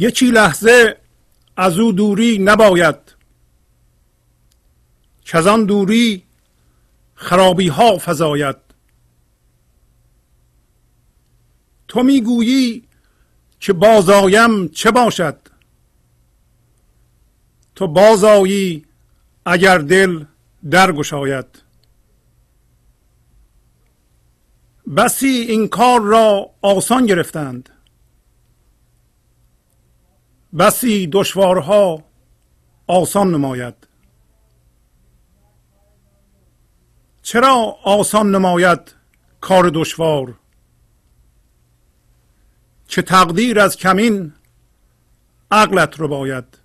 یکی 0.00 0.30
لحظه 0.30 0.96
از 1.56 1.78
او 1.78 1.92
دوری 1.92 2.38
نباید. 2.38 2.96
آن 5.46 5.64
دوری 5.64 6.22
خرابی 7.14 7.68
ها 7.68 7.98
فزاید. 7.98 8.56
تو 11.88 12.02
می‌گویی 12.02 12.88
که 13.60 13.72
بازایم 13.72 14.68
چه 14.68 14.90
باشد؟ 14.90 15.38
تو 17.74 17.86
بازایی 17.86 18.84
اگر 19.46 19.78
دل 19.78 20.24
درگشاید. 20.70 21.62
بسی 24.96 25.26
این 25.26 25.68
کار 25.68 26.00
را 26.00 26.50
آسان 26.62 27.06
گرفتند. 27.06 27.68
بسی 30.58 31.06
دشوارها 31.12 32.04
آسان 32.86 33.30
نماید. 33.30 33.74
چرا 37.22 37.54
آسان 37.84 38.30
نماید 38.30 38.94
کار 39.40 39.70
دشوار؟ 39.74 40.38
که 42.88 43.02
تقدیر 43.02 43.60
از 43.60 43.76
کمین 43.76 44.32
عقلت 45.50 46.00
رو 46.00 46.08
باید؟ 46.08 46.58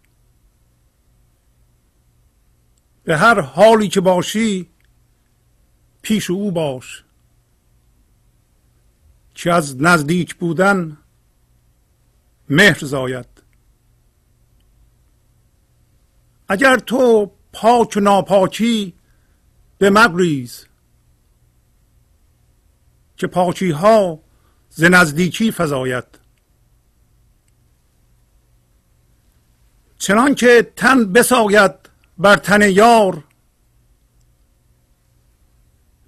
به 3.03 3.17
هر 3.17 3.39
حالی 3.39 3.87
که 3.87 4.01
باشی 4.01 4.69
پیش 6.01 6.29
او 6.29 6.51
باش. 6.51 7.03
که 9.35 9.53
از 9.53 9.81
نزدیک 9.81 10.35
بودن 10.35 10.97
مهر 12.49 12.85
زاید. 12.85 13.34
اگر 16.47 16.77
تو 16.77 17.31
پاک 17.53 17.93
و 17.97 17.99
ناپاکی 17.99 18.93
به 19.77 19.89
مگریز 19.89 20.65
که 23.17 23.27
پاکی 23.27 23.71
ها 23.71 24.19
ز 24.69 24.83
نزدیکی 24.83 25.51
فزاید. 25.51 26.05
چنان 29.97 30.35
که 30.35 30.71
تن 30.75 31.13
بساید 31.13 31.71
بر 32.17 32.35
تن 32.35 32.61
یار 32.61 33.23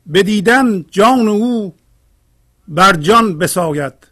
به 0.05 0.23
دیدن 0.23 0.83
جان 0.83 1.27
او 1.27 1.75
بر 2.67 2.93
جان 2.93 3.37
بساید. 3.37 4.06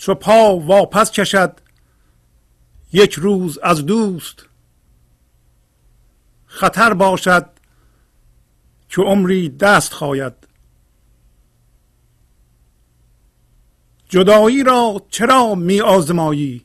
چو 0.00 0.14
پا 0.14 0.56
واپس 0.56 1.10
کشد 1.10 1.60
یک 2.92 3.14
روز 3.14 3.58
از 3.58 3.86
دوست 3.86 4.46
خطر 6.46 6.94
باشد 6.94 7.50
که 8.88 9.02
عمری 9.02 9.48
دست 9.48 9.92
خواید. 9.92 10.32
جدایی 14.08 14.62
را 14.62 15.06
چرا 15.10 15.54
می 15.54 15.80
آزمایی؟ 15.80 16.64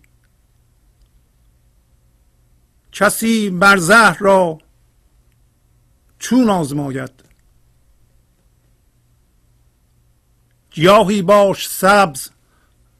کسی 2.91 3.49
بر 3.49 3.77
را 4.19 4.57
چون 6.19 6.49
آزماید؟ 6.49 7.23
گیاهی 10.71 11.21
باش 11.21 11.67
سبز 11.67 12.34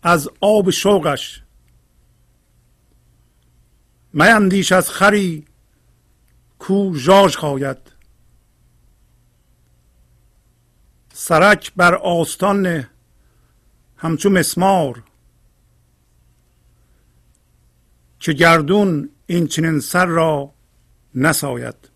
از 0.08 0.30
آب 0.42 0.70
شوقش. 0.70 1.42
میندیش 4.14 4.72
از 4.72 4.90
خری 4.90 5.46
کو 6.60 6.94
ژاژ 6.96 7.36
خواید 7.36 7.78
سرک 11.14 11.74
بر 11.76 11.96
آستان 11.96 12.90
همچو 13.98 14.30
مسمار. 14.30 15.04
که 18.20 18.34
گردون 18.34 19.10
این 19.26 19.48
چنین 19.48 19.80
سر 19.80 20.06
را 20.06 20.54
نساید. 21.16 21.90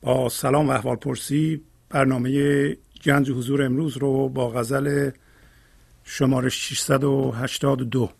با 0.00 0.28
سلام 0.28 0.68
و 0.68 0.70
احوال 0.70 0.96
پرسی 0.96 1.64
برنامه 1.88 2.76
گنج 3.06 3.30
حضور 3.30 3.62
امروز 3.62 3.96
رو 3.96 4.28
با 4.28 4.50
غزل 4.50 5.10
شماره 6.04 6.48
682 6.48 8.10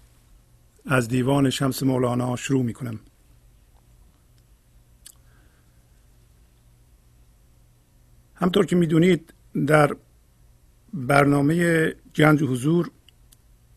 از 0.87 1.09
دیوان 1.09 1.51
شمس 1.51 1.83
مولانا 1.83 2.37
شروع 2.37 2.63
می 2.63 2.73
کنم 2.73 3.01
همطور 8.35 8.67
که 8.67 8.77
می‌دونید 8.77 9.35
در 9.67 9.97
برنامه 10.95 11.89
گنج 12.17 12.43
حضور 12.43 12.91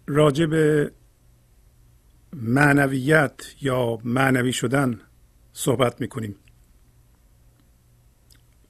راجع 0.08 0.46
به 0.46 0.92
معنویت 2.34 3.42
یا 3.62 4.00
معنوی 4.04 4.54
شدن 4.54 5.00
صحبت 5.54 6.02
می‌کنیم. 6.02 6.36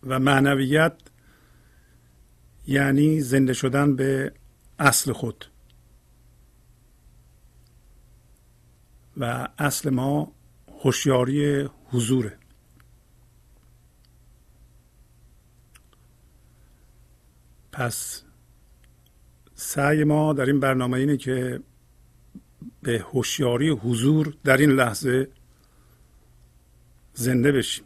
و 0.03 0.19
معنویت 0.19 0.93
یعنی 2.69 3.21
زنده 3.21 3.53
شدن 3.53 3.95
به 3.95 4.31
اصل 4.79 5.11
خود. 5.11 5.45
و 9.17 9.47
اصل 9.57 9.89
ما 9.89 10.31
هوشیاری 10.83 11.69
حضوره. 11.85 12.37
پس 17.71 18.23
سعی 19.55 20.03
ما 20.03 20.33
در 20.33 20.45
این 20.45 20.59
برنامه 20.59 20.97
اینه 20.97 21.17
که 21.17 21.59
به 22.81 22.99
هوشیاری 22.99 23.69
حضور 23.69 24.33
در 24.43 24.57
این 24.57 24.69
لحظه 24.69 25.27
زنده 27.13 27.51
بشیم. 27.51 27.85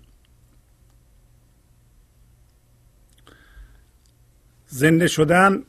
زنده 4.74 5.08
شدن 5.08 5.64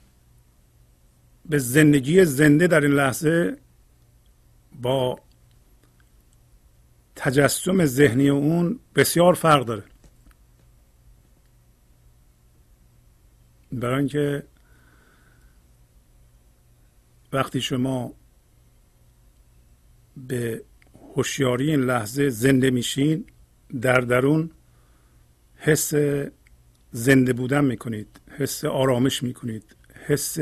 به 1.46 1.58
زندگی 1.58 2.24
زنده 2.24 2.66
در 2.66 2.80
این 2.80 2.92
لحظه 2.92 3.56
با 4.82 5.18
تجسم 7.16 7.84
ذهنی 7.84 8.28
اون 8.28 8.80
بسیار 8.94 9.34
فرق 9.34 9.64
داره. 9.64 9.84
برای 13.72 13.98
اینکه 13.98 14.46
وقتی 17.32 17.60
شما 17.60 18.14
به 20.16 20.64
هوشیاری 21.16 21.70
این 21.70 21.80
لحظه 21.80 22.28
زنده 22.28 22.70
میشین 22.70 23.26
در 23.80 24.00
درون 24.00 24.50
حس 25.56 25.92
زنده 26.90 27.32
بودن 27.32 27.64
می‌کنید. 27.64 28.20
حس 28.36 28.64
آرامش 28.64 29.22
می‌کنید. 29.22 29.76
حس 30.06 30.38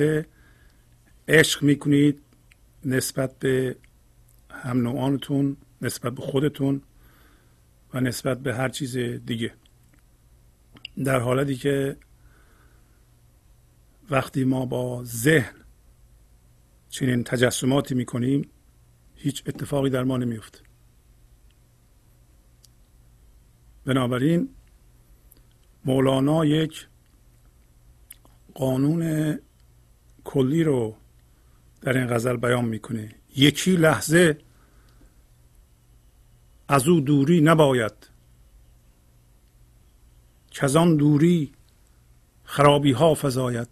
عشق 1.29 1.63
می‌کنید 1.63 2.23
نسبت 2.85 3.39
به 3.39 3.77
هم 4.51 4.83
نوعانتون 4.83 5.57
نسبت 5.83 6.13
به 6.15 6.23
خودتون 6.23 6.83
و 7.95 8.01
نسبت 8.01 8.39
به 8.39 8.55
هر 8.55 8.69
چیز 8.69 8.97
دیگه. 8.99 9.55
در 11.05 11.21
حالتی 11.21 11.55
که 11.55 11.97
وقتی 14.11 14.45
ما 14.45 14.67
با 14.67 15.05
ذهن 15.05 15.55
چنین 16.89 17.25
تجسماتی 17.25 17.95
می‌کنیم 17.95 18.51
هیچ 19.15 19.43
اتفاقی 19.47 19.91
در 19.91 20.05
ما 20.05 20.17
نمیفته 20.17 20.59
بنابراین 23.85 24.49
مولانا 25.85 26.45
یک 26.45 26.87
قانون 28.55 29.39
کلی 30.25 30.65
رو 30.65 30.97
در 31.81 31.99
این 31.99 32.07
غزل 32.07 32.37
بیان 32.37 32.65
می‌کنه. 32.65 33.15
یکی 33.37 33.77
لحظه 33.77 34.39
از 36.69 36.89
او 36.89 37.01
دوری 37.01 37.41
نباید. 37.41 37.93
آن 40.77 40.97
دوری 40.97 41.53
خرابی 42.45 42.93
ها 42.93 43.15
فزاید. 43.15 43.69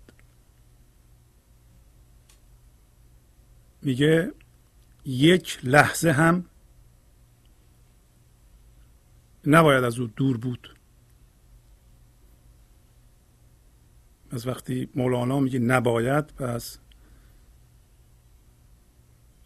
میگه 3.82 4.32
یک 5.04 5.58
لحظه 5.64 6.10
هم 6.10 6.44
نباید 9.46 9.84
از 9.84 9.98
او 9.98 10.06
دور 10.06 10.36
بود. 10.36 10.79
از 14.30 14.46
وقتی 14.46 14.88
مولانا 14.94 15.40
میگه 15.40 15.58
نباید 15.58 16.26
پس 16.26 16.78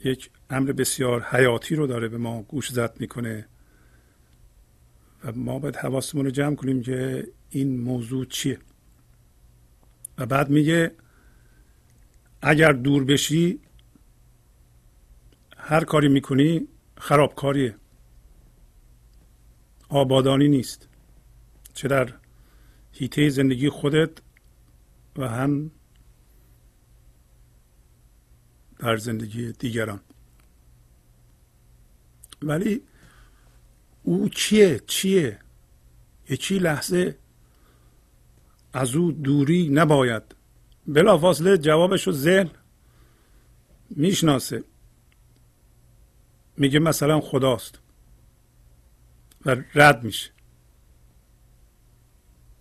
یک 0.00 0.30
امر 0.50 0.72
بسیار 0.72 1.22
حیاتی 1.22 1.76
رو 1.76 1.86
داره 1.86 2.08
به 2.08 2.18
ما 2.18 2.42
گوش 2.42 2.72
زد 2.72 2.96
می‌کنه. 3.00 3.48
و 5.24 5.32
ما 5.32 5.58
باید 5.58 5.76
حواسمون 5.76 6.24
رو 6.24 6.30
جمع 6.30 6.54
کنیم 6.54 6.82
که 6.82 7.28
این 7.50 7.80
موضوع 7.80 8.24
چیه. 8.24 8.58
و 10.18 10.26
بعد 10.26 10.50
میگه 10.50 10.92
اگر 12.42 12.72
دور 12.72 13.04
بشی 13.04 13.60
هر 15.56 15.84
کاری 15.84 16.08
می‌کنی 16.08 16.68
خرابکاریه. 16.98 17.76
آبادانی 19.88 20.48
نیست. 20.48 20.88
چه 21.74 21.88
در 21.88 22.12
هیته 22.92 23.28
زندگی 23.28 23.68
خودت 23.68 24.10
و 25.16 25.28
هم 25.28 25.70
در 28.78 28.96
زندگی 28.96 29.52
دیگران. 29.52 30.00
ولی 32.42 32.82
او 34.02 34.28
کیه 34.28 34.80
چیه؟ 34.86 35.40
چی 36.40 36.58
لحظه 36.58 37.18
از 38.72 38.94
او 38.94 39.12
دوری 39.12 39.68
نباید. 39.68 40.22
بلافاصله 40.86 41.58
جوابش 41.58 42.06
رو 42.06 42.12
ذهن 42.12 42.50
می‌شناسه. 43.90 44.64
میگه 46.56 46.78
مثلا 46.78 47.20
خداست 47.20 47.78
و 49.46 49.56
رد 49.74 50.04
میشه. 50.04 50.30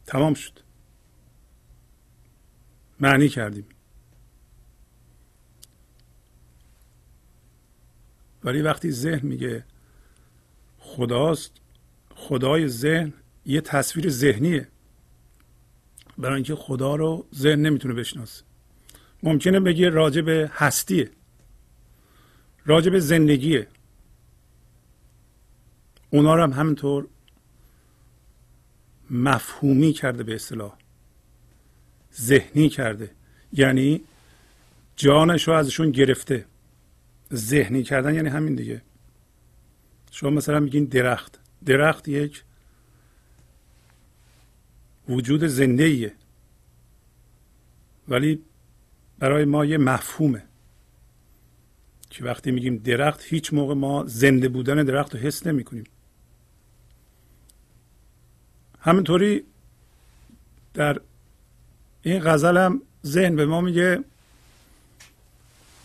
تمام 0.05 0.33
شد. 0.33 0.62
معنی 3.03 3.29
کردیم. 3.29 3.65
ولی 8.43 8.61
وقتی 8.61 8.91
ذهن 8.91 9.27
میگه 9.27 9.65
خداست 10.77 11.51
خدای 12.15 12.67
ذهن 12.67 13.13
یه 13.45 13.61
تصویر 13.61 14.09
ذهنیه. 14.09 14.67
برای 16.17 16.35
اینکه 16.35 16.55
خدا 16.55 16.95
رو 16.95 17.25
ذهن 17.35 17.61
نمی‌تونه 17.61 17.93
بشناسه. 17.93 18.43
ممکنه 19.23 19.59
بگه 19.59 19.89
راجع 19.89 20.21
به 20.21 20.49
هستیه. 20.53 21.11
راجع 22.65 22.91
به 22.91 22.99
زندگیه. 22.99 23.67
اونا 26.09 26.35
رو 26.35 26.43
هم 26.43 26.53
همینطور 26.53 27.07
مفهومی 29.09 29.93
کرده 29.93 30.23
به 30.23 30.35
اصطلاح. 30.35 30.82
ذهنی 32.21 32.69
کرده. 32.69 33.11
یعنی 33.53 34.01
جانش 34.95 35.47
رو 35.47 35.53
ازشون 35.53 35.91
گرفته. 35.91 36.45
ذهنی 37.33 37.83
کردن 37.83 38.15
یعنی 38.15 38.29
همین 38.29 38.55
دیگه. 38.55 38.81
شما 40.11 40.29
مثلا 40.29 40.59
میگین 40.59 40.85
درخت. 40.85 41.39
درخت 41.65 42.07
یک 42.07 42.43
وجود 45.09 45.43
زنده 45.43 46.13
ولی 48.07 48.41
برای 49.19 49.45
ما 49.45 49.65
یه 49.65 49.77
مفهومه. 49.77 50.43
که 52.13 52.23
وقتی 52.23 52.51
میگیم 52.51 52.77
درخت 52.77 53.23
هیچ 53.23 53.53
موقع 53.53 53.73
ما 53.73 54.03
زنده 54.07 54.49
بودن 54.49 54.83
درخت 54.83 55.15
رو 55.15 55.21
حس 55.21 55.47
نمی 55.47 55.63
کنیم 55.63 55.83
همینطوری 58.79 59.43
در 60.73 61.01
این 62.03 62.19
غزل 62.19 62.57
هم 62.57 62.81
ذهن 63.05 63.35
به 63.35 63.45
ما 63.45 63.61
میگه 63.61 64.03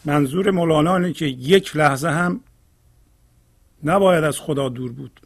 منظور 0.05 0.51
مولانا 0.51 0.97
اینه 0.97 1.13
که 1.13 1.27
یک 1.27 1.77
لحظه 1.77 2.09
هم 2.09 2.41
نباید 3.85 4.25
از 4.25 4.39
خدا 4.41 4.69
دور 4.69 4.93
بود. 4.93 5.21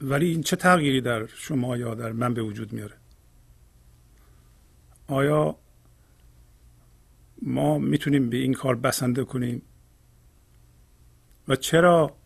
ولی 0.00 0.30
این 0.30 0.42
چه 0.42 0.56
تغییری 0.56 1.00
در 1.00 1.26
شما 1.26 1.76
یا 1.76 1.94
در 1.94 2.12
من 2.12 2.34
به 2.34 2.42
وجود 2.42 2.72
میاره؟ 2.72 2.94
آیا 5.06 5.56
ما 7.42 7.78
می‌تونیم 7.78 8.30
به 8.30 8.36
این 8.36 8.54
کار 8.54 8.76
بسنده 8.76 9.24
کنیم؟ 9.24 9.62
و 11.48 11.56
چرا 11.56 12.16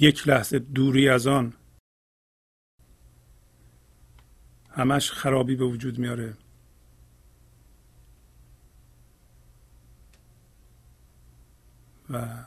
یک 0.00 0.28
لحظه 0.28 0.58
دوری 0.58 1.08
از 1.08 1.26
آن 1.26 1.52
همش 4.76 5.12
خرابی 5.12 5.56
به 5.56 5.64
وجود 5.64 5.98
میاره. 5.98 6.34
و 12.10 12.44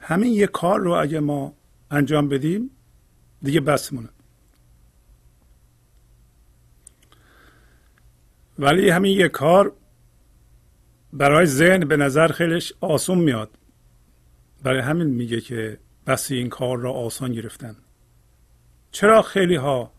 همین 0.00 0.32
یک 0.32 0.50
کار 0.50 0.80
رو 0.80 0.92
اگه 0.92 1.20
ما 1.20 1.54
انجام 1.90 2.28
بدیم 2.28 2.70
دیگه 3.42 3.60
بسمونه 3.60 4.08
ولی 8.58 8.90
همین 8.90 9.12
یک 9.12 9.30
کار 9.30 9.72
برای 11.12 11.46
ذهن 11.46 11.88
به 11.88 11.96
نظر 11.96 12.28
خیلیش 12.28 12.72
آسون 12.80 13.18
میاد. 13.18 13.58
برای 14.62 14.80
همین 14.80 15.06
میگه 15.06 15.40
که 15.40 15.78
بس 16.06 16.30
این 16.30 16.48
کار 16.48 16.78
را 16.78 16.92
آسان 16.92 17.32
گرفتند 17.32 17.87
چرا 18.98 19.22
خیلی 19.22 19.56
ها 19.56 19.92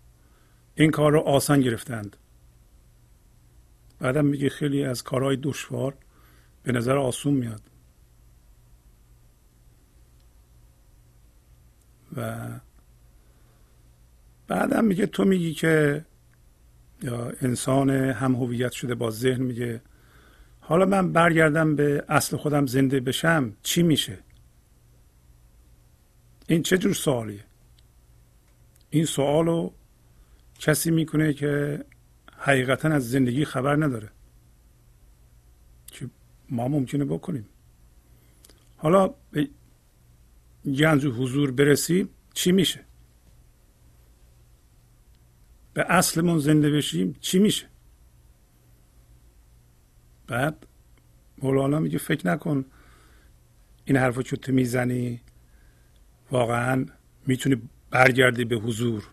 این 0.75 0.91
کار 0.91 1.11
را 1.11 1.21
آسان 1.21 1.61
گرفتند؟ 1.61 2.17
بعدم 3.99 4.25
میگه 4.25 4.49
خیلی 4.49 4.83
از 4.83 5.03
کارهای 5.03 5.35
دشوار 5.35 5.93
به 6.63 6.71
نظر 6.71 6.97
آسون 6.97 7.33
میاد. 7.33 7.61
و 12.15 12.47
بعدم 14.47 14.85
میگه 14.85 15.05
تو 15.05 15.25
میگی 15.25 15.53
که 15.53 16.05
یا 17.01 17.33
انسان 17.41 17.89
هم 17.89 18.35
هویت 18.35 18.71
شده 18.71 18.95
با 18.95 19.11
ذهن 19.11 19.41
میگه 19.41 19.81
حالا 20.59 20.85
من 20.85 21.13
برگردم 21.13 21.75
به 21.75 22.05
اصل 22.09 22.37
خودم 22.37 22.65
زنده 22.65 22.99
بشم 22.99 23.53
چی 23.63 23.83
میشه؟ 23.83 24.19
این 26.47 26.63
چه 26.63 26.77
جور 26.77 26.93
سوالیه؟ 26.93 27.48
این 28.89 29.05
سوال 29.05 29.45
رو 29.45 29.73
کسی 30.59 30.91
می‌کنه 30.91 31.33
که 31.33 31.85
حقیقتا 32.37 32.89
از 32.89 33.09
زندگی 33.09 33.45
خبر 33.45 33.75
نداره. 33.75 34.09
که 35.87 36.09
ما 36.49 36.67
ممکنه 36.67 37.05
بکنیم. 37.05 37.45
حالا 38.77 39.13
به 39.31 39.49
گنج 40.65 41.05
و 41.05 41.11
حضور 41.11 41.51
برسیم 41.51 42.09
چی 42.33 42.51
میشه؟ 42.51 42.85
به 45.73 45.85
اصلمون 45.89 46.39
زنده 46.39 46.69
بشیم 46.69 47.15
چی 47.21 47.39
میشه؟ 47.39 47.67
بعد 50.27 50.65
مولانا 51.37 51.79
میگه 51.79 51.97
فکر 51.97 52.27
نکن 52.27 52.65
این 53.85 53.97
حرفا 53.97 54.21
که 54.21 54.35
تو 54.35 54.51
می‌زنی. 54.51 55.21
واقعا 56.31 56.85
می‌تونی 57.27 57.61
برگردی 57.91 58.45
به 58.45 58.55
حضور. 58.55 59.09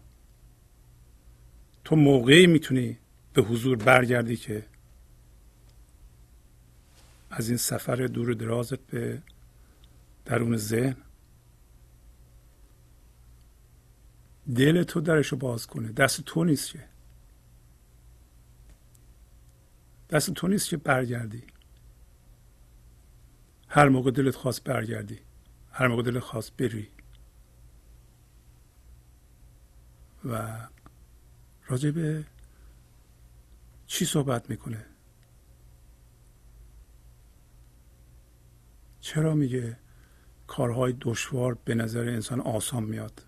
تو 1.85 1.97
موقعی 1.97 2.47
می‌تونی 2.47 2.99
به 3.33 3.43
حضور 3.43 3.77
برگردی 3.77 4.37
که 4.37 4.67
از 7.31 7.49
این 7.49 7.57
سفر 7.59 7.97
دور 7.97 8.35
درازت 8.35 8.79
به 8.79 9.23
درون 10.25 10.57
ذهن. 10.57 10.97
دل 14.57 14.83
تو 14.83 15.01
درش 15.01 15.27
رو 15.27 15.39
باز 15.39 15.67
کنه. 15.67 15.93
دست 15.93 16.21
تو 16.21 16.45
نیست 16.45 16.71
که. 16.71 16.85
دست 20.11 20.31
تو 20.31 20.49
نیست 20.49 20.69
که 20.69 20.77
برگردی. 20.77 21.43
هر 23.69 23.89
موقع 23.89 24.11
دلت 24.11 24.35
خواست 24.35 24.65
برگردی. 24.65 25.19
هر 25.71 25.87
موقع 25.89 26.03
دلت 26.03 26.23
خواست 26.23 26.57
بری. 26.57 26.89
و 30.25 30.59
راجع 31.67 31.91
به 31.91 32.25
چی 33.87 34.05
صحبت 34.05 34.51
می‌کنه؟ 34.51 34.87
چرا 39.01 39.35
میگه 39.35 39.77
کارهای 40.47 40.95
دشوار 41.01 41.59
به 41.65 41.75
نظر 41.75 42.09
انسان 42.09 42.41
آسان 42.41 42.83
میاد؟ 42.83 43.23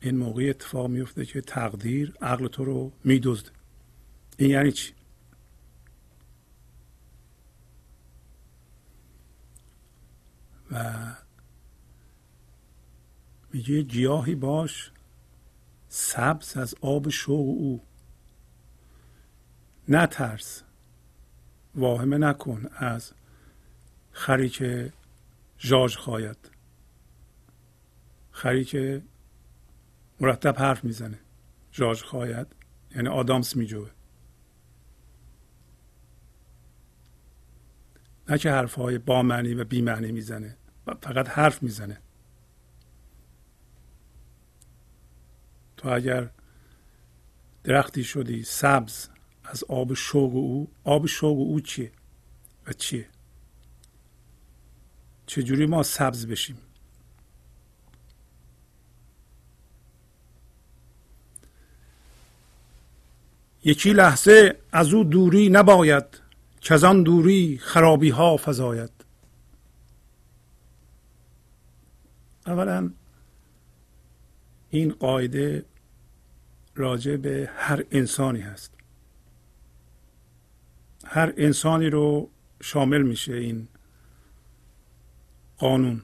این 0.00 0.16
موقع 0.16 0.46
اتفاق 0.48 0.88
میفته 0.88 1.26
که 1.26 1.40
تقدیر 1.40 2.14
عقل 2.20 2.48
تو 2.48 2.64
رو 2.64 2.92
میدزد. 3.04 3.50
این 4.36 4.50
یعنی 4.50 4.72
چی؟ 4.72 4.92
و 10.70 11.04
میگه 13.52 13.82
گیاهی 13.82 14.34
باش 14.34 14.92
سبز 15.88 16.56
از 16.56 16.74
آب 16.80 17.08
شوق 17.08 17.48
او. 17.48 17.82
نترس 19.88 20.62
واهمه 21.74 22.18
نکن 22.18 22.66
از 22.76 23.12
خری 24.12 24.48
که 24.48 24.92
ژاژ 25.58 25.96
خواید 25.96 26.50
خری 28.30 28.64
که 28.64 29.02
مرتب 30.20 30.58
حرف 30.58 30.84
می‌زنه. 30.84 31.18
ژاژ 31.72 32.02
خواید 32.02 32.46
یعنی 32.96 33.08
آدامس 33.08 33.56
میجوه. 33.56 33.90
نه 38.28 38.38
که 38.38 38.50
حرف 38.50 38.74
های 38.74 38.98
با 38.98 39.22
معنی 39.22 39.54
و 39.54 39.64
بی 39.64 39.82
معنی 39.82 40.12
می‌زنه 40.12 40.56
فقط 41.02 41.28
حرف 41.28 41.62
می‌زنه. 41.62 42.00
تو 45.80 45.88
اگر 45.88 46.30
درختی 47.64 48.04
شدی 48.04 48.44
سبز 48.44 49.08
از 49.44 49.64
آب 49.64 49.94
شوق 49.94 50.34
او 50.34 50.68
آب 50.84 51.06
شوق 51.06 51.38
او 51.38 51.60
چیه؟ 51.60 51.92
و 52.66 52.72
چیه؟ 52.72 53.08
چجوری 55.26 55.66
ما 55.66 55.82
سبز 55.82 56.26
بشیم؟ 56.26 56.58
یکی 63.64 63.92
لحظه 63.92 64.56
از 64.72 64.94
او 64.94 65.04
دوری 65.04 65.48
نباید 65.48 66.04
که 66.60 66.74
از 66.74 66.80
دوری 66.80 67.58
خرابی 67.62 68.10
ها 68.10 68.36
فزاید. 68.44 68.90
اولا 72.46 72.90
این 74.70 74.92
قاعده 74.92 75.69
راجع 76.74 77.16
به 77.16 77.50
هر 77.56 77.84
انسانی 77.90 78.40
هست. 78.40 78.74
هر 81.04 81.34
انسانی 81.36 81.90
رو 81.90 82.30
شامل 82.62 83.02
میشه 83.02 83.34
این 83.34 83.68
قانون 85.58 86.02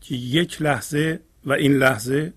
که 0.00 0.14
یک 0.14 0.62
لحظه 0.62 1.20
و 1.44 1.52
این 1.52 1.72
لحظه 1.72 2.32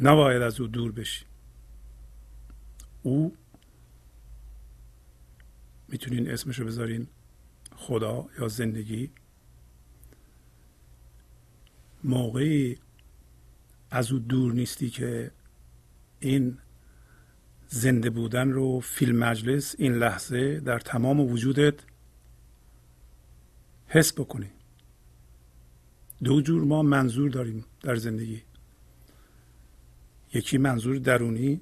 نباید 0.00 0.42
از 0.42 0.60
او 0.60 0.66
دور 0.66 0.92
بشی. 0.92 1.24
او 3.02 3.36
می‌تونین 5.88 6.30
اسمش 6.30 6.58
رو 6.58 6.66
بذارین 6.66 7.06
خدا 7.76 8.28
یا 8.38 8.48
زندگی. 8.48 9.10
موقعی 12.04 12.78
از 13.94 14.12
او 14.12 14.18
دور 14.18 14.52
نیستی 14.52 14.90
که 14.90 15.30
این 16.20 16.58
زنده 17.68 18.10
بودن 18.10 18.50
رو 18.50 18.80
فیلم 18.80 19.16
مجلس 19.16 19.74
این 19.78 19.94
لحظه 19.94 20.60
در 20.60 20.78
تمام 20.78 21.20
وجودت 21.20 21.74
حس 23.86 24.12
بکنی. 24.12 24.50
دو 26.24 26.40
جور 26.40 26.64
ما 26.64 26.82
منظور 26.82 27.30
داریم 27.30 27.64
در 27.82 27.94
زندگی. 27.94 28.42
یکی 30.34 30.58
منظور 30.58 30.98
درونی 30.98 31.60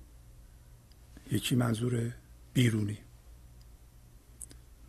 یکی 1.31 1.55
منظور 1.57 2.13
بیرونی. 2.55 2.99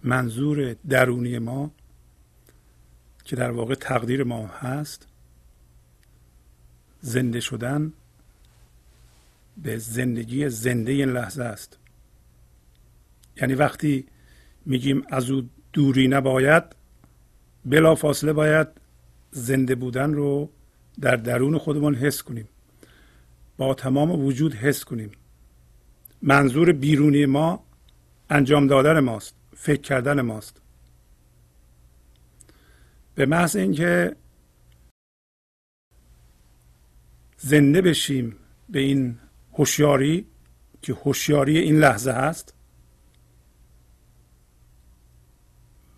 منظور 0.03 0.73
درونی 0.73 1.39
ما 1.39 1.71
که 3.23 3.35
در 3.35 3.51
واقع 3.51 3.75
تقدیر 3.75 4.23
ما 4.23 4.47
هست 4.47 5.10
زنده 7.01 7.39
شدن 7.39 7.93
به 9.57 9.77
زندگی 9.77 10.49
زنده 10.49 10.91
این 10.91 11.09
لحظه 11.09 11.43
است. 11.43 11.77
یعنی 13.37 13.53
وقتی 13.53 14.05
میگیم 14.65 15.03
از 15.09 15.29
او 15.29 15.49
دوری 15.73 16.07
نباید 16.07 16.63
بلا 17.65 17.95
فاصله 17.95 18.33
باید 18.33 18.67
زنده 19.31 19.75
بودن 19.75 20.13
رو 20.13 20.49
در 21.01 21.15
درون 21.15 21.57
خودمون 21.57 21.95
حس 21.95 22.23
کنیم. 22.23 22.47
با 23.57 23.73
تمام 23.73 24.25
وجود 24.25 24.53
حس 24.53 24.83
کنیم. 24.83 25.11
منظور 26.21 26.71
بیرونی 26.71 27.25
ما 27.25 27.63
انجام 28.29 28.67
دادن 28.67 28.99
ماست 28.99 29.35
فکر 29.55 29.81
کردن 29.81 30.21
ماست. 30.21 30.61
به 33.15 33.25
محض 33.25 33.55
اینکه 33.55 34.15
زنده 37.43 37.81
بشیم 37.81 38.35
به 38.69 38.79
این 38.79 39.17
هوشیاری 39.53 40.25
که 40.81 40.93
هوشیاری 40.93 41.57
این 41.57 41.79
لحظه 41.79 42.11
هست. 42.11 42.53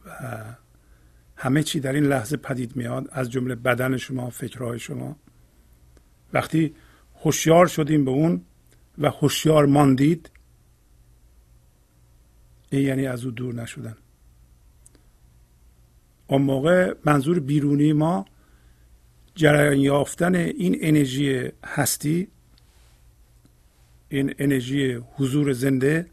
و 0.06 0.10
همه 1.36 1.64
چی 1.64 1.80
در 1.80 1.94
این 1.94 2.04
لحظه 2.04 2.38
پدید 2.38 2.76
میاد 2.76 3.10
از 3.12 3.32
جمله 3.32 3.56
بدن 3.56 3.98
شما 3.98 4.30
فکرهای 4.30 4.80
شما. 4.80 5.16
وقتی 6.34 6.76
هوشیار 7.24 7.68
شدیم 7.68 8.06
به 8.06 8.12
اون 8.12 8.42
و 8.98 9.10
هوشیار 9.10 9.66
ماندید 9.66 10.32
این 12.70 12.82
یعنی 12.82 13.08
از 13.08 13.26
او 13.26 13.32
دور 13.32 13.54
نشدن. 13.54 13.98
اون 16.28 16.42
موقع 16.42 16.94
منظور 17.06 17.40
بیرونی 17.40 17.94
ما 17.94 18.26
جریان 19.36 19.78
یافتن 19.78 20.36
این 20.36 20.78
انرژی 20.82 21.50
هستی 21.66 22.28
این 24.10 24.34
انرژی 24.40 24.94
حضور 24.94 25.54
زنده 25.54 26.06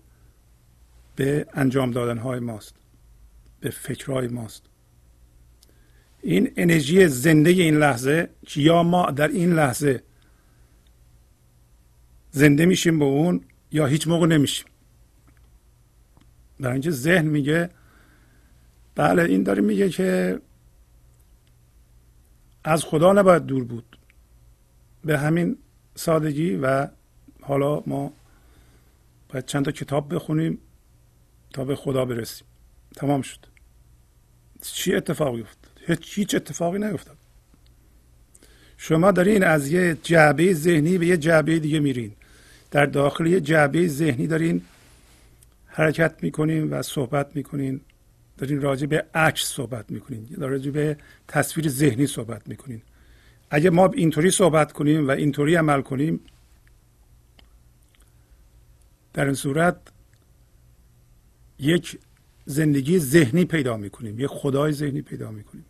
به 1.16 1.46
انجام 1.54 1.90
دادن 1.90 2.18
های 2.18 2.40
ماست 2.40 2.74
به 3.60 3.70
فکرهای 3.70 4.28
ماست. 4.28 4.62
این 6.22 6.52
انرژی 6.56 7.08
زنده 7.08 7.50
این 7.50 7.76
لحظه 7.76 8.30
یا 8.56 8.82
ما 8.82 9.10
در 9.10 9.28
این 9.28 9.52
لحظه 9.52 10.02
زنده 12.30 12.66
میشیم 12.66 12.98
با 12.98 13.06
اون 13.06 13.40
یا 13.72 13.86
هیچ 13.86 14.08
موقع 14.08 14.26
نمیشیم. 14.26 14.66
برای 16.60 16.72
اینکه 16.72 16.90
ذهن 16.90 17.26
میگه 17.26 17.70
بله 18.94 19.22
این 19.22 19.42
داره 19.42 19.62
میگه 19.62 19.88
که 19.88 20.40
از 22.64 22.84
خدا 22.84 23.12
نباید 23.12 23.46
دور 23.46 23.64
بود. 23.64 23.98
به 25.04 25.18
همین 25.18 25.56
سادگی 25.94 26.56
و 26.56 26.88
حالا 27.40 27.82
ما 27.86 28.12
باید 29.28 29.46
چند 29.46 29.64
تا 29.64 29.70
کتاب 29.70 30.14
بخونیم 30.14 30.58
تا 31.52 31.64
به 31.64 31.76
خدا 31.76 32.04
برسیم. 32.04 32.46
تمام 32.96 33.22
شد. 33.22 33.38
چی 34.62 34.94
اتفاقی 34.94 35.40
افتاد؟ 35.40 36.00
هیچ 36.02 36.34
اتفاقی 36.34 36.78
نیفتاد. 36.78 37.16
شما 38.76 39.12
دارین 39.12 39.44
از 39.44 39.68
یه 39.68 39.96
جعبه 40.02 40.54
ذهنی 40.54 40.98
به 40.98 41.06
یه 41.06 41.16
جعبه 41.16 41.58
دیگه 41.58 41.80
میرین. 41.80 42.12
در 42.70 42.86
داخل 42.86 43.26
یه 43.26 43.40
جعبه 43.40 43.88
ذهنی 43.88 44.26
دارین 44.26 44.62
حرکت 45.66 46.14
می‌کنین 46.22 46.70
و 46.70 46.82
صحبت 46.82 47.36
می‌کنین. 47.36 47.80
دارین 48.40 48.60
راجع 48.60 48.86
به 48.86 49.04
عکس 49.14 49.40
صحبت 49.40 49.90
می‌کنین 49.90 50.26
راجع 50.38 50.70
به 50.70 50.96
تصویر 51.28 51.68
ذهنی 51.68 52.06
صحبت 52.06 52.48
می‌کنین. 52.48 52.82
اگه 53.50 53.70
ما 53.70 53.86
اینطوری 53.86 54.30
صحبت 54.30 54.72
کنیم 54.72 55.08
و 55.08 55.10
اینطوری 55.10 55.54
عمل 55.54 55.82
کنیم 55.82 56.20
در 59.12 59.24
این 59.24 59.34
صورت 59.34 59.76
یک 61.58 61.98
زندگی 62.46 62.98
ذهنی 62.98 63.44
پیدا 63.44 63.76
می‌کنیم 63.76 64.20
یک 64.20 64.26
خدای 64.26 64.72
ذهنی 64.72 65.02
پیدا 65.02 65.30
می‌کنیم. 65.30 65.64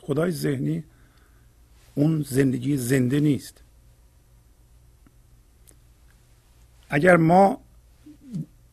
خدای 0.00 0.30
ذهنی 0.30 0.84
اون 1.94 2.24
زندگی 2.28 2.76
زنده 2.76 3.20
نیست. 3.20 3.62
اگر 6.88 7.16
ما 7.16 7.60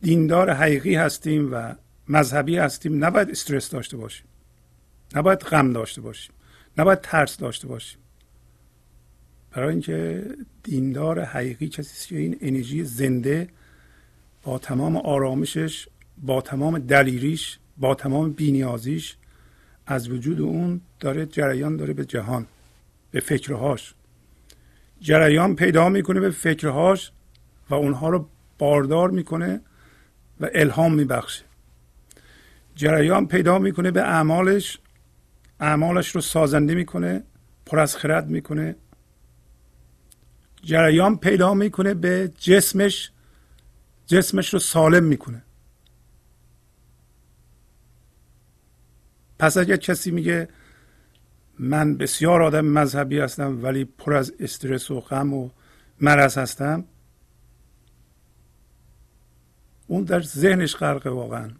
دیندار 0.02 0.50
حقیقی 0.50 0.94
هستیم 0.94 1.52
و 1.52 1.74
مذهبی 2.08 2.56
هستیم 2.56 3.04
نباید 3.04 3.30
استرس 3.30 3.70
داشته 3.70 3.96
باشیم. 3.96 4.26
نباید 5.14 5.38
غم 5.38 5.72
داشته 5.72 6.00
باشیم. 6.00 6.34
نباید 6.78 7.00
ترس 7.00 7.36
داشته 7.36 7.68
باشیم. 7.68 7.98
برای 9.50 9.70
اینکه 9.70 10.24
دیندار 10.62 11.20
حقیقی 11.20 11.68
کسی 11.68 12.08
که 12.08 12.18
این 12.18 12.38
انرژی 12.40 12.84
زنده 12.84 13.48
با 14.42 14.58
تمام 14.58 14.96
آرامشش 14.96 15.88
با 16.18 16.40
تمام 16.40 16.78
دلیریش 16.78 17.58
با 17.76 17.94
تمام 17.94 18.32
بینیازیش 18.32 19.16
از 19.86 20.08
وجود 20.08 20.40
اون 20.40 20.80
داره 21.00 21.26
جریان 21.26 21.76
داره 21.76 21.92
به 21.92 22.04
جهان 22.04 22.46
به 23.10 23.20
فکرهاش. 23.20 23.94
جریان 25.00 25.56
پیدا 25.56 25.88
می‌کنه 25.88 26.20
به 26.20 26.30
فکرهاش 26.30 27.12
و 27.70 27.74
اونها 27.74 28.08
رو 28.08 28.28
باردار 28.58 29.10
می‌کنه 29.10 29.60
و 30.40 30.50
الهام 30.54 30.94
میبخشه. 30.94 31.44
جریان 32.74 33.26
پیدا 33.26 33.58
می‌کنه 33.58 33.90
به 33.90 34.02
اعمالش. 34.02 34.78
اعمالش 35.60 36.14
رو 36.14 36.20
سازنده 36.20 36.74
می‌کنه 36.74 37.24
پر 37.66 37.80
از 37.80 37.96
خرد 37.96 38.28
می‌کنه. 38.30 38.76
جریان 40.62 41.18
پیدا 41.18 41.54
می‌کنه 41.54 41.94
به 41.94 42.32
جسمش. 42.38 43.10
جسمش 44.06 44.52
رو 44.52 44.58
سالم 44.58 45.04
می‌کنه. 45.04 45.42
پس 49.38 49.56
اگر 49.56 49.76
کسی 49.76 50.10
میگه 50.10 50.48
من 51.58 51.96
بسیار 51.96 52.42
آدم 52.42 52.64
مذهبی 52.64 53.18
هستم 53.18 53.64
ولی 53.64 53.84
پر 53.84 54.14
از 54.14 54.32
استرس 54.40 54.90
و 54.90 55.00
غم 55.00 55.32
و 55.32 55.50
مرض 56.00 56.38
هستم 56.38 56.84
اون 59.86 60.04
در 60.04 60.20
ذهنش 60.20 60.76
غرقه 60.76 61.10
واقعا. 61.10 61.50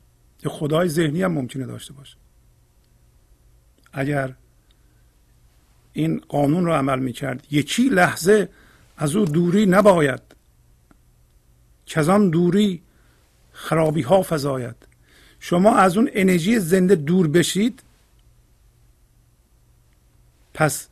یه 0.44 0.50
خدای 0.50 0.88
ذهنی 0.88 1.22
هم 1.22 1.32
ممکنه 1.32 1.66
داشته 1.66 1.92
باشه. 1.92 2.16
اگر 3.92 4.34
این 5.92 6.22
قانون 6.28 6.66
رو 6.66 6.72
عمل 6.72 6.98
می‌کرد 6.98 7.46
یکی 7.50 7.88
لحظه 7.88 8.48
از 8.96 9.16
او 9.16 9.24
دوری 9.24 9.66
نباید. 9.66 10.20
آن 11.96 12.30
دوری 12.30 12.82
خرابی 13.52 14.02
ها 14.02 14.22
فضاید 14.22 14.76
شما 15.40 15.76
از 15.76 15.96
اون 15.96 16.10
انرژی 16.12 16.58
زنده 16.58 16.94
دور 16.94 17.28
بشید 17.28 17.82
پس 20.54 20.88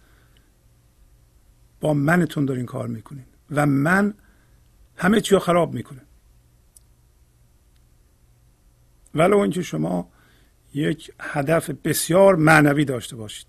با 1.80 1.94
منتون 1.94 2.44
دارین 2.44 2.66
کار 2.66 2.87
می‌کنین 2.87 3.25
و 3.50 3.66
من 3.66 4.14
همه 4.97 5.21
چی 5.21 5.35
رو 5.35 5.40
خراب 5.40 5.75
می‌کنه 5.75 6.00
ولو 9.14 9.38
اینکه 9.38 9.62
شما 9.62 10.09
یک 10.75 11.12
هدف 11.21 11.71
بسیار 11.71 12.37
معنوی 12.37 12.85
داشته 12.85 13.16
باشید. 13.16 13.47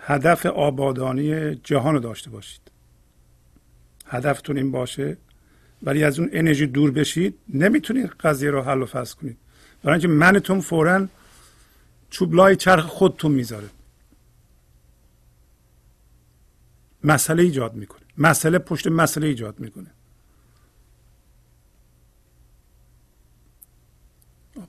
هدف 0.00 0.46
آبادانی 0.46 1.54
جهان 1.54 1.94
رو 1.94 2.00
داشته 2.00 2.30
باشید. 2.30 2.60
هدفتون 4.06 4.56
این 4.56 4.70
باشه 4.72 5.16
ولی 5.82 6.04
از 6.04 6.18
اون 6.18 6.28
انرژی 6.32 6.66
دور 6.66 6.90
بشید 6.90 7.38
نمی‌تونید 7.48 8.06
قضیه 8.06 8.50
رو 8.50 8.62
حل 8.62 8.82
و 8.82 8.86
فصل 8.86 9.16
کنید. 9.16 9.36
برای 9.82 9.94
اینکه 9.94 10.08
منتون 10.08 10.60
فورا 10.60 11.08
چوبلای 12.10 12.56
چرخ 12.56 12.84
خودتون 12.84 13.32
می‌ذاره 13.32 13.68
مسئله 17.04 17.42
ایجاد 17.42 17.74
می‌کنه. 17.74 18.00
مسئله 18.18 18.58
پشت 18.58 18.86
مسئله 18.86 19.26
ایجاد 19.26 19.60
می‌کنه. 19.60 19.90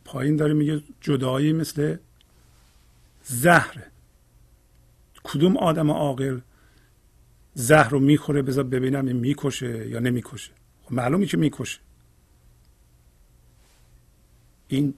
پایین 0.06 0.36
داره 0.36 0.54
میگه 0.54 0.84
جدایی 1.02 1.54
مثل 1.54 1.98
زهره 3.24 3.86
کدوم 5.24 5.58
آدم 5.58 5.92
عاقل 5.92 6.40
زهر 7.54 7.90
رو 7.90 8.00
می‌خوره؟ 8.00 8.42
بذار 8.42 8.64
ببینم 8.64 9.06
این 9.06 9.16
می‌کشه 9.16 9.88
یا 9.88 10.00
نمی‌کشه. 10.00 10.52
خب 10.84 10.94
معلومه 10.94 11.26
که 11.26 11.38
می‌کشه. 11.38 11.80
این 14.68 14.94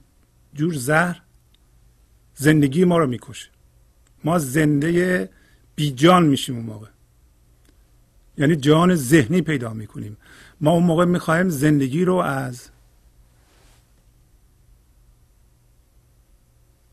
جور 0.54 0.74
زهر 0.74 1.22
زندگی 2.34 2.84
ما 2.84 2.98
رو 2.98 3.06
می‌کشه. 3.06 3.48
ما 4.24 4.38
زنده 4.38 5.30
بیجان 5.74 6.26
میشیم 6.26 6.56
اون 6.56 6.64
موقع. 6.64 6.88
یعنی 8.38 8.56
جان 8.56 8.94
ذهنی 8.94 9.42
پیدا 9.42 9.72
می‌کنیم. 9.72 10.16
ما 10.60 10.70
اون 10.70 10.82
موقع 10.82 11.04
می‌خواهیم 11.04 11.48
زندگی 11.48 12.04
رو 12.04 12.14
از 12.14 12.68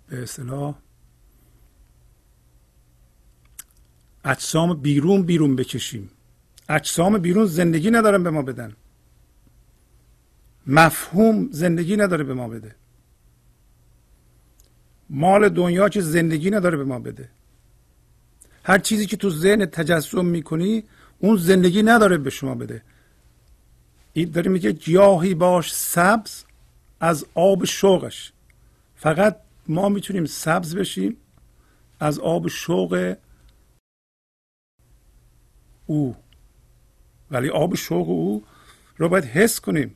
به 0.10 0.24
اصطلاح 0.24 0.76
اجسام 4.26 4.74
بیرون 4.74 5.24
بیرون 5.24 5.56
بکشیم. 5.56 6.10
اجسام 6.70 7.18
بیرون 7.18 7.46
زندگی 7.46 7.92
ندارن 7.92 8.24
به 8.24 8.30
ما 8.30 8.42
بدن. 8.42 8.76
مفهوم 10.68 11.52
زندگی 11.52 11.98
نداره 11.98 12.24
به 12.24 12.34
ما 12.34 12.48
بده. 12.48 12.76
مال 15.10 15.50
دنیا 15.50 15.90
که 15.90 16.02
زندگی 16.02 16.50
نداره 16.50 16.78
به 16.78 16.84
ما 16.84 17.00
بده. 17.00 17.30
هر 18.64 18.78
چیزی 18.78 19.06
که 19.06 19.18
تو 19.18 19.30
ذهن 19.30 19.66
تجسم 19.66 20.26
می‌کنی 20.26 20.84
اون 21.20 21.38
زندگی 21.38 21.84
نداره 21.84 22.18
به 22.18 22.30
شما 22.30 22.56
بده. 22.56 22.82
این 24.14 24.32
داره 24.32 24.52
میگه 24.52 24.72
گیاهی 24.72 25.34
باش 25.34 25.74
سبز 25.74 26.44
از 27.00 27.26
آب 27.34 27.66
شوقش. 27.66 28.32
فقط 28.96 29.36
ما 29.70 29.90
می‌تونیم 29.90 30.26
سبز 30.26 30.76
بشیم 30.76 31.18
از 32.00 32.20
آب 32.20 32.48
شوق 32.48 33.16
او. 35.86 36.16
ولی 37.32 37.50
آب 37.50 37.76
شوق 37.76 38.10
او 38.10 38.44
رو 38.98 39.10
باید 39.10 39.24
حس 39.26 39.60
کنیم. 39.60 39.96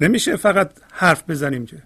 نمیشه 0.00 0.36
فقط 0.36 0.78
حرف 0.92 1.30
بزنیم 1.30 1.66
که. 1.66 1.82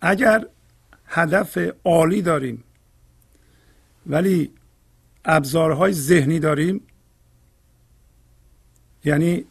اگر 0.00 0.46
هدف 1.06 1.58
عالی 1.84 2.22
داریم 2.22 2.64
ولی 4.06 4.52
ابزارهای 5.24 5.92
ذهنی 5.92 6.38
داریم 6.38 6.80
یعنی 9.04 9.44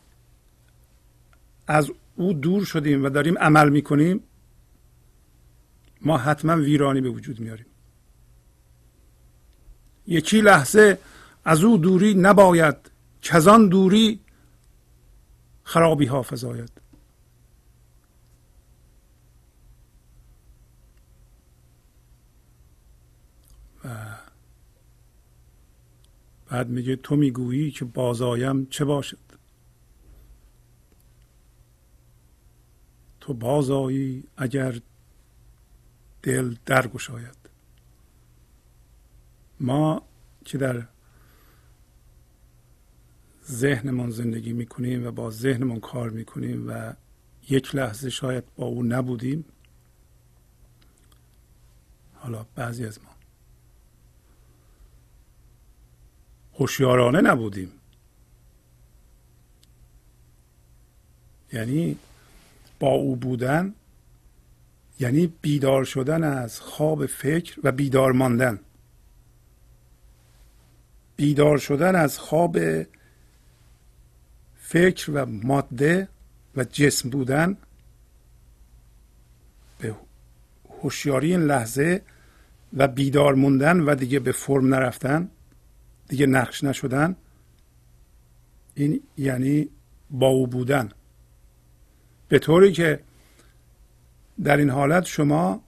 از 1.68 1.92
او 2.16 2.34
دور 2.34 2.66
شدیم 2.66 3.04
و 3.04 3.10
داریم 3.10 3.38
عمل 3.38 3.70
می‌کنیم 3.70 4.24
ما 6.02 6.18
حتما 6.18 6.56
ویرانی 6.56 7.02
به 7.02 7.10
وجود 7.10 7.40
میاریم. 7.40 7.66
یکی 10.08 10.42
لحظه 10.42 11.00
از 11.46 11.64
او 11.64 11.78
دوری 11.78 12.14
نباید 12.14 12.76
کزان 13.22 13.70
دوری 13.70 14.20
خرابی 15.64 16.06
ها 16.06 16.22
فضاید 16.22 16.72
و 23.86 23.90
بعد 26.50 26.70
میگه 26.70 26.96
تو 26.96 27.16
می‌گویی 27.16 27.72
که 27.72 27.86
بازایم 27.86 28.68
چه 28.70 28.86
باشد 28.86 29.27
تو 33.28 33.34
بازایی 33.34 34.24
اگر 34.38 34.82
دل 36.24 36.56
درگشاید. 36.66 37.38
ما 39.60 40.02
که 40.46 40.58
در 40.58 40.88
ذهنمون 43.46 44.12
زندگی 44.12 44.54
می‌کنیم 44.54 45.08
و 45.08 45.12
با 45.12 45.32
ذهنمون 45.32 45.80
کار 45.80 46.10
می‌کنیم 46.10 46.70
و 46.70 46.94
یک 47.50 47.76
لحظه 47.76 48.10
شاید 48.10 48.44
با 48.56 48.66
او 48.66 48.84
نبودیم 48.84 49.46
حالا 52.14 52.46
بعضی 52.56 52.86
از 52.86 53.00
ما 53.04 53.10
هوشیارانه 56.54 57.22
نبودیم. 57.22 57.72
یعنی 61.54 61.98
با 62.80 62.88
او 62.88 63.16
بودن 63.16 63.74
یعنی 65.00 65.34
بیدار 65.42 65.84
شدن 65.84 66.24
از 66.24 66.60
خواب 66.60 67.06
فکر 67.06 67.60
و 67.64 67.72
بیدار 67.72 68.12
ماندن. 68.12 68.60
بیدار 71.16 71.58
شدن 71.58 71.96
از 71.96 72.20
خواب 72.20 72.58
فکر 74.56 75.12
و 75.12 75.26
ماده 75.26 76.08
و 76.56 76.64
جسم 76.64 77.10
بودن 77.10 77.58
به 79.80 79.96
هوشیاری 80.82 81.32
این 81.32 81.42
لحظه 81.42 82.02
و 82.74 82.88
بیدار 82.88 83.36
موندن 83.36 83.80
و 83.80 83.96
دیگه 83.96 84.20
به 84.20 84.32
فرم 84.32 84.74
نرفتن 84.76 85.30
دیگه 86.08 86.26
نقش 86.26 86.64
نشدن 86.64 87.16
این 88.76 89.02
یعنی 89.18 89.70
با 90.12 90.28
او 90.28 90.48
بودن. 90.48 90.90
به 92.28 92.40
طوری 92.40 92.72
که 92.72 93.00
در 94.44 94.58
این 94.58 94.70
حالت 94.70 95.06
شما 95.06 95.64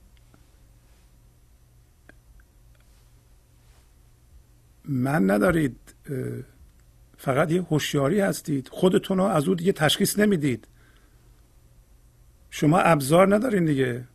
من 4.85 5.31
ندارید 5.31 5.77
فقط 7.17 7.51
یه 7.51 7.61
هوشیاری 7.61 8.19
هستید. 8.19 8.67
خودتون 8.67 9.17
رو 9.17 9.23
از 9.23 9.47
او 9.47 9.55
دیگه 9.55 9.71
تشخیص 9.71 10.19
نمی‌دید. 10.19 10.67
شما 12.49 12.79
ابزار 12.79 13.35
ندارین 13.35 13.65
دیگه. 13.65 14.05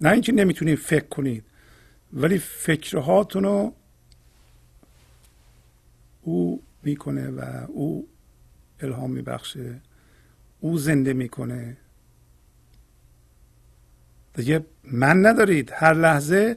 نه 0.00 0.10
اینکه 0.10 0.32
نمی‌تونید 0.32 0.78
فکر 0.78 1.06
کنید 1.06 1.44
ولی 2.12 2.38
فکرهاتون 2.38 3.44
رو 3.44 3.74
او 6.22 6.62
می‌کنه 6.82 7.28
و 7.28 7.66
او 7.68 8.08
الهام 8.80 9.10
میبخشه. 9.10 9.80
او 10.60 10.78
زنده 10.78 11.12
می‌کنه. 11.12 11.76
دیگه 14.34 14.64
من 14.84 15.26
ندارید. 15.26 15.72
هر 15.74 15.94
لحظه 15.94 16.56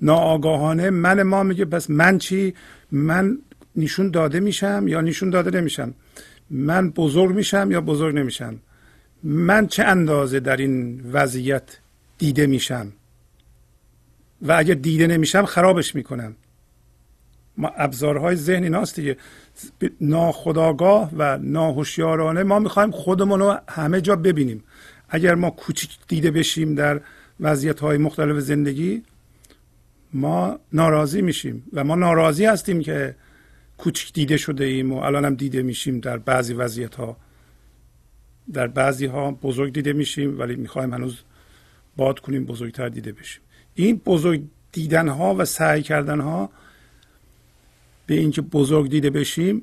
ناآگاهانه 0.00 0.90
من 0.90 1.22
ما 1.22 1.42
میگه 1.42 1.64
پس 1.64 1.90
من 1.90 2.18
چی؟ 2.18 2.54
من 2.90 3.38
نشون 3.76 4.10
داده 4.10 4.40
میشم 4.40 4.84
یا 4.88 5.00
نشون 5.00 5.30
داده 5.30 5.60
نمیشم؟ 5.60 5.94
من 6.50 6.90
بزرگ 6.90 7.34
میشم 7.34 7.68
یا 7.70 7.80
بزرگ 7.80 8.16
نمیشم؟ 8.16 8.58
من 9.22 9.66
چه 9.66 9.84
اندازه 9.84 10.40
در 10.40 10.56
این 10.56 11.00
وضعیت 11.12 11.78
دیده 12.18 12.46
میشم؟ 12.46 12.92
و 14.42 14.52
اگر 14.52 14.74
دیده 14.74 15.06
نمیشم 15.06 15.44
خرابش 15.44 15.94
می‌کنم. 15.94 16.36
ما 17.56 17.68
ابزارهای 17.68 18.36
ذهن 18.36 18.62
ایناست 18.62 18.96
دیگه. 18.96 19.16
ناخداگاه 20.00 21.10
و 21.16 21.38
ناهوشیارانه 21.38 22.42
ما 22.42 22.58
می‌خوایم 22.58 22.90
خودمون 22.90 23.40
رو 23.40 23.58
همه 23.68 24.00
جا 24.00 24.16
ببینیم. 24.16 24.64
اگر 25.08 25.34
ما 25.34 25.50
کوچیک 25.50 25.98
دیده 26.08 26.30
بشیم 26.30 26.74
در 26.74 27.00
وضعیت 27.40 27.80
های 27.80 27.98
مختلف 27.98 28.38
زندگی 28.38 29.02
ما 30.12 30.58
ناراضی 30.72 31.22
میشیم 31.22 31.64
و 31.72 31.84
ما 31.84 31.94
ناراضی 31.94 32.44
هستیم 32.44 32.80
که 32.80 33.14
کوچک 33.78 34.12
دیده 34.12 34.36
شده 34.36 34.64
ایم 34.64 34.92
و 34.92 34.96
الان 34.96 35.24
هم 35.24 35.34
دیده 35.34 35.62
میشیم 35.62 36.00
در 36.00 36.18
بعضی 36.18 36.54
وضعیت 36.54 36.94
ها 36.94 37.16
در 38.52 38.66
بعضی 38.66 39.06
ها 39.06 39.30
بزرگ 39.30 39.72
دیده 39.72 39.92
میشیم 39.92 40.38
ولی 40.38 40.56
می‌خوایم 40.56 40.94
هنوز 40.94 41.18
باد 41.96 42.18
کنیم 42.18 42.44
بزرگتر 42.44 42.88
دیده 42.88 43.12
بشیم. 43.12 43.42
این 43.74 44.00
بزرگ 44.06 44.42
دیدن 44.72 45.08
ها 45.08 45.34
و 45.34 45.44
سعی 45.44 45.82
کردن 45.82 46.20
ها 46.20 46.50
به 48.12 48.18
اینکه 48.18 48.42
بزرگ 48.42 48.90
دیده 48.90 49.10
بشیم 49.10 49.62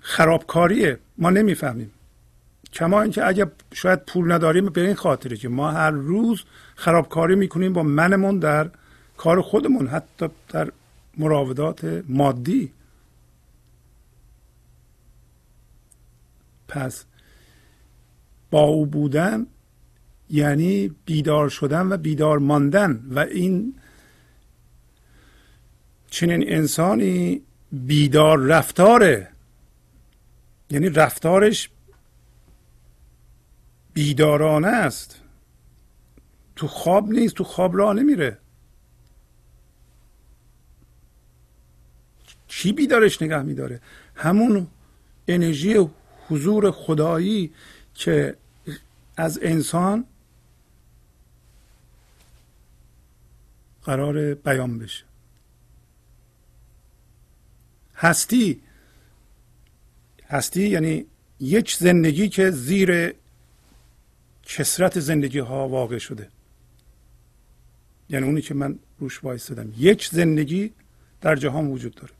خرابکاریه. 0.00 0.98
ما 1.18 1.30
نمی‌فهمیم. 1.30 1.90
کما 2.72 3.02
اینکه 3.02 3.26
اگر 3.26 3.50
شاید 3.72 4.04
پول 4.04 4.32
نداریم 4.32 4.66
به 4.66 4.80
این 4.80 4.94
خاطره 4.94 5.36
که 5.36 5.48
ما 5.48 5.70
هر 5.70 5.90
روز 5.90 6.44
خرابکاری 6.74 7.34
می‌کنیم 7.34 7.72
با 7.72 7.82
منمون 7.82 8.38
در 8.38 8.70
کار 9.16 9.42
خودمون 9.42 9.86
حتی 9.86 10.28
در 10.48 10.72
مراودات 11.18 12.02
مادی. 12.08 12.72
پس 16.68 17.04
با 18.50 18.62
او 18.62 18.86
بودن 18.86 19.46
یعنی 20.30 20.94
بیدار 21.04 21.48
شدن 21.48 21.92
و 21.92 21.96
بیدار 21.96 22.38
ماندن. 22.38 23.04
و 23.10 23.18
این 23.18 23.74
چنین 26.10 26.52
انسانی 26.52 27.42
بیدار 27.74 28.38
رفتاره. 28.38 29.28
یعنی 30.70 30.88
رفتارش 30.88 31.70
بیدارانه 33.92 34.68
است. 34.68 35.20
تو 36.56 36.68
خواب 36.68 37.08
نیست 37.10 37.34
تو 37.34 37.44
خواب 37.44 37.76
راه 37.76 37.94
نمیره. 37.94 38.38
چی 42.48 42.72
بیدارش 42.72 43.22
نگه 43.22 43.42
میداره؟ 43.42 43.80
همون 44.14 44.66
انرژی 45.28 45.88
حضور 46.28 46.70
خدایی 46.70 47.52
که 47.94 48.36
از 49.16 49.38
انسان 49.42 50.04
قرار 53.82 54.34
بیان 54.34 54.78
بشه. 54.78 55.04
هستی. 57.96 58.60
هستی 60.28 60.68
یعنی 60.68 61.06
یک 61.40 61.76
زندگی 61.76 62.28
که 62.28 62.50
زیر 62.50 63.14
کسرت 64.42 65.00
زندگی 65.00 65.38
ها 65.38 65.68
واقع 65.68 65.98
شده. 65.98 66.28
یعنی 68.10 68.26
اونی 68.26 68.40
که 68.40 68.54
من 68.54 68.78
روش 68.98 69.24
وایستدم 69.24 69.72
یک 69.78 70.08
زندگی 70.12 70.72
در 71.20 71.36
جهان 71.36 71.66
وجود 71.66 71.94
داره 71.94 72.12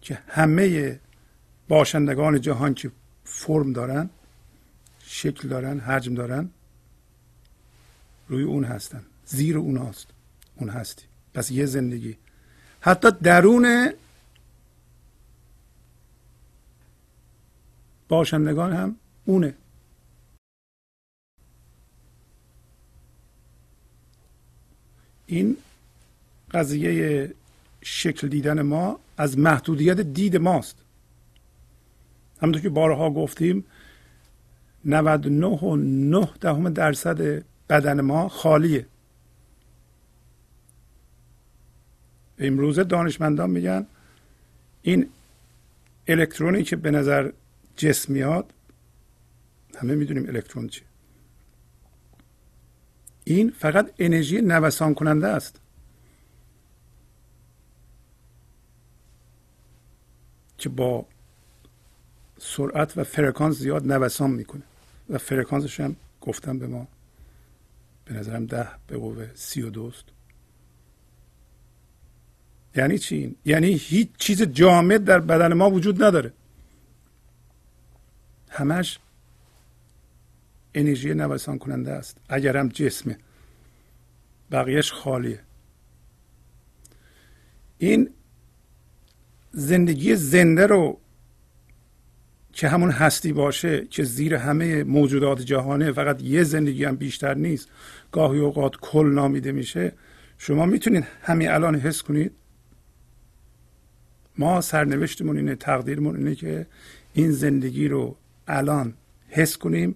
که 0.00 0.18
همه 0.28 1.00
باشندگان 1.68 2.40
جهان 2.40 2.74
که 2.74 2.90
فرم 3.24 3.72
دارن 3.72 4.10
شکل 5.04 5.48
دارن 5.48 5.80
حجم 5.80 6.14
دارن 6.14 6.50
روی 8.28 8.42
اون 8.42 8.64
هستن. 8.64 9.02
زیر 9.24 9.58
اون 9.58 9.76
هست 9.76 10.06
اون 10.56 10.68
هستی. 10.68 11.04
پس 11.34 11.50
یه 11.50 11.66
زندگی. 11.66 12.16
حتی 12.80 13.08
درون 13.22 13.92
باشندگان 18.08 18.72
هم 18.72 18.96
اونه. 19.24 19.54
این 25.26 25.56
قضیه 26.50 27.34
شکل 27.82 28.28
دیدن 28.28 28.62
ما 28.62 29.00
از 29.16 29.38
محدودیت 29.38 30.00
دید 30.00 30.36
ماست. 30.36 30.76
همونطور 32.42 32.62
که 32.62 32.68
بارها 32.68 33.10
گفتیم 33.10 33.64
99 34.84 35.46
و 35.46 35.76
9 35.76 36.28
دهم 36.40 36.70
درصد 36.70 37.44
بدن 37.68 38.00
ما 38.00 38.28
خالیه. 38.28 38.86
امروزه 42.38 42.84
دانشمندان 42.84 43.50
میگن 43.50 43.86
این 44.82 45.08
الکترونی 46.08 46.62
که 46.62 46.76
به 46.76 46.90
نظر 46.90 47.30
جسم 47.78 48.12
میاد 48.12 48.52
همه 49.76 49.94
می‌دونیم 49.94 50.26
الکترون 50.28 50.68
چی 50.68 50.82
این 53.24 53.50
فقط 53.50 53.90
انرژی 53.98 54.40
نوسان 54.40 54.94
کننده 54.94 55.26
است. 55.26 55.60
که 60.58 60.68
با 60.68 61.06
سرعت 62.38 62.98
و 62.98 63.04
فرکانس 63.04 63.56
زیاد 63.56 63.92
نوسان 63.92 64.30
می‌کنه. 64.30 64.62
و 65.10 65.18
فرکانسش 65.18 65.80
هم 65.80 65.96
گفتم 66.20 66.58
به 66.58 66.66
ما 66.66 66.88
به 68.04 68.14
نظرم 68.14 68.46
ده 68.46 68.68
به 68.86 68.96
قوه 68.96 69.30
سی 69.34 69.62
و 69.62 69.70
دوست. 69.70 70.04
یعنی 72.76 72.98
چی 72.98 73.16
این؟ 73.16 73.36
یعنی 73.44 73.72
هیچ 73.72 74.08
چیز 74.18 74.42
جامد 74.42 75.04
در 75.04 75.20
بدن 75.20 75.52
ما 75.52 75.70
وجود 75.70 76.02
نداره. 76.02 76.32
همش 78.58 78.98
انرژی 80.74 81.14
نوسان 81.14 81.58
کننده 81.58 81.92
است. 81.92 82.16
اگر 82.28 82.56
هم 82.56 82.68
جسمه. 82.68 83.18
بقیهش 84.50 84.92
خالیه. 84.92 85.40
این 87.78 88.10
زندگی 89.52 90.14
زنده 90.14 90.66
رو 90.66 91.00
که 92.52 92.68
همون 92.68 92.90
هستی 92.90 93.32
باشه 93.32 93.86
که 93.86 94.04
زیر 94.04 94.34
همه 94.34 94.84
موجودات 94.84 95.40
جهانه 95.40 95.92
فقط 95.92 96.22
یه 96.22 96.44
زندگی 96.44 96.84
هم 96.84 96.96
بیشتر 96.96 97.34
نیست 97.34 97.68
گاهی 98.12 98.38
اوقات 98.38 98.76
کل 98.80 99.06
نامیده 99.14 99.52
میشه 99.52 99.92
شما 100.38 100.66
می‌تونید 100.66 101.06
همین 101.22 101.50
الان 101.50 101.74
حس 101.74 102.02
کنید. 102.02 102.32
ما 104.38 104.60
سرنوشتمون 104.60 105.36
اینه 105.36 105.54
تقدیرمون 105.54 106.16
اینه 106.16 106.34
که 106.34 106.66
این 107.12 107.30
زندگی 107.30 107.88
رو 107.88 108.16
الان 108.48 108.94
حس 109.28 109.56
کنیم 109.56 109.94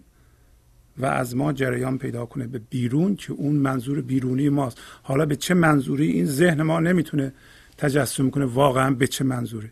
و 0.99 1.07
از 1.07 1.37
ما 1.37 1.53
جریان 1.53 1.99
پیدا 1.99 2.27
کنه 2.27 2.47
به 2.47 2.59
بیرون 2.59 3.17
که 3.17 3.33
اون 3.33 3.57
منظور 3.57 4.01
بیرونی 4.01 4.49
ماست. 4.49 4.79
حالا 5.03 5.27
به 5.27 5.37
چه 5.37 5.55
منظوری 5.55 6.07
این 6.07 6.27
ذهن 6.27 6.63
ما 6.63 6.81
نمی‌تونه 6.81 7.33
تجسم 7.79 8.31
کنه 8.31 8.45
واقعا 8.45 8.91
به 8.91 9.07
چه 9.07 9.25
منظوری. 9.25 9.71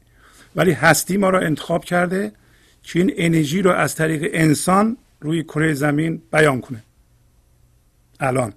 ولی 0.57 0.73
هستی 0.73 1.17
ما 1.17 1.31
را 1.31 1.41
انتخاب 1.41 1.85
کرده 1.85 2.33
که 2.83 2.99
این 2.99 3.13
انرژی 3.17 3.63
رو 3.63 3.71
از 3.71 3.95
طریق 3.95 4.31
انسان 4.33 4.97
روی 5.21 5.43
کره 5.43 5.75
زمین 5.75 6.23
بیان 6.33 6.61
کنه. 6.61 6.83
الان. 8.21 8.53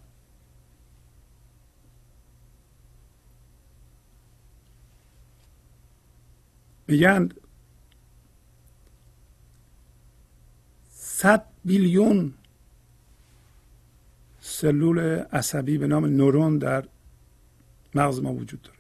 میگن 6.87 7.29
صد 11.23 11.45
بیلیون 11.65 12.33
سلول 14.41 14.99
عصبی 15.31 15.77
به 15.77 15.87
نام 15.87 16.05
نورون 16.05 16.57
در 16.57 16.83
مغز 17.95 18.19
ما 18.19 18.33
وجود 18.33 18.61
داره. 18.61 18.77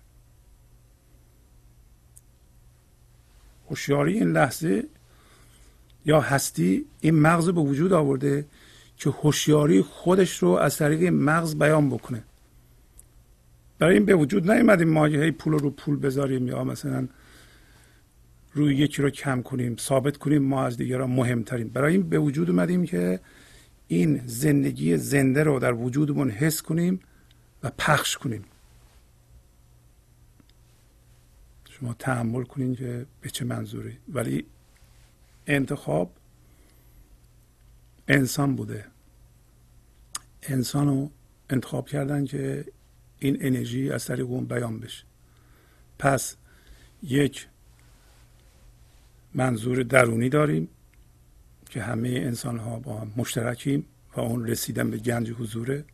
هوشیاری 3.69 4.13
این 4.13 4.31
لحظه 4.31 4.83
یا 6.05 6.21
هستی 6.21 6.85
این 7.01 7.19
مغز 7.19 7.49
به 7.49 7.61
وجود 7.61 7.93
آورده 7.93 8.45
که 8.97 9.09
هوشیاری 9.09 9.81
خودش 9.81 10.37
رو 10.37 10.49
از 10.49 10.77
طریق 10.77 11.03
مغز 11.13 11.55
بیان 11.55 11.89
بکنه. 11.89 12.23
برای 13.79 13.93
این 13.93 14.05
به 14.05 14.15
وجود 14.15 14.51
نیومدیم 14.51 14.89
ما 14.89 15.05
هی 15.05 15.31
پول 15.31 15.53
رو 15.53 15.69
پول 15.69 15.99
بذاریم 15.99 16.47
یا 16.47 16.63
مثلا 16.63 17.07
روی 18.53 18.75
یکی 18.75 19.01
رو 19.01 19.09
کم 19.09 19.41
کنیم 19.41 19.75
ثابت 19.75 20.17
کنیم 20.17 20.43
ما 20.43 20.65
از 20.65 20.77
دیگران 20.77 21.09
مهمترین 21.09 21.69
برای 21.69 21.93
این 21.93 22.09
به 22.09 22.19
وجود 22.19 22.49
اومدیم 22.49 22.85
که 22.85 23.19
این 23.87 24.21
زندگی 24.25 24.97
زنده 24.97 25.43
رو 25.43 25.59
در 25.59 25.73
وجودمون 25.73 26.29
حس 26.29 26.61
کنیم 26.61 26.99
و 27.63 27.71
پخش 27.77 28.17
کنیم. 28.17 28.43
شما 31.69 31.93
تحمل 31.93 32.43
کنین 32.43 32.75
که 32.75 33.05
به 33.21 33.29
چه 33.29 33.45
منظوری. 33.45 33.97
ولی 34.09 34.45
انتخاب 35.47 36.11
انسان 38.07 38.55
بوده. 38.55 38.85
انسان 40.43 40.87
رو 40.87 41.11
انتخاب 41.49 41.89
کردن 41.89 42.25
که 42.25 42.65
این 43.19 43.37
انرژی 43.41 43.91
از 43.91 44.05
طریق 44.05 44.29
اون 44.29 44.45
بیان 44.45 44.79
بشه. 44.79 45.03
پس 45.99 46.35
یک 47.03 47.47
منظور 49.35 49.83
درونی 49.83 50.29
داریم 50.29 50.67
که 51.69 51.83
همه 51.83 52.09
انسان 52.09 52.57
ها 52.57 52.79
با 52.79 52.99
هم 52.99 53.13
مشترکیم 53.17 53.85
و 54.15 54.19
اون 54.19 54.47
رسیدن 54.47 54.91
به 54.91 54.97
گنج 54.97 55.31
حضوره 55.31 55.85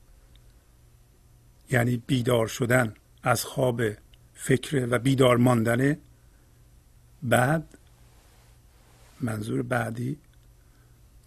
یعنی 1.71 1.97
بیدار 2.07 2.47
شدن 2.47 2.93
از 3.23 3.45
خواب 3.45 3.81
فکر 4.33 4.87
و 4.91 4.99
بیدار 4.99 5.37
ماندن. 5.37 5.97
بعد 7.23 7.77
منظور 9.21 9.61
بعدی 9.61 10.17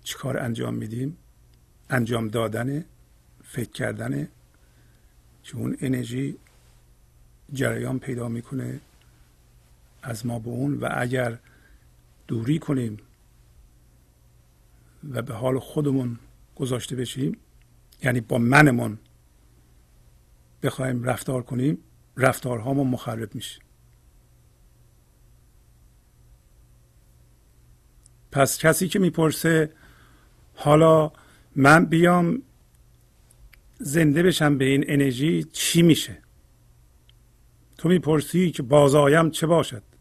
چیکار 0.05 0.39
انجام 0.39 0.75
میدیم؟ 0.75 1.17
انجام 1.91 2.29
دادن 2.29 2.85
فکر 3.45 3.71
کردن 3.71 4.29
که 5.43 5.57
اون 5.57 5.77
انرژی 5.81 6.37
جریان 7.53 7.99
پیدا 7.99 8.29
می‌کنه 8.29 8.81
از 10.03 10.27
ما 10.27 10.39
به 10.39 10.49
اون 10.49 10.75
و 10.75 10.89
اگر 10.93 11.39
دوری 12.33 12.59
کنیم 12.59 12.97
و 15.11 15.23
به 15.23 15.35
حال 15.35 15.59
خودمون 15.59 16.19
گذاشته 16.57 16.97
بشیم 16.97 17.37
یعنی 18.03 18.21
با 18.21 18.39
منمون 18.39 18.99
بخوایم 20.63 21.05
رفتار 21.05 21.43
کنیم 21.43 21.79
رفتارهامون 22.17 22.87
مخرب 22.87 23.35
میشه. 23.35 23.61
پس 28.31 28.59
کسی 28.59 28.89
که 28.89 28.99
می‌پرسه 28.99 29.73
حالا 30.55 31.13
من 31.57 31.85
بیام 31.85 32.43
زنده 33.79 34.23
بشم 34.23 34.59
به 34.59 34.65
این 34.65 34.85
انرژی 34.89 35.45
چی 35.45 35.83
میشه؟ 35.83 36.19
تو 37.79 37.89
می‌پرسی 37.89 38.51
که 38.51 38.63
بازایم 38.63 39.31
چه 39.31 39.47
باشد؟ 39.47 39.92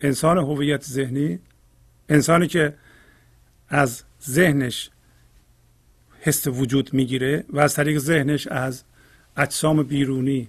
انسان 0.00 0.38
هویت 0.38 0.84
ذهنی 0.84 1.38
انسانی 2.08 2.46
که 2.46 2.74
از 3.68 4.02
ذهنش 4.22 4.90
حس 6.20 6.46
وجود 6.46 6.94
می‌گیره 6.94 7.44
و 7.48 7.58
از 7.60 7.74
طریق 7.74 7.98
ذهنش 7.98 8.46
از 8.46 8.84
اجسام 9.36 9.82
بیرونی 9.82 10.48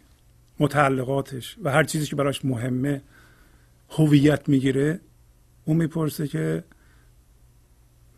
متعلقاتش 0.59 1.57
و 1.63 1.71
هر 1.71 1.83
چیزی 1.83 2.05
که 2.05 2.15
براش 2.15 2.45
مهمه 2.45 3.01
هویت 3.89 4.49
می‌گیره 4.49 4.99
اون 5.65 5.77
می‌پرسه 5.77 6.27
که 6.27 6.63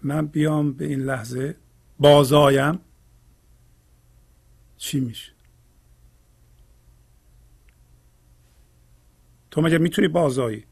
من 0.04 0.28
بیام 0.28 0.74
به 0.74 0.86
این 0.86 1.00
لحظه 1.00 1.56
بازایم 2.00 2.80
چی 4.78 5.00
میشه؟ 5.00 5.32
تو 9.52 9.62
مگه 9.62 9.78
می‌تونی 9.78 10.08
بازایی؟ 10.08 10.64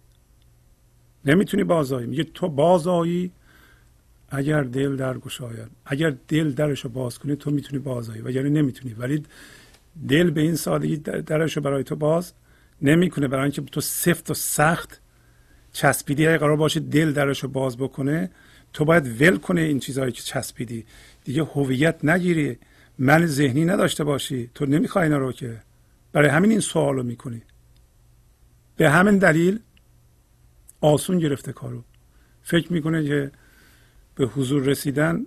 نمی‌تونی 1.26 1.64
بازایی. 1.64 2.08
میگه 2.08 2.24
تو 2.24 2.50
بازایی 2.50 3.32
اگر 4.30 4.64
دل 4.64 4.96
در 4.96 5.18
گشاید. 5.18 5.68
اگر 5.86 6.16
دل 6.28 6.52
درش 6.52 6.80
رو 6.80 6.90
باز 6.90 7.20
کنی 7.20 7.36
تو 7.36 7.52
می‌تونی 7.52 7.82
بازایی. 7.82 8.22
و 8.22 8.30
یعنی 8.30 8.50
نمی‌تونی. 8.50 8.94
ولی 8.94 9.24
دل 10.08 10.30
به 10.30 10.42
این 10.42 10.56
سادگی 10.56 10.98
درش 10.98 11.58
رو 11.58 11.64
برای 11.64 11.84
تو 11.84 11.96
باز 11.96 12.34
نمی‌کنه. 12.82 13.28
برای 13.28 13.44
اینکه 13.44 13.62
تو 13.62 13.82
سفت 13.82 14.32
و 14.32 14.34
سخت 14.34 15.02
چسبیدی. 15.74 16.28
اگه 16.28 16.38
قرار 16.38 16.58
باشه 16.58 16.80
دل 16.80 17.14
درش 17.14 17.44
رو 17.44 17.50
باز 17.50 17.78
بکنه 17.78 18.32
تو 18.74 18.86
باید 18.86 19.22
ول 19.22 19.38
کنه 19.38 19.62
این 19.62 19.80
چیزهایی 19.80 20.12
که 20.12 20.22
چسبیدی. 20.22 20.86
دیگه 21.24 21.44
هویت 21.44 22.06
نگیری. 22.06 22.58
من 22.98 23.26
ذهنی 23.26 23.66
نداشته 23.66 24.04
باشی. 24.04 24.50
تو 24.56 24.66
نمی‌خوای 24.66 25.04
اینا 25.04 25.18
رو 25.18 25.32
که. 25.32 25.62
برای 26.14 26.30
همین 26.30 26.52
این 26.52 26.60
سوال 26.60 26.96
رو 26.96 27.04
می‌کنی. 27.04 27.42
به 28.78 28.90
همین 28.90 29.18
دلیل 29.18 29.60
آسون 30.82 31.20
گرفته 31.20 31.54
کارو. 31.54 31.84
فکر 32.44 32.74
می‌کنه 32.74 33.06
که 33.06 33.32
به 34.16 34.26
حضور 34.26 34.64
رسیدن 34.64 35.26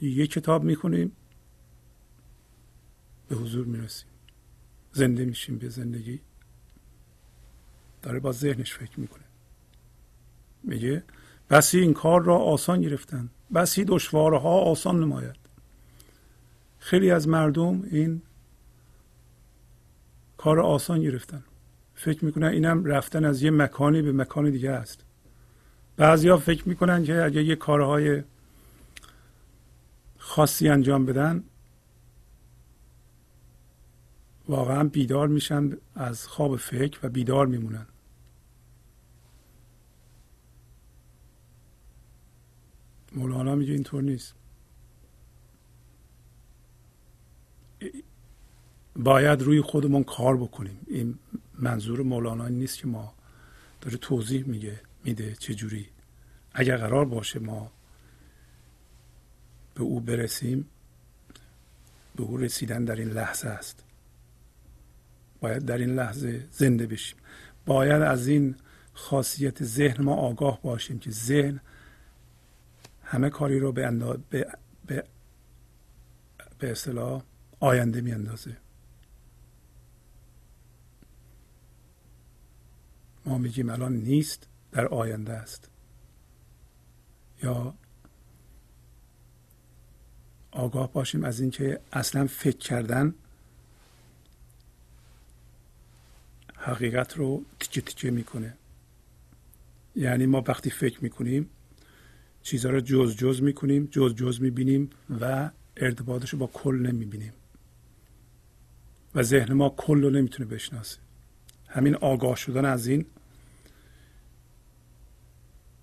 یه 0.00 0.26
کتاب 0.26 0.64
می‌کنیم 0.64 1.12
به 3.28 3.36
حضور 3.36 3.66
می‌رسیم. 3.66 4.08
زنده 4.92 5.24
میشیم 5.24 5.58
به 5.58 5.68
زندگی. 5.68 6.20
داره 8.02 8.20
با 8.20 8.32
ذهنش 8.32 8.74
فکر 8.74 9.00
می‌کنه. 9.00 9.24
میگه 10.62 11.04
بسی 11.50 11.78
این 11.80 11.94
کار 11.94 12.24
را 12.24 12.36
آسان 12.36 12.80
گرفتن. 12.80 13.30
بسی 13.54 13.84
دشوارها 13.84 14.60
آسان 14.60 15.00
نماید. 15.00 15.36
خیلی 16.78 17.10
از 17.10 17.28
مردم 17.28 17.82
این 17.82 18.22
کار 20.36 20.60
آسان 20.60 21.02
گرفتن. 21.02 21.44
فکر 21.96 22.24
می‌کنن 22.24 22.46
اینم 22.46 22.84
رفتن 22.84 23.24
از 23.24 23.42
یه 23.42 23.50
مکانی 23.50 24.02
به 24.02 24.12
مکان 24.12 24.50
دیگه 24.50 24.70
است. 24.70 25.04
بعضیا 25.96 26.36
فکر 26.36 26.68
می‌کنن 26.68 27.04
که 27.04 27.24
اگه 27.24 27.44
یه 27.44 27.56
کارهای 27.56 28.22
خاصی 30.18 30.68
انجام 30.68 31.06
بدن 31.06 31.44
واقعا 34.48 34.84
بیدار 34.84 35.28
میشن 35.28 35.76
از 35.94 36.26
خواب 36.26 36.56
فکر 36.56 37.00
و 37.02 37.08
بیدار 37.08 37.46
میمونن. 37.46 37.86
مولانا 43.12 43.54
میگه 43.54 43.72
اینطور 43.72 44.02
نیست. 44.02 44.34
باید 48.96 49.42
روی 49.42 49.60
خودمون 49.60 50.04
کار 50.04 50.36
بکنیم. 50.36 50.78
این 50.86 51.18
منظور 51.58 52.02
مولانا 52.02 52.48
نیست 52.48 52.78
که 52.78 52.86
ما 52.86 53.14
داره 53.80 53.96
توضیح 53.96 54.44
میگه 54.46 54.80
میده 55.04 55.34
چجوری 55.34 55.88
اگر 56.54 56.76
قرار 56.76 57.04
باشه 57.04 57.38
ما 57.38 57.72
به 59.74 59.82
او 59.82 60.00
برسیم 60.00 60.68
به 62.16 62.22
او 62.22 62.36
رسیدن 62.36 62.84
در 62.84 62.96
این 62.96 63.08
لحظه 63.08 63.48
است. 63.48 63.84
باید 65.40 65.64
در 65.64 65.78
این 65.78 65.94
لحظه 65.94 66.46
زنده 66.50 66.86
بشیم. 66.86 67.18
باید 67.66 68.02
از 68.02 68.26
این 68.26 68.54
خاصیت 68.94 69.64
ذهن 69.64 70.04
ما 70.04 70.14
آگاه 70.14 70.62
باشیم 70.62 70.98
که 70.98 71.10
ذهن 71.10 71.60
همه 73.04 73.30
کاری 73.30 73.58
رو 73.58 73.72
به 73.72 73.86
انداز 73.86 74.18
به 74.30 74.46
به 74.86 75.04
به 76.58 76.70
اصطلاح 76.70 77.22
آینده 77.60 78.00
میاندازه. 78.00 78.56
ما 83.26 83.38
میگیم 83.38 83.70
الان 83.70 83.92
نیست 83.92 84.46
در 84.72 84.86
آینده 84.86 85.32
است. 85.32 85.70
یا 87.42 87.74
آگاه 90.50 90.92
باشیم 90.92 91.24
از 91.24 91.40
اینکه 91.40 91.80
اصلا 91.92 92.26
فکر 92.26 92.56
کردن 92.56 93.14
حقیقت 96.56 97.16
رو 97.16 97.44
تیکه 97.60 97.80
تیکه 97.80 98.10
می‌کنه. 98.10 98.56
یعنی 99.96 100.26
ما 100.26 100.44
وقتی 100.46 100.70
فکر 100.70 101.02
می‌کنیم 101.02 101.50
چیزها 102.42 102.70
رو 102.70 102.80
جز 102.80 103.16
جز 103.16 103.42
می‌کنیم 103.42 103.88
جز 103.90 104.14
جز 104.14 104.40
می‌بینیم 104.40 104.90
و 105.20 105.50
ارتباطش 105.76 106.30
رو 106.30 106.38
با 106.38 106.46
کل 106.46 106.74
نمی‌بینیم. 106.74 107.32
و 109.14 109.22
ذهن 109.22 109.52
ما 109.52 109.68
کل 109.68 110.02
رو 110.02 110.10
نمی‌تونه 110.10 110.48
بشناسه. 110.48 110.98
همین 111.68 111.94
آگاه 111.94 112.36
شدن 112.36 112.64
از 112.64 112.86
این 112.86 113.06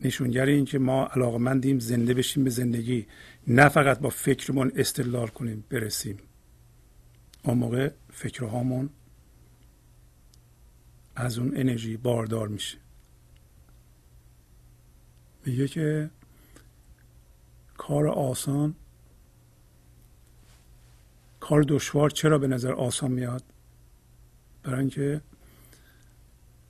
نشونگر 0.03 0.45
این 0.45 0.65
که 0.65 0.79
ما 0.79 1.05
علاقمندیم 1.05 1.79
زنده 1.79 2.13
بشیم 2.13 2.43
به 2.43 2.49
زندگی 2.49 3.07
نه 3.47 3.69
فقط 3.69 3.99
با 3.99 4.09
فکرمون 4.09 4.71
استدلال 4.75 5.27
کنیم 5.27 5.63
برسیم. 5.69 6.17
اون 7.43 7.57
موقع 7.57 7.91
فکرهامون 8.13 8.89
از 11.15 11.39
اون 11.39 11.57
انرژی 11.57 11.97
باردار 11.97 12.47
میشه. 12.47 12.77
میگه 15.45 15.67
که 15.67 16.09
کار 17.77 18.07
آسان 18.07 18.75
کار 21.39 21.63
دشوار 21.63 22.09
چرا 22.09 22.37
به 22.37 22.47
نظر 22.47 22.73
آسان 22.73 23.11
میاد؟ 23.11 23.43
برای 24.63 24.79
اینکه 24.79 25.21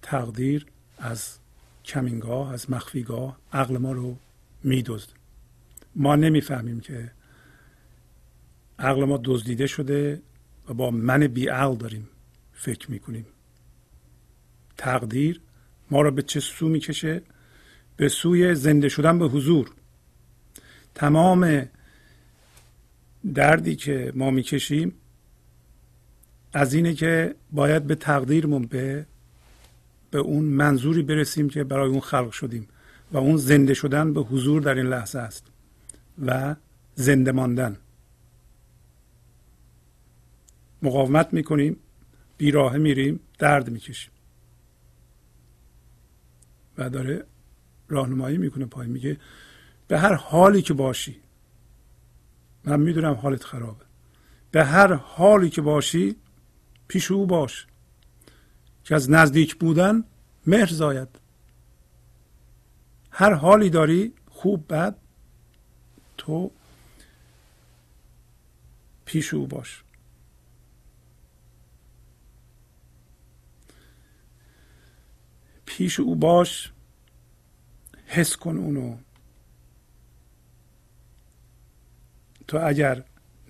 تقدیر 0.02 0.66
از 0.98 1.40
کمینگاه 1.86 2.54
از 2.54 2.72
مخفیگاه 2.72 3.38
عقل 3.54 3.78
ما 3.78 3.92
رو 3.92 4.18
میدزد. 4.64 5.10
ما 5.96 6.16
نمی‌فهمیم 6.16 6.80
که 6.80 7.12
عقل 8.80 9.04
ما 9.04 9.22
دزدیده 9.24 9.68
شده 9.68 10.22
و 10.70 10.74
با 10.74 10.92
من 10.92 11.28
بیعقل 11.28 11.76
داریم 11.76 12.10
فکر 12.54 12.92
می‌کنیم. 12.92 13.26
تقدیر 14.78 15.42
ما 15.92 16.02
را 16.02 16.12
به 16.12 16.22
چه 16.22 16.40
سو 16.40 16.70
می‌کشه؟ 16.70 17.22
به 17.98 18.10
سوی 18.10 18.56
زنده 18.56 18.90
شدن 18.90 19.20
به 19.20 19.28
حضور. 19.28 19.72
تمام 20.96 21.70
دردی 23.34 23.76
که 23.76 24.12
ما 24.16 24.32
می‌کشیم 24.32 24.94
از 26.54 26.74
اینه 26.74 26.94
که 26.94 27.36
باید 27.52 27.88
به 27.88 27.96
تقدیرمون 27.96 28.66
به 28.66 29.06
به 30.14 30.20
اون 30.20 30.46
منظوری 30.46 31.02
برسیم 31.02 31.50
که 31.50 31.64
برای 31.64 31.90
اون 31.90 32.00
خلق 32.00 32.32
شدیم 32.32 32.68
و 33.12 33.18
اون 33.18 33.38
زنده 33.38 33.74
شدن 33.74 34.14
به 34.14 34.22
حضور 34.22 34.62
در 34.62 34.74
این 34.74 34.86
لحظه 34.86 35.20
است 35.20 35.48
و 36.26 36.56
زنده 36.96 37.32
ماندن. 37.32 37.78
مقاومت 40.82 41.34
می‌کنیم 41.34 41.78
بیراه 42.38 42.78
میریم 42.78 43.20
درد 43.40 43.70
می‌کشیم. 43.70 44.12
و 46.78 46.90
داره 46.90 47.26
راهنمایی 47.90 48.38
می‌کنه 48.38 48.66
پای 48.66 48.88
میگه 48.88 49.18
به 49.88 50.00
هر 50.00 50.14
حالی 50.14 50.62
که 50.62 50.74
باشی. 50.74 51.16
من 52.66 52.80
می‌دونم 52.80 53.14
حالت 53.14 53.44
خرابه. 53.44 53.86
به 54.52 54.66
هر 54.66 54.94
حالی 54.94 55.50
که 55.50 55.62
باشی 55.62 56.16
پیش 56.88 57.12
او 57.12 57.26
باش. 57.26 57.68
که 58.84 58.96
از 58.96 59.10
نزدیک 59.10 59.56
بودن 59.56 60.04
مهر 60.48 60.68
زاید. 60.68 61.20
هر 63.12 63.34
حالی 63.34 63.70
داری 63.70 64.14
خوب 64.30 64.74
بد 64.74 64.96
تو 66.18 66.52
پیش 69.06 69.34
او 69.34 69.48
باش. 69.48 69.84
پیش 75.66 76.00
او 76.00 76.16
باش 76.16 76.72
حس 78.06 78.36
کن 78.36 78.58
اونو. 78.58 78.98
تو 82.48 82.68
اگر 82.68 83.04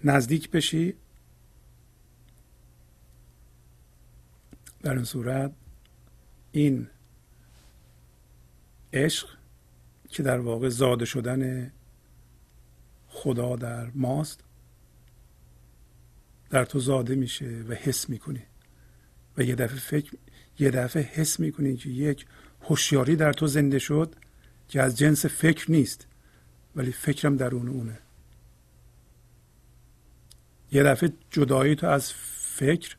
نزدیک 0.04 0.50
بشی 0.50 0.93
در 4.84 4.93
این 4.93 5.04
صورت 5.04 5.52
این 6.52 6.88
عشق 8.93 9.28
که 10.10 10.24
در 10.24 10.39
واقع 10.39 10.69
زاده 10.69 11.06
شدن 11.06 11.72
خدا 13.08 13.56
در 13.56 13.91
ماست 13.96 14.43
در 16.50 16.65
تو 16.65 16.80
زاده 16.80 17.15
میشه 17.15 17.46
و 17.69 17.74
حس 17.74 18.10
می‌کنی. 18.10 18.43
و 19.38 19.41
یه 19.43 19.56
دفعه 19.56 19.78
فکر 19.78 20.17
یه 20.60 20.72
دفعه 20.72 21.04
حس 21.04 21.39
می‌کنی 21.39 21.78
که 21.78 21.89
یک 21.89 22.26
هوشیاری 22.62 23.15
در 23.15 23.34
تو 23.34 23.48
زنده 23.48 23.80
شد 23.80 24.15
که 24.67 24.82
از 24.82 24.98
جنس 24.98 25.26
فکر 25.26 25.72
نیست 25.72 26.08
ولی 26.76 26.91
فکرم 26.91 27.38
درون 27.38 27.67
اونه. 27.67 28.00
یه 30.72 30.84
دفعه 30.84 31.13
جدایی 31.32 31.76
تو 31.76 31.88
از 31.88 32.13
فکر 32.56 32.98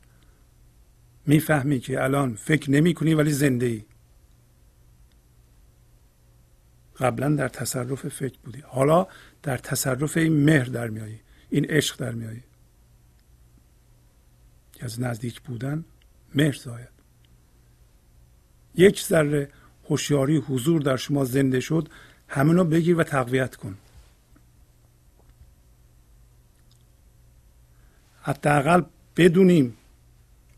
می‌فهمی 1.26 1.80
که 1.80 2.02
الان 2.02 2.34
فکر 2.34 2.70
نمی 2.70 2.94
کنی 2.94 3.14
ولی 3.14 3.32
زنده 3.32 3.66
ای 3.66 3.84
قبلا 6.98 7.28
در 7.28 7.48
تصرف 7.48 8.08
فکر 8.08 8.38
بودی. 8.44 8.60
حالا 8.60 9.06
در 9.42 9.58
تصرف 9.58 10.16
این 10.16 10.44
مهر 10.44 10.64
در 10.64 10.88
میایی 10.88 11.20
این 11.50 11.64
عشق 11.64 11.96
در 11.96 12.12
میایی 12.12 12.42
که 14.72 14.84
از 14.84 15.00
نزدیک 15.00 15.40
بودن 15.40 15.84
مهر 16.34 16.52
زاید. 16.52 16.88
یک 18.74 19.02
ذره 19.02 19.50
هوشیاری 19.88 20.37
حضور 20.37 20.82
در 20.82 20.96
شما 20.96 21.24
زنده 21.24 21.60
شد 21.60 21.88
همینو 22.28 22.64
بگیر 22.64 22.96
و 22.96 23.02
تقویت 23.02 23.56
کن. 23.56 23.78
حداقل 28.22 28.82
بدونیم 29.16 29.76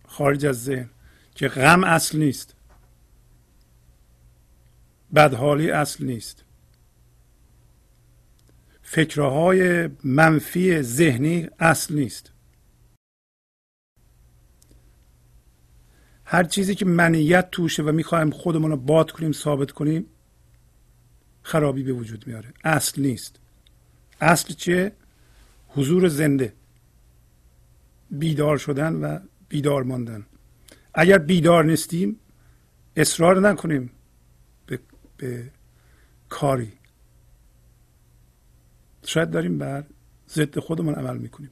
خارج 0.07 0.47
از 0.47 0.65
ذهن 0.65 0.91
که 1.35 1.49
غم 1.49 1.85
اصل 1.85 2.19
نیست. 2.19 2.55
بدحالی 5.15 5.71
اصل 5.71 6.05
نیست. 6.05 6.45
فکرهای 8.83 9.89
منفی 10.05 10.83
ذهنی 10.83 11.49
اصل 11.59 11.95
نیست. 11.95 12.33
هر 16.25 16.45
چیزی 16.45 16.75
که 16.75 16.85
منیت 16.85 17.51
توشه 17.51 17.83
و 17.83 17.93
می‌خوایم 17.93 18.31
خودمون 18.31 18.71
رو 18.71 18.77
باد 18.77 19.11
کنیم 19.11 19.33
ثابت 19.33 19.71
کنیم 19.71 20.07
خرابی 21.43 21.83
به 21.83 21.93
وجود 21.93 22.27
میاره. 22.27 22.53
اصل 22.65 23.03
نیست. 23.03 23.41
اصل 24.21 24.55
چیه؟ 24.55 24.93
حضور 25.69 26.09
زنده. 26.09 26.53
بیدار 28.11 28.59
شدن 28.59 28.95
و 28.95 29.19
بیدار 29.49 29.83
ماندن. 29.83 30.27
اگر 30.95 31.19
بیدار 31.19 31.65
نیستیم 31.65 32.21
اصرار 32.97 33.41
نکنیم 33.41 33.91
به, 34.67 34.79
به 35.17 35.51
کاری. 36.29 36.73
شاید 39.05 39.31
داریم 39.31 39.59
بر 39.59 39.85
ضد 40.29 40.59
خودمون 40.59 40.95
عمل 40.95 41.17
می‌کنیم. 41.17 41.51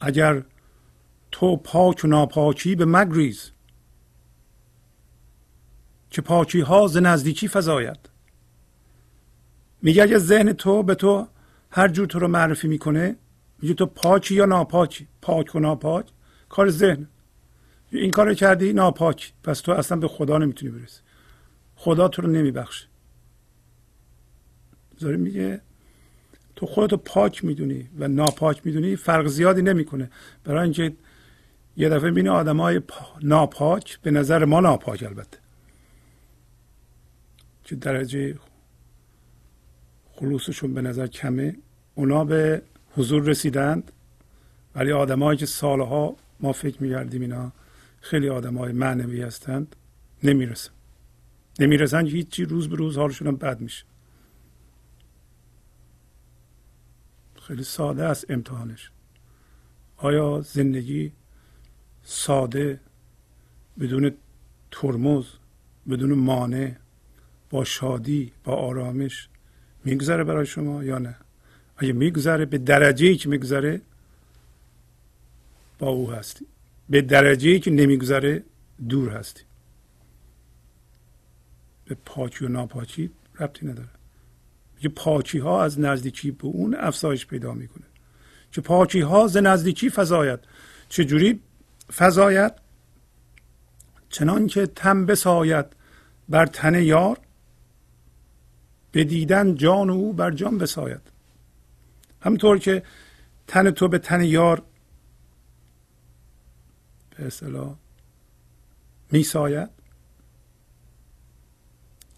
اگر 0.00 0.42
تو 1.32 1.56
پاک 1.56 2.00
و 2.04 2.06
ناپاکی 2.06 2.74
به 2.74 2.84
مگریز 2.84 3.50
که 6.10 6.22
پاکی 6.22 6.60
ها 6.60 6.86
ز 6.86 6.96
نزدیکی 6.96 7.48
فضاید 7.48 8.08
میگه 9.82 10.02
اگر 10.02 10.18
ذهن 10.18 10.52
تو 10.52 10.82
به 10.82 10.94
تو 10.94 11.28
هر 11.74 11.88
جور 11.88 12.06
تو 12.06 12.18
رو 12.18 12.28
معرفی 12.28 12.68
می‌کنه 12.68 13.16
میگه 13.62 13.74
تو 13.74 13.86
پاکی 13.86 14.34
یا 14.34 14.44
ناپاکی؟ 14.44 15.08
پاک 15.22 15.54
و 15.54 15.58
ناپاک؟ 15.58 16.06
کار 16.48 16.70
ذهن. 16.70 17.08
این 17.90 18.10
کار 18.10 18.34
کردی 18.34 18.72
ناپاک. 18.72 19.32
پس 19.44 19.60
تو 19.60 19.72
اصلا 19.72 19.98
به 19.98 20.08
خدا 20.08 20.38
نمی‌تونی 20.38 20.72
برسی. 20.72 21.00
خدا 21.76 22.08
تو 22.08 22.22
رو 22.22 22.28
نمیبخشه. 22.28 22.86
داره 25.00 25.16
میگه 25.16 25.60
تو 26.56 26.66
خودتو 26.66 26.96
پاک 26.96 27.44
می‌دونی 27.44 27.88
و 27.98 28.08
ناپاک 28.08 28.66
می‌دونی 28.66 28.96
فرق 28.96 29.26
زیادی 29.26 29.62
نمی‌کنه. 29.62 30.10
برای 30.44 30.62
اینکه 30.62 30.96
یه 31.76 31.88
دفعه 31.88 32.10
بینی 32.10 32.28
آدم 32.28 32.60
های 32.60 32.80
ناپاک 33.22 34.00
به 34.00 34.10
نظر 34.10 34.44
ما 34.44 34.60
ناپاک 34.60 35.02
البته. 35.02 35.38
که 37.64 37.76
درجه 37.76 38.38
خلوصشون 40.12 40.74
به 40.74 40.82
نظر 40.82 41.06
کمه. 41.06 41.56
اونا 41.94 42.24
به 42.24 42.62
حضور 42.96 43.22
رسیدند 43.22 43.92
ولی 44.74 44.92
آدمایی 44.92 45.38
که 45.38 45.46
سالها 45.46 46.16
ما 46.40 46.52
فکر 46.52 46.82
می‌کردیم 46.82 47.20
اینا 47.20 47.52
خیلی 48.00 48.28
آدم 48.28 48.58
های 48.58 48.72
معنوی 48.72 49.22
هستند 49.22 49.76
نمی‌رسن. 50.22 50.70
نمی‌رسن 51.60 52.06
هیچی 52.06 52.44
روز 52.44 52.68
به 52.68 52.76
روز 52.76 52.98
حالشون 52.98 53.28
هم 53.28 53.36
بد 53.36 53.60
میشه. 53.60 53.84
خیلی 57.42 57.62
ساده 57.62 58.04
است 58.04 58.30
امتحانش. 58.30 58.90
آیا 59.96 60.40
زندگی 60.40 61.12
ساده 62.02 62.80
بدون 63.80 64.14
ترمز 64.70 65.26
بدون 65.90 66.12
مانع 66.12 66.74
با 67.50 67.64
شادی 67.64 68.32
با 68.44 68.54
آرامش 68.54 69.28
میگذره 69.84 70.24
برای 70.24 70.46
شما 70.46 70.84
یا 70.84 70.98
نه؟ 70.98 71.16
اگه 71.76 71.92
میگذره 71.92 72.44
به 72.44 72.58
درجه 72.58 73.06
ای 73.06 73.16
که 73.16 73.28
میگذره 73.28 73.80
با 75.78 75.88
او 75.88 76.12
هستی 76.12 76.46
به 76.88 77.02
درجه 77.02 77.50
ای 77.50 77.60
که 77.60 77.70
نمیگذره 77.70 78.42
دور 78.88 79.08
هستی 79.08 79.42
به 81.84 81.96
پاکی 82.04 82.44
و 82.44 82.48
ناپاکی 82.48 83.10
ربطی 83.40 83.66
نداره. 83.66 83.88
که 84.80 84.88
پاکی 84.88 85.38
ها 85.38 85.64
از 85.64 85.80
نزدیکی 85.80 86.30
به 86.30 86.44
اون 86.44 86.74
افزایش 86.74 87.26
پیدا 87.26 87.54
می‌کنه. 87.54 87.84
که 88.52 88.60
پاکی 88.60 89.00
ها 89.00 89.26
ز 89.26 89.36
نزدیکی 89.36 89.90
فضایت 89.90 90.40
چجوری 90.88 91.40
فضایت؟ 91.96 92.54
چنان 94.08 94.46
که 94.46 94.66
تن 94.66 95.06
بساید 95.06 95.66
بر 96.28 96.46
تن 96.46 96.82
یار 96.82 97.18
به 98.92 99.04
دیدن 99.04 99.54
جان 99.54 99.90
او 99.90 100.12
بر 100.12 100.30
جان 100.30 100.58
بساید. 100.58 101.00
همطور 102.20 102.58
که 102.58 102.82
تن 103.46 103.70
تو 103.70 103.88
به 103.88 103.98
تن 103.98 104.24
یار 104.24 104.62
به 107.16 107.26
اصطلاح 107.26 107.74
میساید 109.10 109.70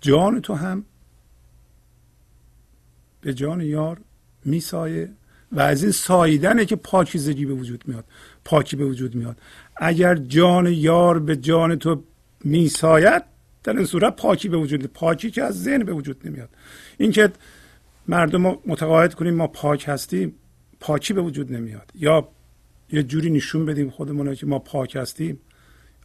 جان 0.01 0.41
تو 0.41 0.55
هم 0.55 0.85
به 3.21 3.35
جان 3.35 3.61
یار 3.61 4.01
میسایه 4.45 5.11
و 5.53 5.61
از 5.61 5.83
این 5.83 5.93
ساییدنه 5.93 6.65
که 6.65 6.77
پاکیزگی 6.77 7.47
به 7.47 7.55
وجود 7.55 7.89
میاد 7.89 8.05
پاکی 8.45 8.77
به 8.77 8.85
وجود 8.85 9.15
میاد. 9.15 9.39
اگر 9.77 10.15
جان 10.15 10.67
یار 10.67 11.19
به 11.19 11.37
جان 11.37 11.77
تو 11.77 12.05
میساید 12.45 13.34
در 13.65 13.77
این 13.77 13.87
صورت 13.87 14.17
پاکی 14.17 14.49
به 14.49 14.57
وجود 14.57 14.87
پاکی 14.87 15.31
که 15.31 15.43
از 15.43 15.63
ذهن 15.63 15.85
به 15.85 15.93
وجود 15.93 16.29
نمیاد. 16.29 16.49
اینکه 16.99 17.31
مردم 18.09 18.43
متقاعد 18.43 19.15
کنیم 19.15 19.35
ما 19.35 19.47
پاک 19.47 19.85
هستیم 19.89 20.35
پاکی 20.81 21.13
به 21.13 21.21
وجود 21.21 21.53
نمیاد. 21.53 21.91
یا 21.95 22.29
یه 22.93 23.03
جوری 23.03 23.31
نشون 23.31 23.67
بدیم 23.67 23.91
خودمون 23.91 24.35
که 24.35 24.47
ما 24.47 24.59
پاک 24.59 24.97
هستیم 24.97 25.41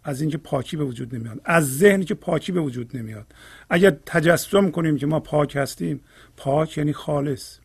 از 0.03 0.21
اینکه 0.21 0.37
پاکی 0.37 0.77
به 0.77 0.83
وجود 0.83 1.15
نمیاد. 1.15 1.41
از 1.45 1.77
ذهنی 1.77 2.05
که 2.05 2.13
پاکی 2.13 2.51
به 2.51 2.59
وجود 2.59 2.97
نمیاد. 2.97 3.35
اگر 3.69 3.91
تجسم 4.05 4.71
کنیم 4.71 4.97
که 4.97 5.05
ما 5.05 5.19
پاک 5.19 5.55
هستیم 5.55 6.01
پاک 6.37 6.77
یعنی 6.77 6.93
خالص. 6.93 7.59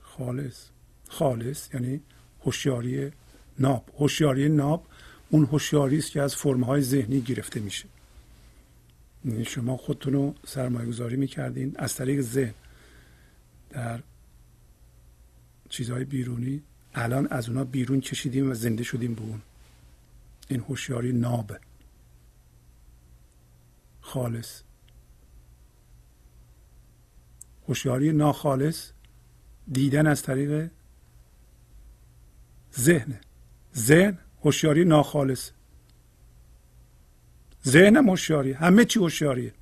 خالص. 0.00 0.68
خالص 1.08 1.74
یعنی 1.74 2.00
هوشیاری 2.44 3.10
ناب. 3.58 3.84
هوشیاری 3.98 4.48
ناب 4.48 4.86
اون 5.30 5.44
هوشیاری 5.44 5.98
است 5.98 6.10
که 6.10 6.22
از 6.22 6.36
فرمهای 6.36 6.82
ذهنی 6.82 7.20
گرفته 7.20 7.60
میشه. 7.60 7.88
یعنی 9.24 9.44
شما 9.44 9.76
خودتون 9.76 10.12
رو 10.12 10.34
سرمایه 10.46 10.88
گذاری 10.88 11.16
می‌کردین 11.16 11.72
از 11.78 11.94
طریق 11.94 12.20
ذهن. 12.20 12.54
در 13.70 14.00
چیزهای 15.68 16.04
بیرونی 16.04 16.62
الان 16.94 17.26
از 17.26 17.48
اونا 17.48 17.64
بیرون 17.64 18.00
کشیدیم 18.00 18.50
و 18.50 18.54
زنده 18.54 18.82
شدیم 18.84 19.14
به 19.14 19.22
اون. 19.22 19.42
این 20.48 20.60
هوشیاری 20.60 21.12
ناب 21.12 21.52
خالص. 24.00 24.62
هوشیاری 27.68 28.12
ناخالص 28.12 28.90
دیدن 29.72 30.06
از 30.06 30.22
طریق 30.22 30.70
ذهن 32.78 33.20
ذهن 33.76 34.18
هوشیاری 34.44 34.84
ناخالص. 34.84 35.50
ذهنم 37.66 38.08
هوشیاری 38.10 38.52
همه 38.52 38.84
چی 38.84 38.98
هوشیاریه 38.98 39.54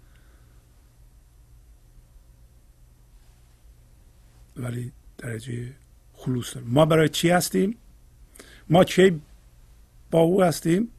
ولی 4.57 4.93
درجه 5.19 5.75
خلوص 6.13 6.55
داریم 6.55 6.71
ما 6.71 6.85
برای 6.87 7.09
چی 7.09 7.31
هستیم؟ 7.31 7.77
ما 8.71 8.85
کی 8.85 9.21
با 10.11 10.21
او 10.21 10.43
هستیم؟ 10.43 10.91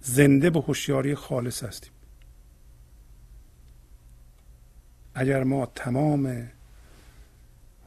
زنده 0.00 0.50
به 0.50 0.60
هوشیاری 0.60 1.14
خالص 1.14 1.62
هستیم. 1.62 1.92
اگر 5.14 5.44
ما 5.44 5.66
تمام 5.66 6.50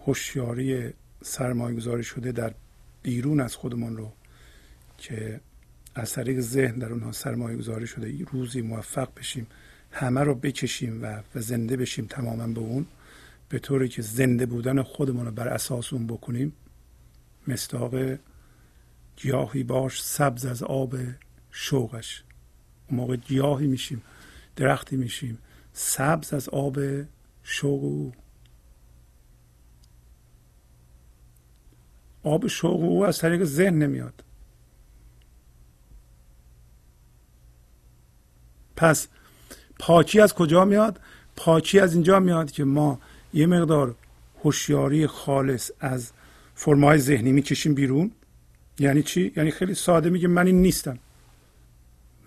هوشیاری 0.05 0.93
سرمایه 1.23 1.75
گذاری 1.75 2.03
شده 2.03 2.31
در 2.31 2.53
بیرون 3.03 3.39
از 3.39 3.55
خودمان 3.55 3.97
رو 3.97 4.11
که 4.97 5.41
از 5.95 6.13
طریق 6.13 6.39
ذهن 6.39 6.79
در 6.79 6.91
اونها 6.91 7.11
سرمایه 7.11 7.57
گذاری 7.57 7.87
شده 7.87 8.25
روزی 8.31 8.61
موفق 8.61 9.09
بشیم 9.17 9.47
همه 9.91 10.21
رو 10.21 10.35
بکشیم 10.35 11.03
و, 11.03 11.21
و 11.35 11.41
زنده 11.41 11.77
بشیم 11.77 12.05
تماما 12.05 12.47
به 12.47 12.59
اون 12.59 12.85
به 13.49 13.59
طوری 13.59 13.89
که 13.89 14.01
زنده 14.01 14.45
بودن 14.45 14.81
خودمون 14.81 15.25
رو 15.25 15.31
بر 15.31 15.47
اساس 15.47 15.93
اون 15.93 16.07
بکنیم 16.07 16.53
مستاق 17.47 18.17
گیاهی 19.15 19.63
باش 19.63 20.03
سبز 20.03 20.45
از 20.45 20.63
آب 20.63 20.95
شوقش. 21.51 22.23
اون 22.89 22.99
موقع 22.99 23.15
گیاهی 23.15 23.67
میشیم 23.67 24.01
درختی 24.55 24.95
میشیم 24.95 25.37
سبز 25.73 26.33
از 26.33 26.49
آب 26.49 26.79
شوق 27.43 27.83
او. 27.83 28.11
آب 32.23 32.47
شوق 32.47 32.81
او 32.81 33.05
از 33.05 33.17
طریق 33.17 33.43
ذهن 33.43 33.77
نمیاد. 33.77 34.23
پس 38.77 39.07
پاکی 39.79 40.19
از 40.19 40.33
کجا 40.33 40.65
میاد؟ 40.65 40.99
پاکی 41.35 41.79
از 41.79 41.93
اینجا 41.93 42.19
میاد 42.19 42.51
که 42.51 42.63
ما 42.63 42.99
یه 43.33 43.45
مقدار 43.45 43.95
هوشیاری 44.43 45.07
خالص 45.07 45.71
از 45.79 46.11
فرمای 46.55 46.97
ذهنی 46.97 47.31
می‌کشیم 47.31 47.73
بیرون. 47.73 48.11
یعنی 48.79 49.03
چی؟ 49.03 49.33
یعنی 49.35 49.51
خیلی 49.51 49.73
ساده 49.73 50.09
میگه 50.09 50.27
من 50.27 50.47
این 50.47 50.61
نیستم. 50.61 50.99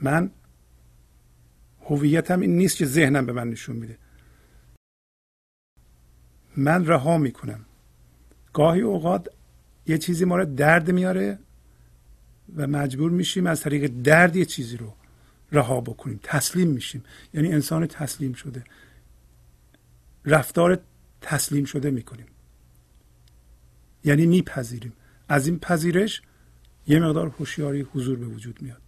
من 0.01 0.31
هویتم 1.85 2.41
این 2.41 2.57
نیست 2.57 2.77
که 2.77 2.87
ذهنم 2.87 3.27
به 3.27 3.33
من 3.33 3.51
نشون 3.51 3.77
میده. 3.77 3.99
من 6.57 6.87
رها 6.87 7.19
می‌کنم. 7.19 7.65
گاهی 8.53 8.81
اوقات 8.81 9.29
یه 9.87 9.99
چیزی 9.99 10.25
ما 10.25 10.37
رو 10.37 10.45
درد 10.45 10.91
میاره 10.91 11.39
و 12.57 12.67
مجبور 12.67 13.11
میشیم 13.11 13.47
از 13.47 13.61
طریق 13.61 13.93
درد 14.03 14.37
یه 14.37 14.45
چیزی 14.45 14.77
رو 14.77 14.95
رها 15.53 15.81
بکنیم. 15.81 16.21
تسلیم 16.23 16.69
میشیم. 16.69 17.05
یعنی 17.35 17.53
انسان 17.53 17.87
تسلیم 17.87 18.33
شده. 18.33 18.65
رفتار 20.25 20.81
تسلیم 21.21 21.65
شده 21.65 21.91
می‌کنیم. 21.91 22.27
یعنی 24.05 24.27
میپذیریم. 24.27 24.93
از 25.29 25.47
این 25.47 25.59
پذیرش 25.59 26.23
یه 26.87 27.01
مقدار 27.01 27.29
هوشیاری 27.29 27.81
حضور 27.81 28.19
به 28.19 28.27
وجود 28.27 28.63
میاد. 28.63 28.81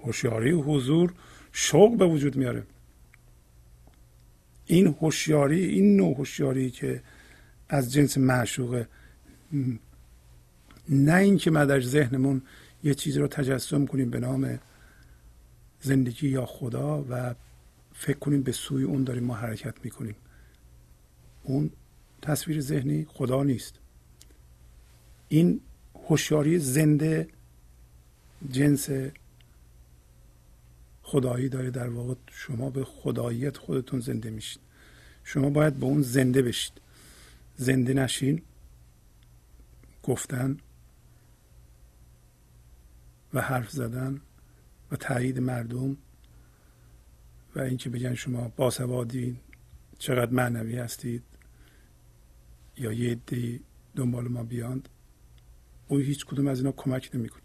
هوشیاری 0.00 0.50
حضور 0.50 1.14
شوق 1.52 1.98
به 1.98 2.06
وجود 2.06 2.36
میاره. 2.36 2.66
این 4.66 4.86
هوشیاری 5.00 5.64
این 5.64 5.96
نوع 5.96 6.16
هوشیاری 6.16 6.70
که 6.70 7.02
از 7.68 7.92
جنس 7.92 8.18
معشوقه 8.18 8.88
نه 10.88 11.14
اینکه 11.14 11.50
ما 11.50 11.64
در 11.64 11.80
ذهنمون 11.80 12.42
یه 12.84 12.94
چیزی 12.94 13.18
رو 13.18 13.28
تجسم 13.28 13.86
کنیم 13.86 14.10
به 14.10 14.20
نام 14.20 14.58
زندگی 15.84 16.28
یا 16.28 16.46
خدا 16.46 17.04
و 17.10 17.34
فکر 17.92 18.18
کنیم 18.18 18.42
به 18.42 18.52
سوی 18.52 18.84
اون 18.84 19.04
داریم 19.04 19.24
ما 19.24 19.34
حرکت 19.34 19.74
می‌کنیم. 19.84 20.14
اون 21.42 21.70
تصویر 22.22 22.60
ذهنی 22.60 23.06
خدا 23.08 23.42
نیست. 23.42 23.74
این 25.28 25.60
هوشیاری 26.08 26.58
زنده 26.58 27.28
جنس 28.50 28.88
خدایی 31.02 31.48
داره 31.48 31.70
در 31.70 31.88
واقع. 31.88 32.14
شما 32.30 32.70
به 32.70 32.84
خداییت 32.84 33.56
خودتون 33.56 34.00
زنده 34.00 34.30
میشید 34.30 34.60
شما 35.24 35.50
باید 35.50 35.74
به 35.74 35.86
اون 35.86 36.02
زنده 36.02 36.42
بشید. 36.42 36.80
زنده 37.56 37.94
نشین 37.94 38.42
گفتن 40.02 40.58
و 43.34 43.40
حرف 43.40 43.70
زدن 43.70 44.20
تایید 44.96 45.38
مردم 45.38 45.96
و 47.56 47.60
اینکه 47.60 47.90
بگن 47.90 48.14
شما 48.14 48.52
باسوادین 48.56 49.36
چقدر 49.98 50.30
معنوی 50.30 50.78
هستید 50.78 51.22
یا 52.76 52.92
یه 52.92 53.10
عده 53.10 53.60
دنبال 53.96 54.28
ما 54.28 54.42
بیاند 54.42 54.88
او 55.88 55.98
هیچ 55.98 56.26
کدوم 56.26 56.46
از 56.46 56.58
اینا 56.58 56.72
کمک 56.72 57.10
نمی‌کنه. 57.14 57.42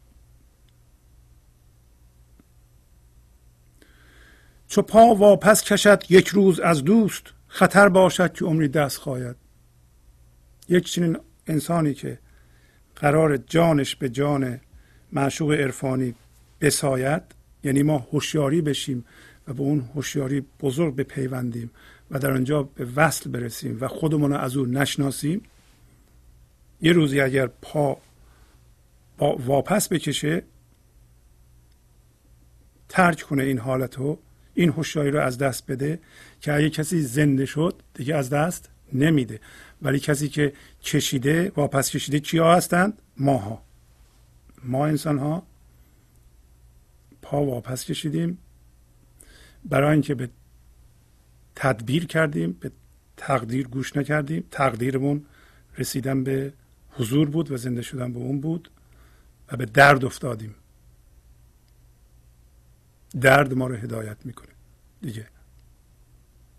چو 4.68 4.82
پا 4.82 5.16
واپس 5.16 5.64
کشد 5.64 6.04
یک 6.10 6.28
روز 6.28 6.60
از 6.60 6.84
دوست 6.84 7.24
خطر 7.48 7.90
باشد 7.90 8.34
که 8.34 8.46
عمری 8.46 8.68
دست 8.68 8.98
خواهد. 8.98 9.36
یک 10.70 10.86
چنین 10.86 11.18
انسانی 11.48 11.94
که 11.94 12.20
قرار 12.96 13.38
جانش 13.38 13.96
به 13.96 14.10
جان 14.10 14.60
معشوق 15.12 15.52
عرفانی 15.52 16.16
بساید 16.62 17.39
یعنی 17.64 17.84
ما 17.84 17.98
هوشیاری 17.98 18.62
بشیم 18.62 19.06
و 19.48 19.54
به 19.54 19.62
اون 19.62 19.90
هوشیاری 19.96 20.46
بزرگ 20.62 20.96
بپیوندیم 20.96 21.72
و 22.12 22.20
در 22.20 22.32
آنجا 22.32 22.64
به 22.64 22.88
وصل 22.96 23.30
برسیم 23.30 23.78
و 23.82 23.88
خودمون 23.88 24.34
از 24.34 24.58
او 24.58 24.66
نشناسیم 24.66 25.42
یه 26.82 26.92
روزی 26.92 27.22
اگر 27.22 27.48
پا 27.48 27.98
واپس 29.20 29.90
بکشه 29.90 30.44
ترک 32.90 33.22
کنه 33.22 33.44
این 33.44 33.58
حالت 33.58 33.98
رو 33.98 34.20
این 34.54 34.70
هوشیاری 34.70 35.12
رو 35.12 35.20
از 35.20 35.38
دست 35.38 35.72
بده 35.72 36.00
که 36.42 36.54
اگه 36.54 36.70
کسی 36.70 37.02
زنده 37.02 37.46
شد 37.46 37.82
دیگه 37.94 38.16
از 38.16 38.30
دست 38.30 38.70
نمیده. 38.94 39.40
ولی 39.82 40.00
کسی 40.00 40.30
که 40.30 40.54
کشیده 40.84 41.52
واپس 41.56 41.90
کشیده 41.92 42.20
کیا 42.20 42.54
هستند؟ 42.54 43.02
ماها. 43.18 43.62
ما 44.64 44.86
انسان 44.86 45.18
ها 45.18 45.44
پا 47.30 47.46
واپس 47.46 47.86
کشیدیم. 47.86 48.38
برای 49.66 49.92
اینکه 49.92 50.16
به 50.16 50.30
تدبیر 51.56 52.06
کردیم 52.06 52.52
به 52.52 52.72
تقدیر 53.18 53.68
گوش 53.68 53.98
نکردیم. 53.98 54.44
تقدیرمون 54.52 55.26
رسیدن 55.78 56.24
به 56.24 56.54
حضور 56.92 57.30
بود 57.30 57.52
و 57.52 57.58
زنده 57.58 57.82
شدن 57.82 58.14
به 58.14 58.20
اون 58.20 58.42
بود 58.42 58.72
و 59.52 59.58
به 59.58 59.66
درد 59.66 60.06
افتادیم. 60.06 60.56
درد 63.22 63.54
ما 63.54 63.68
رو 63.68 63.76
هدایت 63.76 64.26
می‌کنه. 64.26 64.54
دیگه. 65.02 65.28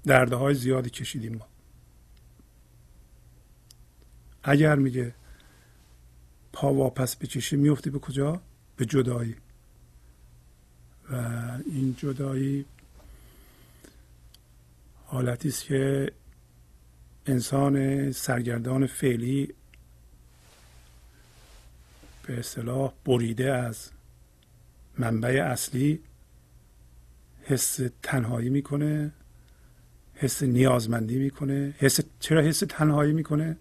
دردهای 0.04 0.54
زیادی 0.54 0.90
کشیدیم 0.90 1.36
ما. 1.36 1.46
اگر 4.42 4.74
میگه 4.74 5.14
پا 6.52 6.74
واپس 6.74 7.16
بکشی 7.16 7.56
میفتی 7.56 7.90
به 7.90 7.98
کجا؟ 7.98 8.40
به 8.76 8.86
جدایی. 8.86 9.36
و 11.10 11.14
این 11.66 11.94
جدایی 11.98 12.64
حالتی 15.06 15.48
است 15.48 15.64
که 15.64 16.12
انسان 17.26 18.12
سرگردان 18.12 18.86
فعلی 18.86 19.54
به 22.26 22.38
اصطلاح 22.38 22.92
بریده 23.04 23.52
از 23.52 23.90
منبع 24.98 25.28
اصلی 25.28 26.00
حس 27.42 27.80
تنهایی 28.02 28.48
می‌کنه 28.48 29.12
حس 30.14 30.42
نیازمندی 30.42 31.18
می‌کنه 31.18 31.74
حس 31.78 32.00
چرا 32.20 32.42
حس 32.42 32.62
تنهایی 32.68 33.12
می‌کنه؟ 33.12 33.56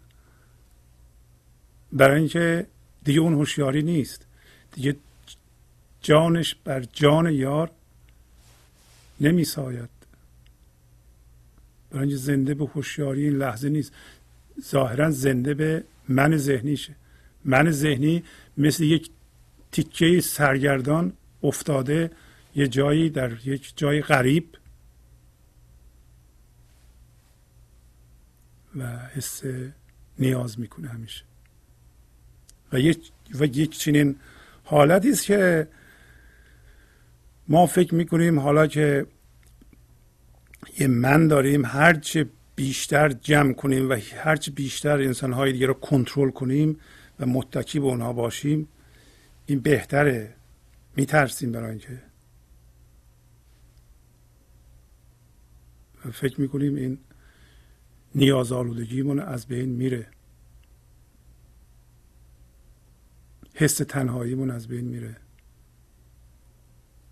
برای 1.94 2.20
اینکه 2.20 2.68
دیگه 3.04 3.20
اون 3.20 3.34
هوشیاری 3.34 3.82
نیست. 3.82 4.26
دیگه 4.72 4.96
جانش 6.02 6.56
بر 6.56 6.84
جان 6.94 7.32
یار 7.32 7.72
نمیساید 9.22 9.90
برای 11.92 12.02
اینکه 12.02 12.18
زنده 12.18 12.54
به 12.54 12.66
هوشیاری 12.66 13.24
این 13.24 13.38
لحظه 13.38 13.70
نیست. 13.70 13.92
ظاهرا 14.62 15.12
زنده 15.12 15.54
به 15.54 15.84
من 16.08 16.38
ذهنیشه. 16.38 16.96
من 17.46 17.72
ذهنی 17.72 18.24
مثل 18.58 18.84
یک 18.84 19.10
تیکه 19.72 20.22
سرگردان 20.22 21.14
افتاده 21.44 22.12
یه 22.56 22.68
جایی 22.68 23.10
در 23.10 23.48
یک 23.48 23.74
جای 23.76 24.02
غریب. 24.02 24.56
و 28.76 28.98
حس 28.98 29.42
نیاز 30.20 30.60
می‌کنه 30.60 30.88
همیشه. 30.88 31.24
و 32.74 32.80
یک 32.80 33.12
و 33.34 33.46
یک 33.46 33.78
چنین 33.78 34.16
حالتی 34.64 35.10
است 35.10 35.26
که 35.26 35.68
ما 37.50 37.66
فکر 37.66 37.96
می‌کنیم 37.96 38.40
حالا 38.40 38.68
که 38.68 39.08
یه 40.80 40.88
من 40.88 41.28
داریم 41.28 41.66
هرچه 41.66 42.30
بیشتر 42.56 43.10
جمع 43.10 43.54
کنیم 43.54 43.90
و 43.90 43.98
هرچه 44.16 44.52
بیشتر 44.52 45.02
انسانهای 45.02 45.52
دیگه 45.52 45.68
رو 45.68 45.74
کنترل 45.74 46.30
کنیم 46.30 46.80
و 47.20 47.26
متکی 47.26 47.80
به 47.80 47.86
اونها 47.86 48.14
باشیم 48.14 48.68
این 49.46 49.60
بهتره. 49.60 50.36
میترسیم 50.96 51.52
برای 51.52 51.70
اینکه. 51.70 52.02
فکر 56.14 56.42
می‌کنیم 56.42 56.76
این 56.76 56.98
نیاز 58.16 58.52
آلودگیمون 58.52 59.20
از 59.20 59.46
بین 59.46 59.70
میره. 59.70 60.08
حس 63.54 63.76
تنهاییمون 63.78 64.52
از 64.52 64.68
بین 64.68 64.86
میره. 64.86 65.18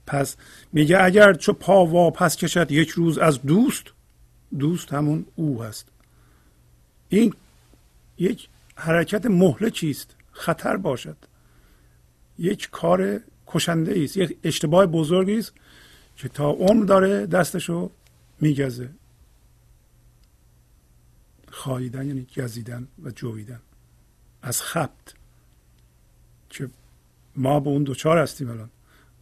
پس 0.08 0.36
میگه 0.74 1.04
اگر 1.04 1.34
چو 1.34 1.54
پا 1.54 1.86
واپس 1.86 2.36
کشد 2.36 2.72
یک 2.72 2.90
روز 2.90 3.18
از 3.18 3.42
دوست 3.42 3.86
دوست 4.60 4.94
همون 4.94 5.26
او 5.36 5.64
هست. 5.64 5.88
این 7.10 7.34
یک 8.18 8.50
حرکت 8.76 9.26
مهلکی 9.26 9.90
است 9.90 10.16
خطر 10.32 10.78
باشد. 10.78 11.18
یک 12.40 12.70
کار 12.72 13.22
کشنده 13.48 14.04
است 14.04 14.18
یک 14.18 14.38
اشتباه 14.44 14.86
بزرگی 14.86 15.40
است 15.40 15.54
که 16.16 16.30
تا 16.30 16.52
عمر 16.52 16.86
داره 16.86 17.26
دستشو 17.26 17.92
میگزه. 18.42 18.90
خاییدن 21.52 22.08
یعنی 22.08 22.28
گزیدن 22.38 22.88
و 23.04 23.10
جویدن 23.10 23.62
از 24.42 24.62
خبت 24.62 25.14
که 26.50 26.70
ما 27.36 27.60
به 27.60 27.70
اون 27.70 27.84
دوچار 27.84 28.18
هستیم 28.18 28.50
الان. 28.50 28.70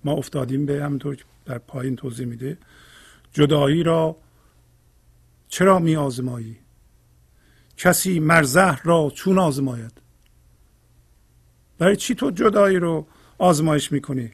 ما 0.06 0.12
افتادیم 0.12 0.66
به 0.66 0.84
همونطور 0.84 1.16
که 1.16 1.24
در 1.46 1.58
پایین 1.58 1.96
توضیح 1.96 2.28
میده. 2.28 2.58
جدایی 3.32 3.84
را 3.84 4.18
چرا 5.48 5.80
می 5.80 5.96
آزمایی؟ 5.96 6.58
کسی 7.78 8.20
مرزه 8.20 8.82
را 8.82 9.12
چون 9.16 9.40
آزماید؟ 9.40 10.02
برای 11.78 11.96
چی 11.96 12.16
تو 12.16 12.32
جدایی 12.32 12.78
رو 12.78 13.08
آزمایش 13.38 13.92
می‌کنی؟ 13.92 14.32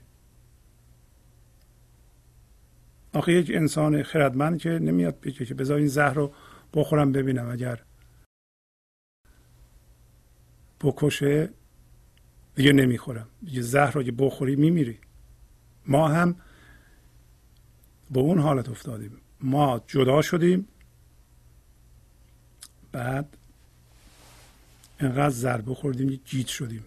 آخه 3.14 3.34
یک 3.34 3.52
انسان 3.54 4.04
خردمند 4.04 4.60
که 4.60 4.70
نمیاد 4.70 5.20
بگه 5.20 5.46
که 5.46 5.54
بذار 5.54 5.78
این 5.78 5.88
زهر 5.88 6.14
رو 6.14 6.34
بخورم 6.74 7.12
ببینم. 7.12 7.50
اگر 7.50 7.84
بکشه 10.82 11.50
دیگه 12.56 12.74
نمی‌خورم. 12.74 13.28
دیگه 13.46 13.62
زهر 13.62 13.92
رو 13.92 14.04
که 14.04 14.12
بخوری 14.12 14.56
میمیری. 14.56 15.00
ما 15.86 16.08
هم 16.08 16.36
به 18.12 18.20
اون 18.20 18.40
حالت 18.40 18.70
افتادیم. 18.70 19.18
ما 19.42 19.84
جدا 19.88 20.22
شدیم. 20.22 20.68
بعد 22.92 23.38
انقدر 25.00 25.30
ضربه 25.30 25.76
خوردیم 25.76 26.10
گیت 26.26 26.48
شدیم. 26.48 26.86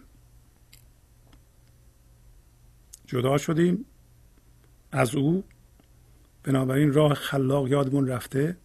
جدا 3.06 3.38
شدیم. 3.38 3.84
از 4.92 5.14
او 5.14 5.44
بنابراین 6.42 6.92
راه 6.92 7.14
خلاق 7.14 7.68
یادمون 7.68 8.08
رفته. 8.08 8.56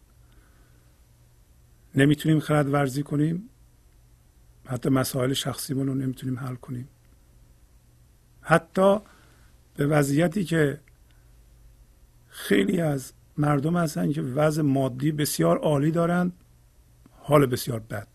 نمی‌تونیم 1.95 2.39
خرد 2.39 2.73
ورزی 2.73 3.03
کنیم. 3.03 3.49
حتی 4.65 4.89
مسائل 4.89 5.33
شخصیمون 5.33 5.87
رو 5.87 5.93
نمی‌تونیم 5.93 6.39
حل 6.39 6.55
کنیم. 6.55 6.87
حتی 8.41 8.97
به 9.79 9.87
وضعیتی 9.87 10.43
که 10.43 10.79
خیلی 12.27 12.81
از 12.81 13.13
مردم 13.37 13.77
هستن 13.77 14.11
که 14.11 14.21
وضع 14.21 14.61
مادی 14.61 15.11
بسیار 15.11 15.57
عالی 15.57 15.91
دارند 15.91 16.33
حال 17.11 17.45
بسیار 17.45 17.79
بد. 17.79 18.07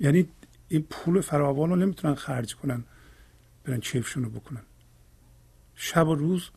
یعنی 0.00 0.28
این 0.68 0.82
پول 0.82 1.20
فراوان 1.20 1.70
رو 1.70 1.76
نمی‌تونن 1.76 2.14
خرج 2.14 2.56
کنن 2.56 2.84
برن 3.64 3.80
کیفشون 3.80 4.24
رو 4.24 4.30
بکنن. 4.30 4.62
شب 5.74 6.08
و 6.08 6.14
روز 6.14 6.50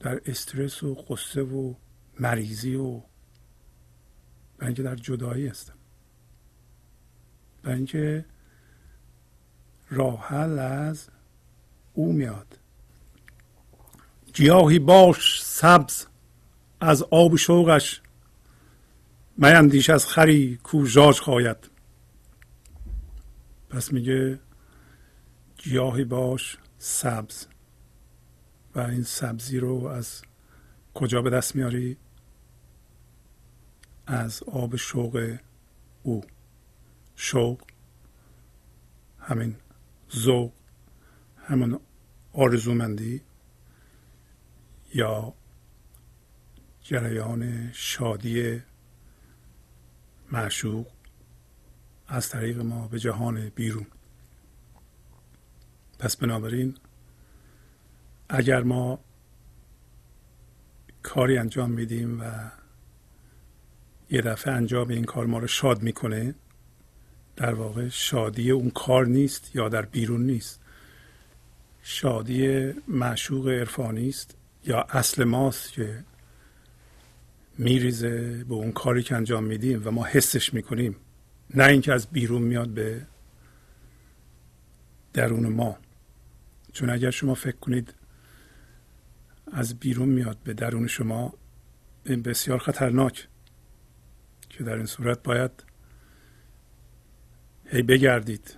در 0.00 0.20
استرس 0.26 0.82
و 0.82 0.94
قصه 0.94 1.42
و 1.42 1.74
مریضی 2.20 2.74
و 2.74 3.02
برای 4.58 4.66
اینکه 4.66 4.82
در 4.82 4.96
جدایی 4.96 5.46
هستن. 5.46 5.74
برای 7.62 7.76
اینکه 7.76 8.24
راه 9.90 10.26
حل 10.28 10.58
از 10.58 11.08
او 11.98 12.12
میاد. 12.12 12.58
گیاهی 14.34 14.78
باش 14.78 15.42
سبز 15.42 16.06
از 16.80 17.02
آب 17.02 17.36
شوقش 17.36 18.00
میندیش 19.36 19.90
از 19.90 20.06
خری 20.06 20.58
کو 20.62 20.84
ژاژ 20.86 21.20
خواید 21.20 21.70
پس 23.70 23.92
میگه 23.92 24.38
گیاهی 25.56 26.04
باش 26.04 26.58
سبز. 26.78 27.46
و 28.74 28.80
این 28.80 29.02
سبزی 29.02 29.58
رو 29.58 29.86
از 29.86 30.22
کجا 30.94 31.22
به 31.22 31.30
دست 31.30 31.56
میاری؟ 31.56 31.96
از 34.06 34.42
آب 34.42 34.76
شوق 34.76 35.38
او. 36.02 36.24
شوق 37.16 37.60
همین 39.20 39.56
ذوق 40.16 40.52
همین 41.36 41.80
آرزومندی 42.38 43.20
یا 44.94 45.34
جریان 46.82 47.72
شادی 47.72 48.62
معشوق 50.32 50.86
از 52.08 52.28
طریق 52.28 52.60
ما 52.60 52.88
به 52.88 52.98
جهان 52.98 53.48
بیرون. 53.48 53.86
پس 55.98 56.16
بنابراین 56.16 56.76
اگر 58.28 58.62
ما 58.62 58.98
کاری 61.02 61.38
انجام 61.38 61.70
میدیم 61.70 62.20
و 62.20 62.50
یه 64.10 64.20
دفعه 64.20 64.52
انجام 64.54 64.88
این 64.88 65.04
کار 65.04 65.26
ما 65.26 65.38
رو 65.38 65.46
شاد 65.46 65.82
می‌کنه 65.82 66.34
در 67.36 67.54
واقع 67.54 67.88
شادی 67.88 68.50
اون 68.50 68.70
کار 68.70 69.06
نیست 69.06 69.56
یا 69.56 69.68
در 69.68 69.82
بیرون 69.82 70.26
نیست. 70.26 70.60
شادی 71.82 72.72
معشوق 72.88 73.48
عرفانی 73.48 74.08
است 74.08 74.36
یا 74.64 74.80
اصل 74.80 75.24
ماست 75.24 75.72
که 75.72 76.04
میریزه 77.58 78.44
به 78.44 78.54
اون 78.54 78.72
کاری 78.72 79.02
که 79.02 79.16
انجام 79.16 79.44
میدیم 79.44 79.82
و 79.84 79.90
ما 79.90 80.04
حسش 80.04 80.54
می‌کنیم 80.54 80.96
نه 81.54 81.64
اینکه 81.64 81.92
از 81.92 82.06
بیرون 82.06 82.42
میاد 82.42 82.68
به 82.68 83.06
درون 85.12 85.46
ما. 85.46 85.78
چون 86.72 86.90
اگر 86.90 87.10
شما 87.10 87.34
فکر 87.34 87.56
کنید 87.56 87.94
از 89.52 89.78
بیرون 89.78 90.08
میاد 90.08 90.38
به 90.44 90.54
درون 90.54 90.86
شما 90.86 91.34
این 92.04 92.22
بسیار 92.22 92.58
خطرناک 92.58 93.28
که 94.50 94.64
در 94.64 94.74
این 94.74 94.86
صورت 94.86 95.22
باید 95.22 95.50
هی 97.66 97.82
بگردید 97.82 98.56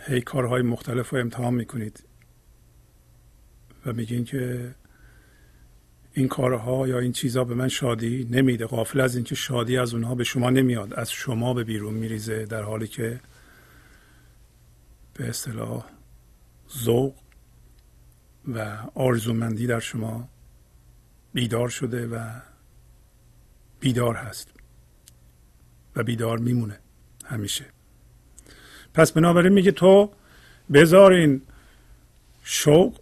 هی 0.00 0.20
کارهای 0.20 0.62
مختلف 0.62 1.10
رو 1.10 1.18
امتحان 1.18 1.54
می‌کنید. 1.54 2.04
و 3.86 3.92
میگین 3.92 4.24
که 4.24 4.74
این 6.12 6.28
کارها 6.28 6.88
یا 6.88 6.98
این 6.98 7.12
چیزها 7.12 7.44
به 7.44 7.54
من 7.54 7.68
شادی 7.68 8.28
نمیده. 8.30 8.66
قافل 8.66 9.00
از 9.00 9.14
اینکه 9.14 9.34
شادی 9.34 9.78
از 9.78 9.94
اونها 9.94 10.14
به 10.14 10.24
شما 10.24 10.50
نمیاد. 10.50 10.94
از 10.94 11.10
شما 11.10 11.54
به 11.54 11.64
بیرون 11.64 11.94
میریزه 11.94 12.44
در 12.44 12.62
حالی 12.62 12.86
که 12.86 13.20
به 15.14 15.28
اصطلاح 15.28 15.84
ذوق 16.78 17.14
و 18.48 18.78
آرزومندی 18.94 19.66
در 19.66 19.80
شما 19.80 20.28
بیدار 21.32 21.68
شده 21.68 22.06
و 22.06 22.40
بیدار 23.80 24.14
هست 24.14 24.48
و 25.96 26.02
بیدار 26.02 26.38
میمونه 26.38 26.78
همیشه. 27.24 27.64
پس 28.94 29.12
بنابراین 29.12 29.52
میگه 29.52 29.72
تو 29.72 30.10
بذار 30.72 31.12
این 31.12 31.42
شوق 32.42 32.98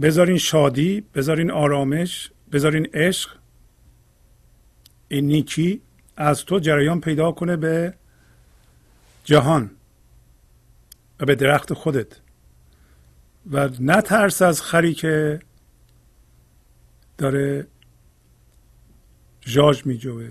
بذار 0.00 0.28
این 0.28 0.38
شادی 0.38 1.00
بذار 1.00 1.38
این 1.38 1.50
آرامش 1.50 2.30
بذار 2.52 2.74
این 2.74 2.88
عشق. 2.94 3.30
این 5.08 5.26
نیکی 5.26 5.80
از 6.16 6.44
تو 6.44 6.58
جریان 6.58 7.00
پیدا 7.00 7.32
کنه 7.32 7.56
به 7.56 7.94
جهان 9.24 9.70
و 11.20 11.24
به 11.24 11.34
درخت 11.34 11.72
خودت. 11.72 12.20
و 13.50 13.68
نترس 13.80 14.42
از 14.42 14.62
خری 14.62 14.94
که 14.94 15.40
داره 17.18 17.66
ژاژ 19.46 19.86
میجوه. 19.86 20.30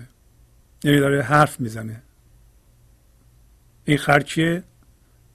یعنی 0.84 1.00
داره 1.00 1.22
حرف 1.22 1.60
می‌زنه. 1.60 2.02
این 3.84 3.98
خر 3.98 4.20
کیه؟ 4.20 4.62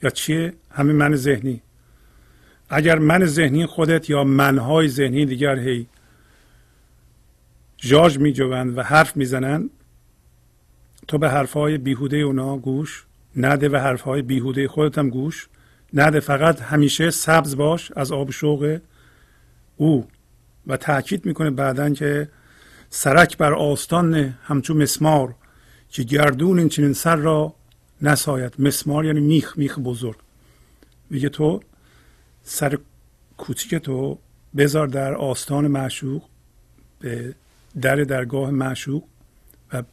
یا 0.03 0.09
چیه؟ 0.09 0.53
همین 0.71 0.95
من 0.95 1.15
ذهنی. 1.15 1.61
اگر 2.69 2.99
من 2.99 3.25
ذهنی 3.25 3.65
خودت 3.65 4.09
یا 4.09 4.23
منهای 4.23 4.87
ذهنی 4.87 5.25
دیگر 5.25 5.59
هی 5.59 5.87
ژاژ 7.81 8.17
میجوند 8.17 8.77
و 8.77 8.81
حرف 8.81 9.17
می‌زنند 9.17 9.69
تو 11.07 11.17
به 11.17 11.29
حرفهای 11.29 11.77
بیهوده 11.77 12.17
اونا 12.17 12.57
گوش 12.57 13.05
نده 13.35 13.69
به 13.69 13.81
حرفهای 13.81 14.21
بیهوده 14.21 14.67
خودت 14.67 14.97
هم 14.97 15.09
گوش 15.09 15.47
نده. 15.93 16.19
فقط 16.19 16.61
همیشه 16.61 17.09
سبز 17.09 17.55
باش 17.55 17.91
از 17.95 18.11
آب 18.11 18.31
شوق 18.31 18.79
او 19.77 20.07
و 20.67 20.77
تاکید 20.77 21.25
می‌کنه 21.25 21.49
بعدا 21.49 21.89
که 21.89 22.29
سرک 22.89 23.37
بر 23.37 23.53
آستان 23.53 24.15
همچون 24.43 24.77
مسمار 24.77 25.35
که 25.89 26.03
گردون 26.03 26.59
این 26.59 26.69
چنین 26.69 26.93
سر 26.93 27.15
را 27.15 27.53
نساید. 28.01 28.53
مسمار 28.59 29.05
یعنی 29.05 29.19
میخ 29.19 29.57
میخ 29.57 29.79
بزرگ. 29.79 30.17
میگه 31.09 31.29
تو 31.29 31.59
سر 32.47 32.79
کوچیک 33.37 33.75
تو 33.75 34.19
بذار 34.57 34.87
در 34.87 35.13
آستان 35.13 35.67
معشوق 35.67 36.23
به 36.99 37.35
در 37.81 37.95
درگاه 37.95 38.51
معشوق 38.51 39.03
و 39.73 39.83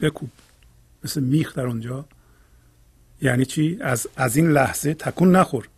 بکوب. 0.00 0.30
مثل 1.04 1.20
میخ 1.20 1.54
در 1.54 1.66
اونجا. 1.66 2.04
یعنی 3.22 3.44
چی؟ 3.44 3.78
از 3.80 4.06
از 4.16 4.36
این 4.36 4.50
لحظه 4.50 4.94
تکون 4.94 5.36
نخور. 5.36 5.68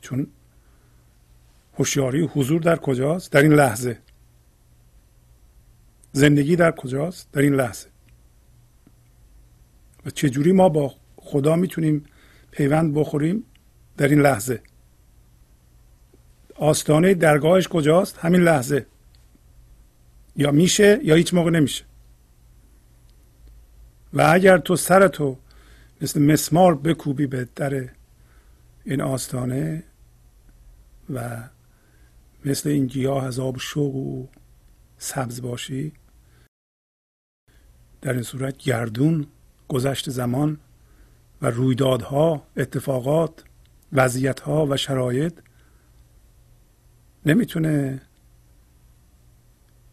چون 0.00 0.26
هوشیاری 1.78 2.22
حضور 2.22 2.60
در 2.60 2.76
کجاست؟ 2.76 3.32
در 3.32 3.42
این 3.42 3.52
لحظه. 3.52 3.98
زندگی 6.12 6.56
در 6.56 6.70
کجاست؟ 6.70 7.32
در 7.32 7.42
این 7.42 7.54
لحظه. 7.54 7.88
و 10.06 10.10
چجوری 10.10 10.52
ما 10.52 10.68
با 10.68 10.94
خدا 11.16 11.56
می‌تونیم 11.56 12.04
پیوند 12.50 12.94
بخوریم؟ 12.94 13.44
در 13.96 14.08
این 14.08 14.20
لحظه. 14.20 14.62
آستانه 16.54 17.14
درگاهش 17.14 17.68
کجاست؟ 17.68 18.18
همین 18.18 18.40
لحظه. 18.40 18.86
یا 20.36 20.50
میشه 20.50 21.00
یا 21.02 21.14
هیچ 21.14 21.34
موقع 21.34 21.50
نمیشه. 21.50 21.84
و 24.12 24.30
اگر 24.32 24.58
تو 24.58 24.76
سرتو 24.76 25.38
مثل 26.00 26.22
مسمار 26.22 26.74
بکوبی 26.74 27.26
به 27.26 27.48
در 27.56 27.88
این 28.84 29.00
آستانه 29.00 29.82
و 31.10 31.48
مثل 32.44 32.68
این 32.68 32.86
گیاه 32.86 33.24
از 33.24 33.38
آب 33.38 33.58
شوق 33.58 33.94
و 33.94 34.26
سبز 34.98 35.42
باشی 35.42 35.92
در 38.02 38.12
این 38.12 38.22
صورت 38.22 38.58
گردون 38.58 39.26
گذشت 39.68 40.10
زمان 40.10 40.58
و 41.42 41.46
رویدادها 41.46 42.46
اتفاقات 42.56 43.44
وضعیتها 43.94 44.66
و 44.66 44.76
شرایط 44.76 45.32
نمی‌تونه 47.26 48.02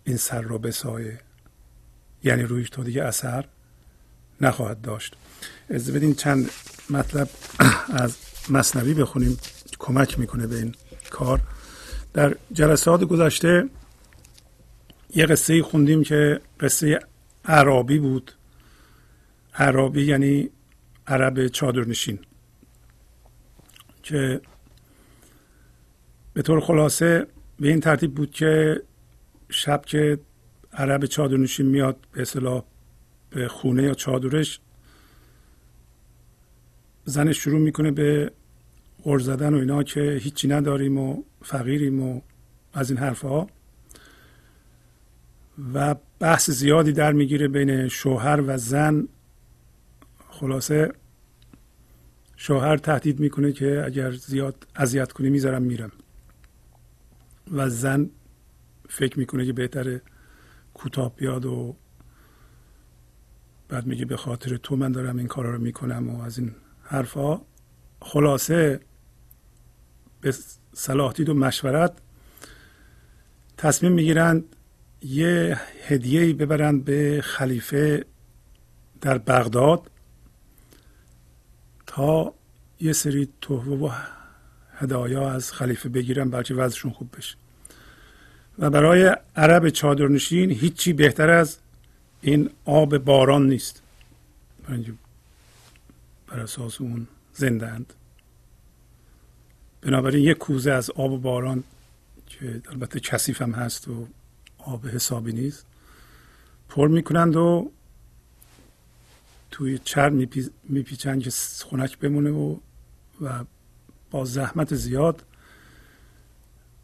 این 0.03 0.17
سر 0.17 0.41
رو 0.41 0.59
بسایه. 0.59 1.19
یعنی 2.23 2.43
رویش 2.43 2.69
تو 2.69 2.83
دیگه 2.83 3.03
اثر 3.03 3.45
نخواهد 4.41 4.81
داشت. 4.81 5.15
از 5.69 5.93
بدین 5.93 6.15
چند 6.15 6.49
مطلب 6.89 7.29
از 8.03 8.17
مصنوی 8.49 8.93
بخونیم. 8.93 9.37
کمک 9.79 10.19
می‌کنه 10.19 10.47
به 10.47 10.55
این 10.55 10.75
کار. 11.09 11.41
در 12.13 12.35
جلسات 12.51 13.03
گذشته 13.03 13.69
یه 15.15 15.25
قصه 15.25 15.63
خوندیم 15.63 16.03
که 16.03 16.41
قصه 16.59 16.99
عربی 17.45 17.99
بود. 17.99 18.31
عربی 19.55 20.05
یعنی 20.05 20.49
عرب 21.07 21.47
چادرنشین. 21.47 22.19
که 24.11 24.41
به 26.33 26.41
طور 26.41 26.59
خلاصه 26.59 27.27
به 27.59 27.67
این 27.67 27.79
ترتیب 27.79 28.15
بود 28.15 28.31
که 28.31 28.81
شب 29.49 29.81
که 29.85 30.19
عرب 30.73 31.05
چادرنشین 31.05 31.65
میاد 31.65 31.97
به 32.11 32.21
اصطلاح 32.21 32.63
به 33.29 33.47
خونه 33.47 33.83
یا 33.83 33.93
چادرش 33.93 34.59
زنش 37.05 37.37
شروع 37.37 37.59
می‌کنه 37.59 37.91
به 37.91 38.31
غر 39.03 39.19
زدن 39.19 39.53
و 39.53 39.57
اینا 39.57 39.83
که 39.83 40.19
هیچی 40.21 40.47
نداریم 40.47 40.97
و 40.97 41.23
فقیریم 41.43 42.03
و 42.03 42.21
از 42.73 42.91
این 42.91 42.99
حرفها. 42.99 43.47
و 45.73 45.95
بحث 46.19 46.49
زیادی 46.49 46.91
در 46.91 47.11
می‌گیره 47.11 47.47
بین 47.47 47.87
شوهر 47.87 48.41
و 48.47 48.57
زن. 48.57 49.07
خلاصه 50.29 50.91
شوهر 52.43 52.77
تهدید 52.77 53.19
می‌کنه 53.19 53.51
که 53.51 53.83
اگر 53.85 54.11
زیاد 54.11 54.67
اذیت 54.75 55.11
کنی 55.11 55.29
می‌ذارم 55.29 55.61
میرم. 55.61 55.91
و 57.51 57.69
زن 57.69 58.09
فکر 58.89 59.19
می‌کنه 59.19 59.45
که 59.45 59.53
بهتره 59.53 60.01
کوتاه 60.73 61.15
بیاد 61.15 61.45
و 61.45 61.75
بعد 63.69 63.85
میگه 63.85 64.05
به 64.05 64.17
خاطر 64.17 64.57
تو 64.57 64.75
من 64.75 64.91
دارم 64.91 65.17
این 65.17 65.27
کارا 65.27 65.51
رو 65.51 65.61
می‌کنم 65.61 66.09
و 66.09 66.21
از 66.21 66.39
این 66.39 66.55
حرفها 66.83 67.45
خلاصه 68.01 68.79
به 70.21 70.33
صلاح 70.73 71.13
و 71.27 71.33
مشورت 71.33 71.93
تصمیم 73.57 73.91
می‌گیرند 73.91 74.55
یه 75.01 75.59
هدیه 75.87 76.33
ببرند 76.33 76.85
به 76.85 77.21
خلیفه 77.23 78.05
در 79.01 79.17
بغداد. 79.17 79.91
تا 81.95 82.33
یه 82.79 82.93
سری 82.93 83.27
تحفه 83.41 83.71
و 83.71 83.89
هدایا 84.75 85.31
از 85.31 85.51
خلیفه 85.51 85.89
بگیرن 85.89 86.29
بلکه 86.29 86.53
وضعشون 86.53 86.91
خوب 86.91 87.17
بشه. 87.17 87.35
و 88.59 88.69
برای 88.69 89.17
عرب 89.35 89.69
چادرنشین 89.69 90.51
هیچی 90.51 90.93
بهتر 90.93 91.29
از 91.29 91.57
این 92.21 92.49
آب 92.65 92.97
باران 92.97 93.47
نیست. 93.47 93.81
بر 96.27 96.39
اساس 96.39 96.81
اون 96.81 97.07
زندند 97.33 97.93
بنابراین 99.81 100.23
یک 100.23 100.37
کوزه 100.37 100.71
از 100.71 100.91
آب 100.91 101.21
باران 101.21 101.63
که 102.27 102.61
البته 102.69 102.99
کثیف 102.99 103.41
هم 103.41 103.51
هست 103.51 103.87
و 103.87 104.07
آب 104.57 104.87
حسابی 104.87 105.33
نیست 105.33 105.65
پر 106.69 106.87
می‌کنند 106.87 107.35
و 107.35 107.71
توی 109.51 109.77
چرم 109.77 110.27
میپیچن 110.63 111.19
که 111.19 111.29
خونک 111.65 111.97
بمونه 111.97 112.29
و 112.29 112.57
و 113.21 113.43
با 114.11 114.25
زحمت 114.25 114.75
زیاد. 114.75 115.25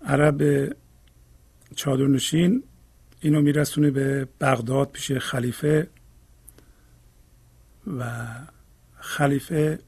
عرب 0.02 0.70
چادرنشین 1.76 2.64
اینو 3.22 3.42
میرسونه 3.42 3.92
به 3.92 4.28
بغداد 4.42 4.92
پیش 4.92 5.12
خلیفه 5.12 5.88
و 8.00 8.26
خلیفه 8.96 9.80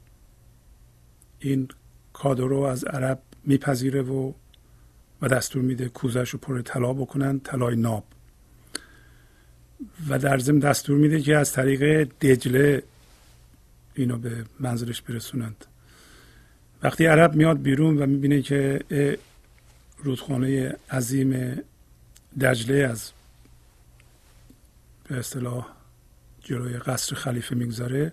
این 1.38 1.68
کادو 2.12 2.48
رو 2.48 2.60
از 2.60 2.84
عرب 2.84 3.22
میپذیره 3.44 4.02
و 4.02 4.32
و 5.22 5.28
دستور 5.28 5.62
میده 5.62 5.88
کوزش 5.88 6.30
رو 6.30 6.38
پر 6.38 6.62
طلا 6.62 6.92
بکنن 6.92 7.40
طلای 7.40 7.76
ناب. 7.76 8.04
و 10.08 10.18
در 10.18 10.38
ضمن 10.38 10.58
دستور 10.58 10.98
میده 10.98 11.20
که 11.20 11.36
از 11.36 11.52
طریق 11.52 12.02
دجله 12.02 12.82
اینو 13.94 14.18
به 14.18 14.44
منزلش 14.60 15.02
برسونند. 15.02 15.64
وقتی 16.82 17.06
عرب 17.06 17.34
میاد 17.34 17.62
بیرون 17.62 17.98
و 17.98 18.06
می‌بینه 18.06 18.42
که 18.42 18.80
رودخانه 19.98 20.76
عظیم 20.90 21.60
دجله 22.40 22.74
از 22.74 23.12
به 25.08 25.18
اصطلاح 25.18 25.66
جلوی 26.40 26.78
قصر 26.78 27.16
خلیفه 27.16 27.54
می‌گذاره 27.54 28.12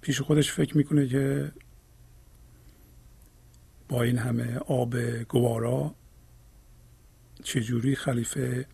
پیش 0.00 0.20
خودش 0.20 0.52
فکر 0.52 0.76
می‌کنه 0.76 1.08
که 1.08 1.52
با 3.88 4.02
این 4.02 4.18
همه 4.18 4.56
آب 4.56 4.98
گوارا 5.22 5.94
چجوری 7.42 7.96
خلیفه 7.96 8.66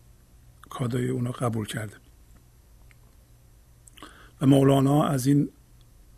کادای 0.69 1.09
اونو 1.09 1.31
قبول 1.31 1.65
کرده. 1.65 1.95
و 4.41 4.45
مولانا 4.45 5.03
از 5.07 5.27
این 5.27 5.49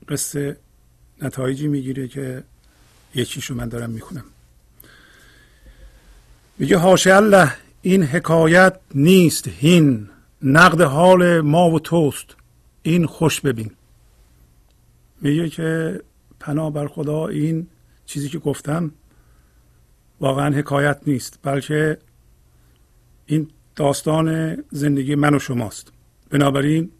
قصه 0.07 0.57
نتایجی 1.21 1.67
می‌گیره 1.67 2.07
که 2.07 2.43
یکیشو 3.15 3.55
من 3.55 3.69
دارم 3.69 3.89
می‌کنم 3.89 4.23
میگه 6.57 6.77
هاش 6.77 7.07
الله 7.07 7.53
این 7.81 8.03
حکایت 8.03 8.79
نیست 8.95 9.47
هین 9.47 10.09
نقد 10.41 10.81
حال 10.81 11.41
ما 11.41 11.69
و 11.69 11.79
توست 11.79 12.35
این 12.83 13.05
خوش 13.05 13.41
ببین. 13.41 13.71
میگه 15.21 15.49
که 15.49 16.01
پناه 16.39 16.73
بر 16.73 16.87
خدا 16.87 17.27
این 17.27 17.67
چیزی 18.05 18.29
که 18.29 18.39
گفتم 18.39 18.91
واقعا 20.19 20.55
حکایت 20.55 20.99
نیست 21.07 21.39
بلکه 21.43 21.97
این 23.25 23.47
داستان 23.79 24.57
زندگی 24.71 25.15
من 25.15 25.35
و 25.35 25.39
شماست. 25.39 25.91
بنابراین 26.29 26.91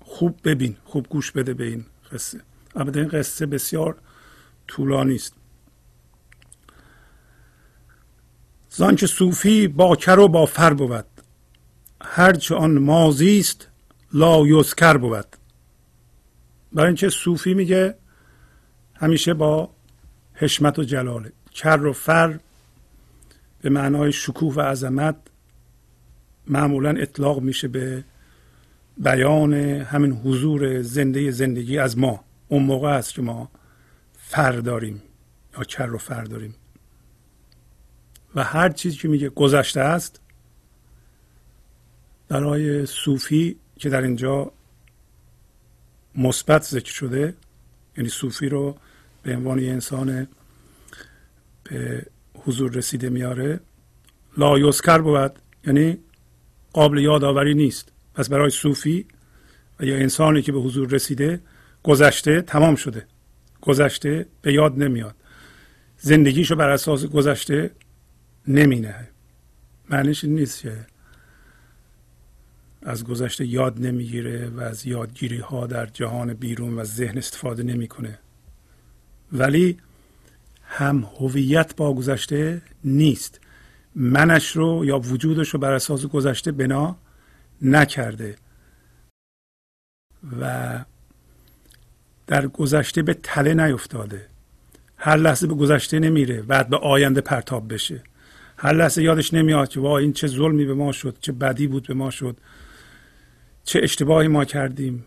خوب 0.00 0.40
ببین 0.44 0.76
خوب 0.84 1.06
گوش 1.08 1.32
بده 1.32 1.54
به 1.54 1.64
این 1.64 1.84
قصه. 2.12 2.40
البته 2.76 3.00
این 3.00 3.08
قصه 3.08 3.46
بسیار 3.46 3.96
طولانی 4.68 5.14
است. 5.14 5.34
زانچه 8.70 9.06
صوفی 9.06 9.68
با 9.68 9.96
کر 9.96 10.18
و 10.18 10.28
با 10.28 10.46
فر 10.46 10.74
بود. 10.74 11.04
هرچه 12.02 12.54
آن 12.54 12.78
مازی 12.78 13.38
است 13.38 13.68
لا 14.12 14.46
یذکر 14.46 14.96
بود. 14.96 15.26
برای 16.72 16.86
اینکه 16.86 17.08
صوفی 17.08 17.54
میگه 17.54 17.94
همیشه 18.94 19.34
با 19.34 19.70
حشمت 20.34 20.78
و 20.78 20.84
جلاله. 20.84 21.32
کر 21.54 21.86
و 21.86 21.92
فر 21.92 22.38
به 23.62 23.70
معنای 23.70 24.12
شکوه 24.12 24.54
و 24.54 24.60
عظمت 24.60 25.16
معمولا 26.50 26.90
اطلاق 26.90 27.40
میشه 27.40 27.68
به 27.68 28.04
بیان 28.98 29.54
همین 29.54 30.12
حضور 30.12 30.82
زنده 30.82 31.30
زندگی 31.30 31.78
از 31.78 31.98
ما. 31.98 32.24
اون 32.48 32.62
موقع 32.62 32.88
است 32.88 33.14
که 33.14 33.22
ما 33.22 33.50
فر 34.18 34.52
داریم 34.52 35.02
یا 35.58 35.64
کر 35.64 35.94
و 35.94 35.98
فر 35.98 36.24
داریم. 36.24 36.54
و 38.34 38.44
هر 38.44 38.68
چیزی 38.68 38.96
که 38.96 39.08
میگه 39.08 39.28
گذشته 39.28 39.80
است 39.80 40.20
برای 42.28 42.86
صوفی 42.86 43.56
که 43.78 43.88
در 43.88 44.02
اینجا 44.02 44.52
مثبت 46.14 46.62
ذکر 46.62 46.92
شده 46.92 47.34
یعنی 47.96 48.08
صوفی 48.08 48.48
رو 48.48 48.76
به 49.22 49.36
عنوان 49.36 49.58
انسان 49.58 50.28
به 51.64 52.06
حضور 52.34 52.72
رسیده 52.72 53.08
میاره 53.08 53.60
لا 54.36 54.70
بود. 54.98 55.38
یعنی 55.66 55.98
قابل 56.72 56.98
یادآوری 56.98 57.54
نیست. 57.54 57.92
پس 58.14 58.28
برای 58.28 58.50
صوفی 58.50 59.06
و 59.80 59.84
یا 59.84 59.96
انسانی 59.96 60.42
که 60.42 60.52
به 60.52 60.58
حضور 60.58 60.88
رسیده 60.88 61.40
گذشته 61.82 62.42
تمام 62.42 62.74
شده. 62.74 63.06
گذشته 63.60 64.26
به 64.42 64.52
یاد 64.52 64.82
نمیاد. 64.82 65.14
زندگیشو 65.98 66.56
بر 66.56 66.70
اساس 66.70 67.06
گذشته 67.06 67.70
نمینه. 68.48 69.08
معنیش 69.90 70.24
نیست 70.24 70.60
که 70.60 70.86
از 72.82 73.04
گذشته 73.04 73.46
یاد 73.46 73.86
نمی‌گیره 73.86 74.48
و 74.48 74.60
از 74.60 74.86
یادگیری 74.86 75.38
ها 75.38 75.66
در 75.66 75.86
جهان 75.86 76.34
بیرون 76.34 76.78
و 76.78 76.84
ذهن 76.84 77.18
استفاده 77.18 77.62
نمی‌کنه. 77.62 78.18
ولی 79.32 79.78
هم 80.62 81.08
هویت 81.18 81.76
با 81.76 81.94
گذشته 81.94 82.62
نیست. 82.84 83.40
منش 83.94 84.56
رو 84.56 84.84
یا 84.84 84.98
وجودش 84.98 85.48
رو 85.48 85.58
بر 85.60 85.72
اساس 85.72 86.06
گذشته 86.06 86.52
بنا 86.52 86.96
نکرده. 87.62 88.36
و 90.40 90.84
در 92.26 92.46
گذشته 92.46 93.02
به 93.02 93.14
تله 93.14 93.54
نیفتاده. 93.54 94.26
هر 94.96 95.16
لحظه 95.16 95.46
به 95.46 95.54
گذشته 95.54 95.98
نمیره 95.98 96.42
بعد 96.42 96.68
به 96.68 96.76
آینده 96.76 97.20
پرتاب 97.20 97.72
بشه. 97.74 98.02
هر 98.56 98.72
لحظه 98.72 99.02
یادش 99.02 99.34
نمیاد 99.34 99.68
که 99.68 99.80
وا 99.80 99.98
این 99.98 100.12
چه 100.12 100.26
ظلمی 100.26 100.64
به 100.64 100.74
ما 100.74 100.92
شد 100.92 101.16
چه 101.20 101.32
بدی 101.32 101.66
بود 101.66 101.86
به 101.86 101.94
ما 101.94 102.10
شد 102.10 102.36
چه 103.64 103.80
اشتباهی 103.82 104.28
ما 104.28 104.44
کردیم. 104.44 105.06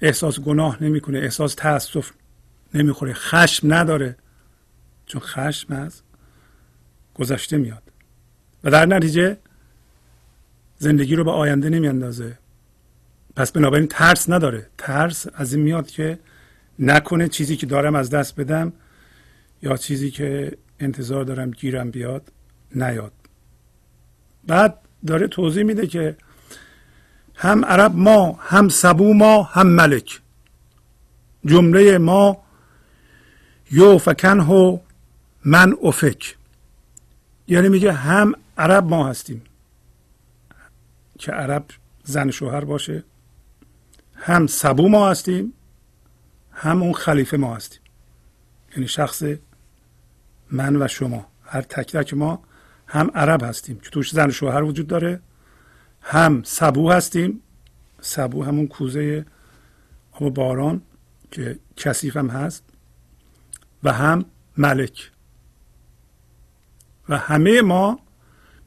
احساس 0.00 0.40
گناه 0.40 0.82
نمی‌کنه 0.82 1.18
احساس 1.18 1.54
تاسف 1.54 2.10
نمی‌خوره 2.74 3.12
خشم 3.12 3.74
نداره. 3.74 4.16
چون 5.06 5.20
خشم 5.20 5.72
از 5.72 6.02
گذشته 7.14 7.56
میاد. 7.56 7.89
و 8.64 8.70
در 8.70 8.86
نتیجه 8.86 9.36
زندگی 10.78 11.16
رو 11.16 11.24
به 11.24 11.30
آینده 11.30 11.68
نمیاندازه. 11.68 12.38
پس 13.36 13.52
بنابراین 13.52 13.86
ترس 13.86 14.30
نداره. 14.30 14.66
ترس 14.78 15.26
از 15.34 15.54
این 15.54 15.62
میاد 15.62 15.86
که 15.86 16.18
نکنه 16.78 17.28
چیزی 17.28 17.56
که 17.56 17.66
دارم 17.66 17.94
از 17.94 18.10
دست 18.10 18.40
بدم 18.40 18.72
یا 19.62 19.76
چیزی 19.76 20.10
که 20.10 20.56
انتظار 20.80 21.24
دارم 21.24 21.50
گیرم 21.50 21.90
بیاد 21.90 22.32
نیاد. 22.74 23.12
بعد 24.46 24.78
داره 25.06 25.28
توضیح 25.28 25.62
میده 25.62 25.86
که 25.86 26.16
هم 27.34 27.64
عرب 27.64 27.94
ما 27.94 28.38
هم 28.40 28.68
سبو 28.68 29.14
ما 29.14 29.42
هم 29.42 29.66
ملک. 29.66 30.20
جمله 31.44 31.98
ما 31.98 32.42
یو 33.70 33.98
فکنه 33.98 34.80
من 35.44 35.76
افک. 35.82 36.36
یعنی 37.48 37.68
میگه 37.68 37.92
هم 37.92 38.34
عرب 38.60 38.88
ما 38.88 39.08
هستیم. 39.08 39.42
که 41.18 41.32
عرب 41.32 41.66
زن 42.04 42.30
شوهر 42.30 42.64
باشه. 42.64 43.04
هم 44.14 44.46
سبو 44.46 44.88
ما 44.88 45.10
هستیم 45.10 45.52
هم 46.52 46.82
اون 46.82 46.92
خلیفه 46.92 47.36
ما 47.36 47.56
هستیم. 47.56 47.80
یعنی 48.76 48.88
شخص 48.88 49.22
من 50.50 50.82
و 50.82 50.88
شما. 50.88 51.26
هر 51.44 51.62
تک 51.62 51.92
تک 51.92 52.14
ما 52.14 52.42
هم 52.86 53.10
عرب 53.14 53.42
هستیم. 53.42 53.80
که 53.80 53.90
توش 53.90 54.10
زن 54.10 54.30
شوهر 54.30 54.62
وجود 54.62 54.86
داره. 54.86 55.20
هم 56.02 56.42
سبو 56.42 56.90
هستیم. 56.90 57.42
سبو 58.00 58.44
همون 58.44 58.66
کوزه 58.66 59.26
آب 60.12 60.34
باران 60.34 60.82
که 61.30 61.58
کثیف 61.76 62.16
هم 62.16 62.30
هست. 62.30 62.64
و 63.84 63.92
هم 63.92 64.24
ملک. 64.56 65.10
و 67.08 67.18
همه 67.18 67.62
ما 67.62 68.09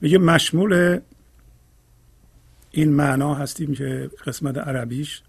میگه 0.03 0.17
مشمول 0.17 0.99
این 2.71 2.89
معنا 2.89 3.33
هستیم 3.33 3.73
که 3.73 4.11
قسمت 4.25 4.57
عربیش 4.57 5.21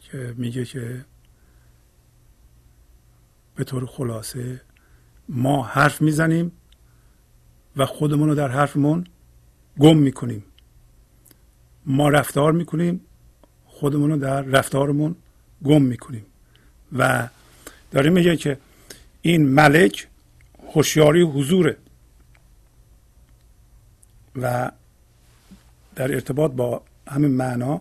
که 0.00 0.34
میگه 0.36 0.64
که 0.64 1.04
به 3.54 3.64
طور 3.64 3.86
خلاصه 3.86 4.60
ما 5.28 5.62
حرف 5.62 6.02
می‌زنیم 6.02 6.52
و 7.76 7.86
خودمون 7.86 8.28
رو 8.28 8.34
در 8.34 8.48
حرفمون 8.48 9.06
گم 9.78 9.96
می‌کنیم. 9.96 10.44
ما 11.86 12.08
رفتار 12.08 12.52
می‌کنیم 12.52 13.00
خودمون 13.66 14.10
رو 14.10 14.16
در 14.16 14.42
رفتارمون 14.42 15.16
گم 15.64 15.82
می‌کنیم. 15.82 16.26
و 16.92 17.28
داره 17.90 18.10
میگه 18.10 18.36
که 18.36 18.58
این 19.22 19.48
ملک 19.48 20.08
هوشیاری 20.74 21.22
حضوره. 21.22 21.76
و 24.36 24.70
در 25.94 26.12
ارتباط 26.14 26.52
با 26.52 26.82
همین 27.08 27.30
معنا 27.30 27.80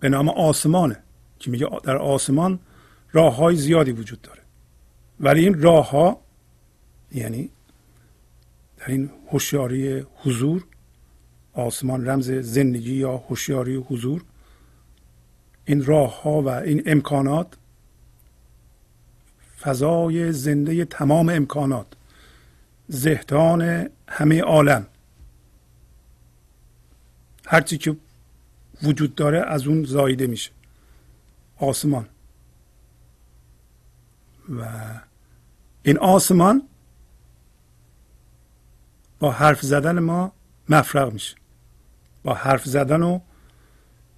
به 0.00 0.08
نام 0.08 0.28
آسمانه. 0.28 1.02
که 1.38 1.50
میگه؟ 1.50 1.68
در 1.84 1.96
آسمان 1.96 2.58
راه 3.12 3.36
های 3.36 3.56
زیادی 3.56 3.92
وجود 3.92 4.20
داره. 4.22 4.42
ولی 5.20 5.44
این 5.44 5.62
راه 5.62 5.90
ها 5.90 6.20
یعنی 7.12 7.50
در 8.76 8.86
این 8.88 9.10
هوشیاری 9.32 10.06
حضور 10.16 10.64
آسمان 11.52 12.08
رمز 12.08 12.30
زندگی 12.30 12.94
یا 12.94 13.16
هوشیاری 13.16 13.76
حضور 13.76 14.24
این 15.64 15.84
راه 15.84 16.22
ها 16.22 16.42
و 16.42 16.48
این 16.48 16.82
امکانات 16.86 17.46
فضای 19.60 20.32
زنده 20.32 20.84
تمام 20.84 21.28
امکانات 21.28 21.86
زهدان 22.88 23.90
همه 24.08 24.42
عالم. 24.42 24.86
هرچی 27.46 27.78
که 27.78 27.96
وجود 28.82 29.14
داره 29.14 29.38
از 29.40 29.66
اون 29.66 29.84
زایده 29.84 30.26
میشه. 30.26 30.50
آسمان. 31.56 32.08
و 34.48 34.64
این 35.82 35.98
آسمان 35.98 36.68
با 39.18 39.30
حرف 39.30 39.62
زدن 39.62 39.98
ما 39.98 40.32
مفرغ 40.68 41.12
میشه. 41.12 41.36
با 42.22 42.34
حرف 42.34 42.64
زدن 42.64 43.02
و 43.02 43.20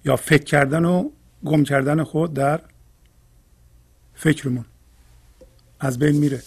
یا 0.05 0.15
فکر 0.15 0.43
کردن 0.43 0.85
و 0.85 1.09
گم 1.45 1.63
کردن 1.63 2.03
خود 2.03 2.33
در 2.33 2.61
فکرمون. 4.15 4.65
از 5.79 5.99
بین 5.99 6.17
میره. 6.17 6.43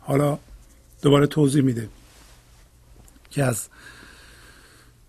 حالا 0.00 0.38
دوباره 1.02 1.26
توضیح 1.26 1.62
میده 1.62 1.88
که 3.30 3.44
از 3.44 3.68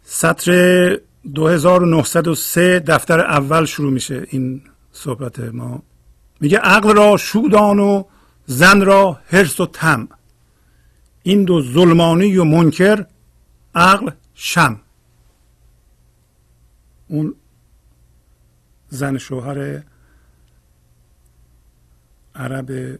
سطر 0.03 0.99
2903 1.33 2.79
دفتر 2.79 3.19
اول 3.19 3.65
شروع 3.65 3.93
میشه 3.93 4.27
این 4.29 4.61
صحبت 4.91 5.39
ما. 5.39 5.83
میگه 6.39 6.57
عقل 6.57 6.95
را 6.95 7.17
شودان 7.17 7.79
و 7.79 8.03
زن 8.45 8.81
را 8.81 9.19
حرس 9.25 9.59
و 9.59 9.65
تم 9.65 10.07
این 11.23 11.43
دو 11.43 11.61
ظلمانی 11.61 12.37
و 12.37 12.43
منکر 12.43 13.05
عقل 13.75 14.11
شم 14.33 14.79
اون 17.07 17.35
زن 18.89 19.17
شوهر 19.17 19.83
عرب 22.35 22.99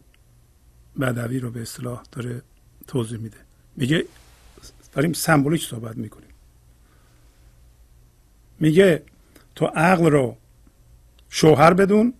بدوی 1.00 1.40
رو 1.40 1.52
به 1.52 1.62
اصطلاح 1.62 2.04
داره 2.12 2.42
توضیح 2.88 3.20
میده. 3.20 3.38
میگه 3.76 4.06
داریم 4.94 5.14
سمبولیک 5.14 5.66
صحبت 5.66 5.98
می‌کنیم. 5.98 6.30
میگه 8.60 9.04
تو 9.56 9.66
عقل 9.66 10.06
رو 10.06 10.38
شوهر 11.30 11.74
بدون 11.74 12.14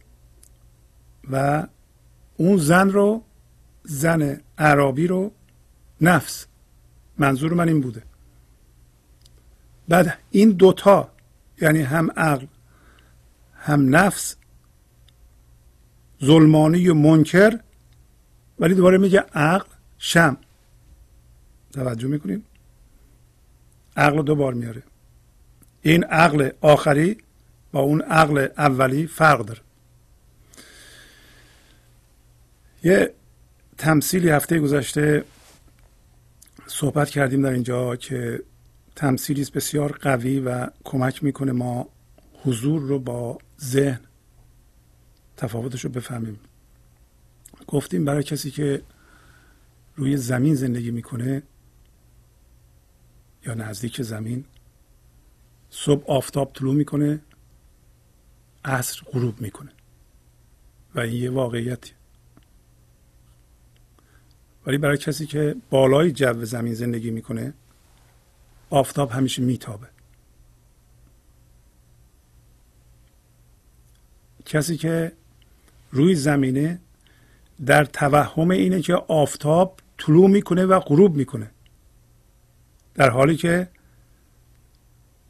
و 1.32 1.68
اون 2.38 2.58
زن 2.58 2.90
رو 2.90 3.24
زن 3.84 4.42
عربی 4.58 5.08
رو 5.08 5.32
نفس. 6.02 6.46
منظور 7.18 7.54
من 7.54 7.68
این 7.68 7.82
بوده. 7.82 8.04
بعد 9.88 10.18
این 10.32 10.52
دوتا 10.52 11.10
یعنی 11.62 11.82
هم 11.82 12.12
عقل 12.12 12.46
هم 13.56 13.96
نفس 13.96 14.36
ظلمانی 16.24 16.88
و 16.88 16.94
منکر 16.94 17.60
ولی 18.60 18.76
دوباره 18.76 18.98
میگه 18.98 19.20
عقل 19.20 19.70
شم. 19.98 20.38
توجه 21.74 22.08
می‌کنیم 22.08 22.46
عقل 23.98 24.22
دو 24.22 24.36
بار 24.36 24.54
میاره. 24.54 24.84
این 25.82 26.04
عقل 26.04 26.50
آخری 26.62 27.18
با 27.72 27.80
اون 27.80 28.02
عقل 28.02 28.48
اولی 28.58 29.08
فرق 29.08 29.46
داره. 29.46 29.60
یه 32.84 33.14
تمثیلی 33.78 34.30
هفته 34.30 34.60
گذشته 34.60 35.26
صحبت 36.68 37.10
کردیم 37.10 37.42
در 37.42 37.50
اینجا 37.50 37.96
که 37.96 38.44
تمثیلی 38.96 39.48
بسیار 39.54 39.92
قوی 39.92 40.40
و 40.40 40.68
کمک 40.84 41.24
می‌کنه 41.24 41.52
ما 41.52 41.90
حضور 42.44 42.82
رو 42.82 43.00
با 43.00 43.38
ذهن 43.62 44.00
تفاوتش 45.38 45.86
رو 45.86 45.90
بفهمیم. 45.92 46.40
گفتیم 47.68 48.06
برای 48.06 48.24
کسی 48.24 48.52
که 48.52 48.82
روی 49.96 50.18
زمین 50.18 50.56
زندگی 50.56 50.92
می‌کنه 50.92 51.44
یا 53.46 53.54
نزدیک 53.54 54.02
زمین. 54.02 54.46
صبح 55.70 56.12
آفتاب 56.12 56.52
طلوع 56.54 56.76
می‌کنه 56.76 57.22
عصر 58.66 59.02
غروب 59.12 59.42
می‌کنه. 59.42 59.72
و 60.96 61.00
این 61.00 61.24
یه 61.24 61.30
واقعیتی 61.30 61.92
ولی 64.66 64.78
برای 64.78 64.98
کسی 64.98 65.26
که 65.26 65.56
بالای 65.70 66.12
جو 66.12 66.46
زمین 66.46 66.74
زندگی 66.74 67.12
می‌کنه 67.12 67.54
آفتاب 68.70 69.12
همیشه 69.12 69.42
میتابه. 69.42 69.88
کسی 74.46 74.78
که 74.78 75.12
روی 75.92 76.16
زمینه 76.16 76.80
در 77.66 77.86
توهم 77.86 78.52
اینه 78.52 78.82
که 78.82 78.96
آفتاب 78.96 79.80
طلوع 79.98 80.30
می‌کنه 80.30 80.66
و 80.66 80.80
غروب 80.80 81.16
می‌کنه. 81.16 81.52
در 82.96 83.10
حالی 83.10 83.36
که 83.36 83.68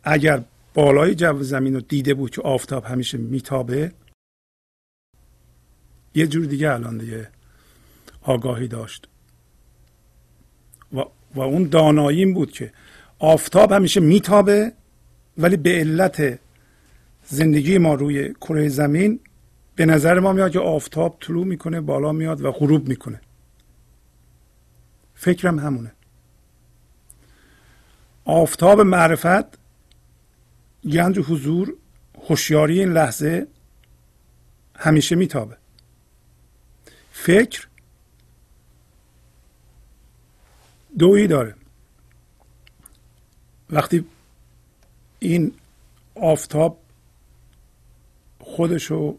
اگر 0.03 0.43
بالای 0.74 1.16
جو 1.16 1.43
زمین 1.43 1.74
رو 1.74 1.82
دیده 1.82 2.14
بود 2.14 2.32
که 2.32 2.41
آفتاب 2.41 2.86
همیشه 2.86 3.18
میتابه 3.18 3.91
یه 6.16 6.28
جور 6.28 6.45
دیگه 6.45 6.72
الان 6.72 6.97
دیگه 6.97 7.30
آگاهی 8.22 8.68
داشت. 8.68 9.07
و, 10.93 11.03
و 11.36 11.41
اون 11.41 11.64
دانایی 11.64 12.26
بود 12.26 12.51
که 12.51 12.74
آفتاب 13.20 13.72
همیشه 13.72 13.99
میتابه 13.99 14.74
ولی 15.38 15.57
به 15.57 15.70
علت 15.70 16.39
زندگی 17.26 17.78
ما 17.78 17.93
روی 17.93 18.34
کره 18.34 18.70
زمین 18.70 19.20
به 19.76 19.86
نظر 19.86 20.20
ما 20.20 20.34
میاد 20.34 20.51
که 20.51 20.59
آفتاب 20.59 21.18
طلوع 21.22 21.45
می‌کنه 21.45 21.82
بالا 21.82 22.11
میاد 22.11 22.41
و 22.41 22.51
غروب 22.51 22.88
می‌کنه. 22.88 23.22
فکرم 25.16 25.59
همونه. 25.59 25.91
آفتاب 28.26 28.82
معرفت 28.82 29.57
گنج 30.93 31.19
حضور 31.19 31.74
هوشیاری 32.30 32.80
این 32.80 32.93
لحظه 32.93 33.47
همیشه 34.76 35.15
میتابه. 35.15 35.57
فکر 37.11 37.67
دویی 40.99 41.28
داره. 41.28 41.55
وقتی 43.69 44.05
این 45.19 45.53
آفتاب 46.15 46.80
خودشو 48.39 49.17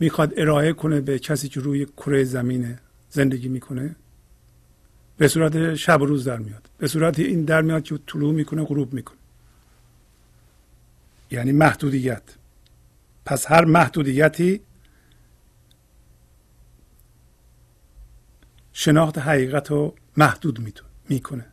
می‌خواد 0.00 0.32
ارائه 0.36 0.72
کنه 0.72 1.00
به 1.00 1.18
کسی 1.18 1.48
که 1.48 1.60
روی 1.60 1.86
کره 1.86 2.24
زمینه 2.24 2.78
زندگی 3.10 3.48
می‌کنه 3.48 3.96
به 5.16 5.28
صورت 5.28 5.74
شب 5.74 6.02
و 6.02 6.06
روز 6.06 6.24
در 6.24 6.38
میاد. 6.38 6.70
به 6.78 6.88
صورت 6.88 7.18
این 7.18 7.44
در 7.44 7.62
میاد 7.62 7.82
که 7.82 7.98
طلوع 8.06 8.34
می‌کنه 8.34 8.64
غروب 8.64 8.92
می‌کنه. 8.92 9.18
یعنی 11.30 11.52
محدودیت. 11.52 12.22
پس 13.24 13.50
هر 13.50 13.64
محدودیتی 13.64 14.60
شناخت 18.72 19.18
حقیقت 19.18 19.70
رو 19.70 19.94
محدود 20.16 20.74
می‌کنه. 21.08 21.46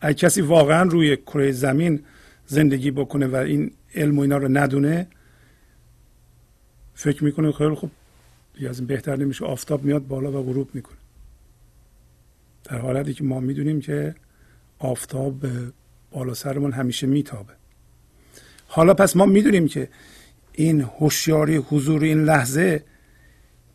اگه 0.00 0.14
کسی 0.14 0.40
واقعا 0.40 0.82
روی 0.82 1.16
کره 1.16 1.52
زمین 1.52 2.04
زندگی 2.46 2.90
بکنه 2.90 3.26
و 3.26 3.36
این 3.36 3.72
علم 3.94 4.18
و 4.18 4.22
اینا 4.22 4.36
رو 4.36 4.48
ندونه 4.48 5.06
فکر 6.94 7.24
می‌کنه 7.24 7.52
خیلی 7.52 7.74
خوب 7.74 7.90
دیگه 8.54 8.68
از 8.68 8.78
این 8.78 8.86
بهتر 8.86 9.16
نمیشه 9.16 9.44
آفتاب 9.44 9.84
میاد 9.84 10.06
بالا 10.06 10.32
و 10.32 10.44
غروب 10.44 10.74
می‌کنه. 10.74 10.96
در 12.64 12.78
حالتی 12.78 13.14
که 13.14 13.24
ما 13.24 13.40
می‌دونیم 13.40 13.80
که 13.80 14.14
آفتاب 14.78 15.46
بالا 16.10 16.34
سرمون 16.34 16.72
همیشه 16.72 17.06
میتابه. 17.06 17.52
حالا 18.66 18.94
پس 18.94 19.16
ما 19.16 19.26
می‌دونیم 19.26 19.68
که 19.68 19.88
این 20.52 20.80
هوشیاری 20.80 21.56
حضور 21.56 22.02
این 22.02 22.24
لحظه 22.24 22.84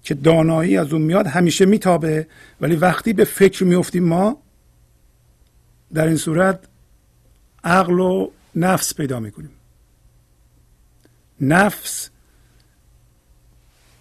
که 0.04 0.14
دانایی 0.14 0.78
از 0.78 0.94
اون 0.94 1.02
میاد 1.02 1.28
همیشه 1.28 1.66
میتابه. 1.66 2.28
ولی 2.62 2.76
وقتی 2.76 3.14
به 3.14 3.24
فکر 3.24 3.64
میفتیم 3.64 4.04
ما 4.04 4.42
در 5.94 6.08
این 6.08 6.18
صورت 6.18 6.60
عقل 7.64 8.00
و 8.00 8.30
نفس 8.56 8.94
پیدا 8.94 9.20
می‌کنیم. 9.20 9.52
نفس 11.42 12.10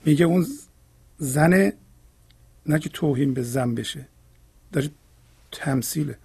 میگه 0.05 0.25
اون 0.25 0.47
زن 1.19 1.73
نه 2.67 2.79
که 2.79 2.89
توهین 2.89 3.35
به 3.35 3.43
زن 3.43 3.75
بشه. 3.75 4.09
در 4.77 4.89
تمثیله. 5.53 6.19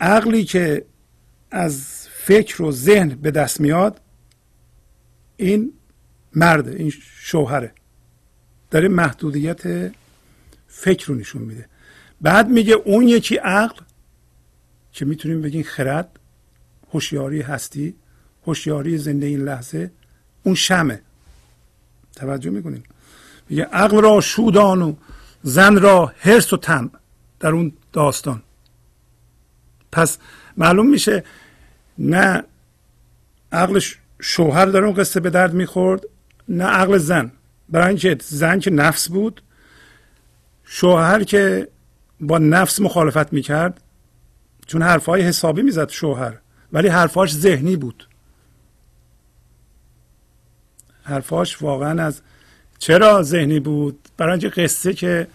عقلی 0.00 0.44
که 0.44 0.84
از 1.50 2.06
فکر 2.10 2.62
و 2.62 2.72
ذهن 2.72 3.08
به 3.08 3.30
دست 3.30 3.60
میاد 3.60 4.00
این 5.36 5.72
مرده 6.34 6.70
این 6.70 6.92
شوهره. 7.00 7.72
داره 8.70 8.88
محدودیت 8.88 9.92
فکر 10.68 11.06
رو 11.06 11.14
نشون 11.14 11.42
میده. 11.42 11.68
بعد 12.20 12.48
میگه 12.48 12.74
اون 12.74 13.08
یکی 13.08 13.36
عقل 13.36 13.80
که 14.92 15.04
می‌تونیم 15.04 15.42
بگیم 15.42 15.62
خرد 15.62 16.18
هوشیاری 16.92 17.40
هستی 17.40 17.94
هوشیاری 18.46 18.98
زنده 18.98 19.26
این 19.26 19.44
لحظه 19.44 19.90
اون 20.42 20.54
شمه. 20.54 21.02
توجه 22.16 22.50
می‌کنیم. 22.50 22.82
میگه 23.50 23.64
عقل 23.64 24.00
را 24.00 24.20
شودان 24.20 24.82
و 24.82 24.94
زن 25.42 25.76
را 25.76 26.12
حرس 26.18 26.52
و 26.52 26.56
تم 26.56 26.90
در 27.40 27.50
اون 27.50 27.72
داستان. 27.92 28.42
پس 29.92 30.18
معلوم 30.56 30.90
میشه 30.90 31.24
نه 31.98 32.42
عقل 33.52 33.80
شوهر 34.20 34.66
در 34.66 34.84
اون 34.84 34.94
قصه 34.94 35.20
به 35.20 35.30
درد 35.30 35.54
می‌خورد 35.54 36.04
نه 36.48 36.64
عقل 36.64 36.98
زن. 36.98 37.32
برای 37.68 37.88
اینکه 37.88 38.16
زن 38.22 38.58
که 38.58 38.70
نفس 38.70 39.08
بود 39.08 39.42
شوهر 40.64 41.24
که 41.24 41.68
با 42.20 42.38
نفس 42.38 42.80
مخالفت 42.80 43.32
می‌کرد 43.32 43.82
چون 44.66 44.82
حرفهای 44.82 45.22
حسابی 45.22 45.62
می‌زد 45.62 45.88
شوهر 45.88 46.38
ولی 46.72 46.88
حرفاش 46.88 47.34
ذهنی 47.34 47.76
بود. 47.76 48.08
حرفاش 51.02 51.62
واقعا 51.62 52.02
از 52.02 52.20
چرا 52.80 53.22
ذهنی 53.22 53.60
بود؟ 53.60 54.08
برای 54.16 54.30
اینکه 54.30 54.48
قصه 54.48 54.92
که 54.92 55.26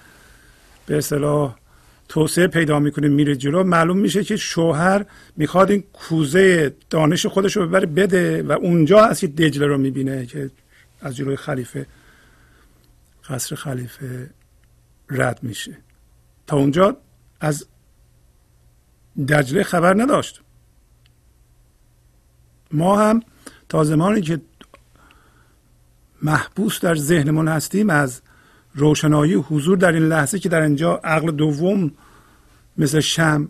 به 0.86 0.98
اصطلاح 0.98 1.56
توسعه 2.10 2.48
پیدا 2.48 2.80
می‌کنه 2.80 3.08
میره 3.08 3.36
جلو 3.36 3.64
معلوم 3.64 3.98
میشه 3.98 4.24
که 4.24 4.36
شوهر 4.38 5.06
می‌خواد 5.38 5.72
این 5.72 5.84
کوزه 5.94 6.76
دانش 6.90 7.26
خودش 7.26 7.58
رو 7.58 7.68
ببره 7.68 7.86
بده 7.86 8.44
و 8.44 8.52
اونجا 8.52 9.06
هست 9.06 9.22
که 9.22 9.28
دجله 9.28 9.66
رو 9.68 9.78
می‌بینه 9.78 10.26
که 10.26 10.52
از 11.02 11.16
جلوی 11.16 11.36
خلیفه 11.36 11.86
قصر 13.30 13.56
خلیفه 13.56 14.30
رد 15.10 15.40
میشه. 15.44 15.78
تا 16.48 16.58
اونجا 16.58 16.98
از 17.40 17.68
دجله 19.30 19.64
خبر 19.64 20.02
نداشت. 20.02 20.42
ما 22.72 23.00
هم 23.00 23.22
تا 23.70 23.84
زمانی 23.84 24.22
که 24.22 24.42
محبوس 26.26 26.80
در 26.80 26.96
ذهنمون 26.96 27.48
هستیم 27.48 27.90
از 27.90 28.22
روشنایی 28.76 29.34
حضور 29.34 29.78
در 29.78 29.92
این 29.92 30.08
لحظه 30.08 30.40
که 30.40 30.50
در 30.50 30.62
اینجا 30.62 30.96
عقل 31.04 31.32
دوم 31.32 31.92
مثل 32.78 33.00
شم 33.00 33.50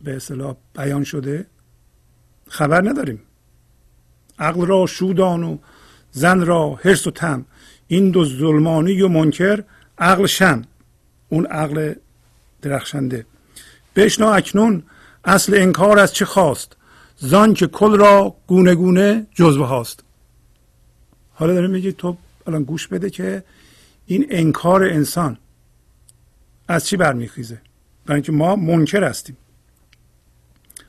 به 0.00 0.16
اصطلاح 0.16 0.56
بیان 0.76 1.04
شده 1.04 1.46
خبر 2.48 2.88
نداریم. 2.88 3.20
عقل 4.38 4.66
را 4.66 4.86
شودان 4.86 5.42
و 5.42 5.58
زن 6.12 6.46
را 6.46 6.78
حرس 6.82 7.06
و 7.06 7.10
تم 7.10 7.44
این 7.88 8.10
دو 8.10 8.24
ظلمانی 8.24 9.02
و 9.02 9.08
منکر 9.08 9.64
عقل 9.98 10.26
شم 10.26 10.62
اون 11.28 11.46
عقل 11.46 11.94
درخشنده. 12.62 13.26
بشنا 13.96 14.32
اکنون 14.32 14.82
اصل 15.24 15.54
انکار 15.54 15.98
از 15.98 16.14
چه 16.14 16.24
خواست. 16.24 16.76
زان 17.16 17.54
که 17.54 17.66
کل 17.66 17.98
را 17.98 18.36
گونه 18.46 18.74
گونه 18.74 19.26
جزوه 19.34 19.66
هاست. 19.66 20.04
حالا 21.34 21.54
داره 21.54 21.68
میگه 21.68 21.92
تو 21.92 22.16
الان 22.46 22.62
گوش 22.62 22.88
بده 22.88 23.10
که 23.10 23.42
این 24.06 24.26
انکار 24.30 24.84
انسان 24.84 25.36
از 26.68 26.86
چی 26.86 26.96
برمیخیزه؟ 26.96 27.60
برای 28.06 28.16
اینکه 28.16 28.32
ما 28.32 28.56
منکر 28.56 29.04
هستیم. 29.04 29.36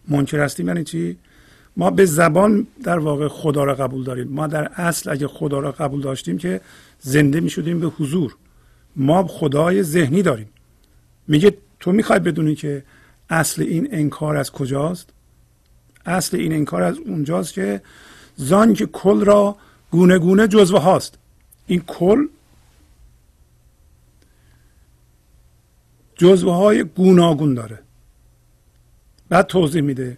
منکر 0.07 0.39
هستیم 0.39 0.67
یعنی 0.67 0.83
چی؟ 0.83 1.17
ما 1.77 1.91
به 1.91 2.05
زبان 2.05 2.67
در 2.83 2.99
واقع 2.99 3.27
خدا 3.27 3.63
را 3.63 3.75
قبول 3.75 4.03
داریم. 4.03 4.27
ما 4.27 4.47
در 4.47 4.71
اصل 4.75 5.09
اگه 5.09 5.27
خدا 5.27 5.59
را 5.59 5.71
قبول 5.71 6.01
داشتیم 6.01 6.37
که 6.37 6.61
زنده 6.99 7.39
می 7.39 7.49
شدیم 7.49 7.79
به 7.79 7.87
حضور. 7.87 8.35
ما 8.95 9.27
خدای 9.27 9.83
ذهنی 9.83 10.21
داریم. 10.21 10.49
میگه 11.27 11.57
تو 11.79 11.91
می‌خوای 11.91 12.19
بدونی 12.19 12.55
که 12.55 12.83
اصل 13.29 13.61
این 13.61 13.87
انکار 13.91 14.37
از 14.37 14.51
کجاست؟ 14.51 15.09
اصل 16.05 16.37
این 16.37 16.53
انکار 16.53 16.83
از 16.83 16.97
اونجاست 16.97 17.53
که 17.53 17.81
زان 18.35 18.73
که 18.73 18.85
کل 18.85 19.25
را 19.25 19.55
گونه 19.91 20.19
گونه 20.19 20.47
جزوه 20.47 20.79
هاست. 20.79 21.17
این 21.67 21.79
کل 21.87 22.27
جزوه 26.15 26.53
های 26.53 26.83
گوناگون 26.83 27.53
داره. 27.53 27.79
بعد 29.29 29.47
توضیح 29.47 29.81
میده. 29.81 30.17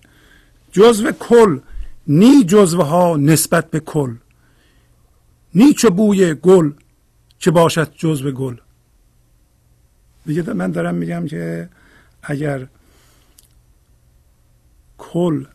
جزو 0.72 1.12
کل 1.12 1.60
نی 2.08 2.44
جزوه 2.44 2.86
ها 2.86 3.18
نسبت 3.18 3.72
به 3.72 3.80
کل. 3.80 4.16
نی 5.56 5.74
چه 5.74 5.90
بوی 5.90 6.34
گل 6.34 6.74
چه 7.40 7.52
باشد 7.52 7.94
جزو 7.96 8.32
گل. 8.32 8.58
دیگه 10.26 10.54
من 10.54 10.72
دارم 10.72 10.96
میگم 10.96 11.28
که 11.28 11.70
اگر 12.24 12.68
کل 14.98 15.46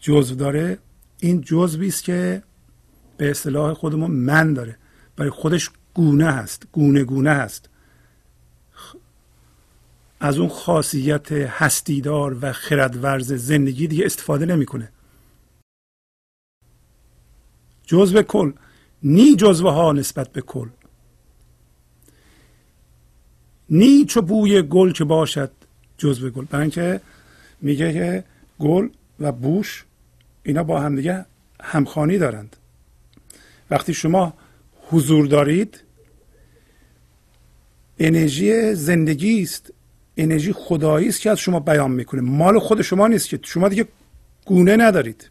جزو 0.00 0.34
داره 0.34 0.78
این 1.24 1.40
جزوی 1.40 1.88
است 1.88 2.04
که 2.04 2.42
به 3.16 3.30
اصطلاح 3.30 3.74
خودمون 3.74 4.10
من 4.10 4.54
داره. 4.54 4.76
برای 5.16 5.30
خودش 5.30 5.70
گونه 5.94 6.32
هست 6.32 6.66
گونه 6.72 7.04
گونه 7.04 7.30
هست. 7.30 7.68
از 10.20 10.38
اون 10.38 10.48
خاصیت 10.48 11.32
هستیدار 11.32 12.38
و 12.40 12.52
خردورز 12.52 13.32
زندگی 13.32 13.86
دیگه 13.86 14.04
استفاده 14.04 14.46
نمی‌کنه. 14.46 14.88
جزو 17.86 18.22
کل. 18.22 18.52
نی 19.02 19.36
جزوه 19.36 19.72
ها 19.72 19.92
نسبت 19.92 20.28
به 20.32 20.40
کل. 20.40 20.68
نی 23.70 24.04
چو 24.04 24.22
بوی 24.22 24.62
گل 24.62 24.92
که 24.92 25.04
باشد 25.04 25.50
جزو 25.98 26.30
گل 26.30 26.44
برای 26.44 26.62
اینکه 26.62 27.00
میگه 27.60 27.92
که 27.92 28.24
گل 28.58 28.88
و 29.20 29.32
بوش 29.32 29.84
اینا 30.44 30.62
با 30.64 30.80
هم 30.80 30.96
دیگه 30.96 31.24
همخانی 31.62 32.18
دارند. 32.18 32.56
وقتی 33.70 33.94
شما 33.94 34.34
حضور 34.90 35.26
دارید 35.26 35.80
انرژی 37.98 38.74
زندگی 38.74 39.42
است 39.42 39.72
انرژی 40.16 40.52
خدایی 40.52 41.08
است 41.08 41.20
که 41.20 41.30
از 41.30 41.38
شما 41.38 41.60
بیان 41.60 41.90
می‌کنه. 41.90 42.20
مال 42.20 42.58
خود 42.58 42.82
شما 42.82 43.06
نیست 43.06 43.28
که 43.28 43.40
شما 43.42 43.68
دیگه 43.68 43.88
گونه 44.44 44.76
ندارید. 44.76 45.30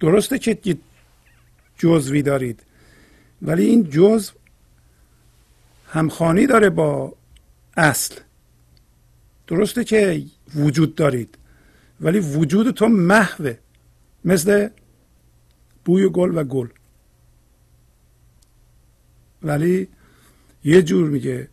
درسته 0.00 0.38
که 0.38 0.78
جزوی 1.78 2.22
دارید 2.22 2.62
ولی 3.42 3.64
این 3.64 3.90
جزو 3.90 4.32
همخانی 5.86 6.46
داره 6.46 6.70
با 6.70 7.12
اصل. 7.76 8.14
درسته 9.46 9.84
که 9.84 10.22
وجود 10.54 10.94
دارید 10.94 11.38
ولی 12.00 12.20
وجود 12.20 12.70
تو 12.70 12.88
محوه. 12.88 13.58
مثل 14.24 14.68
بوی 15.84 16.08
گل 16.08 16.38
و 16.38 16.44
گل. 16.44 16.68
ولی 19.42 19.88
یه 20.64 20.82
جور 20.82 21.10
میگه 21.10 21.48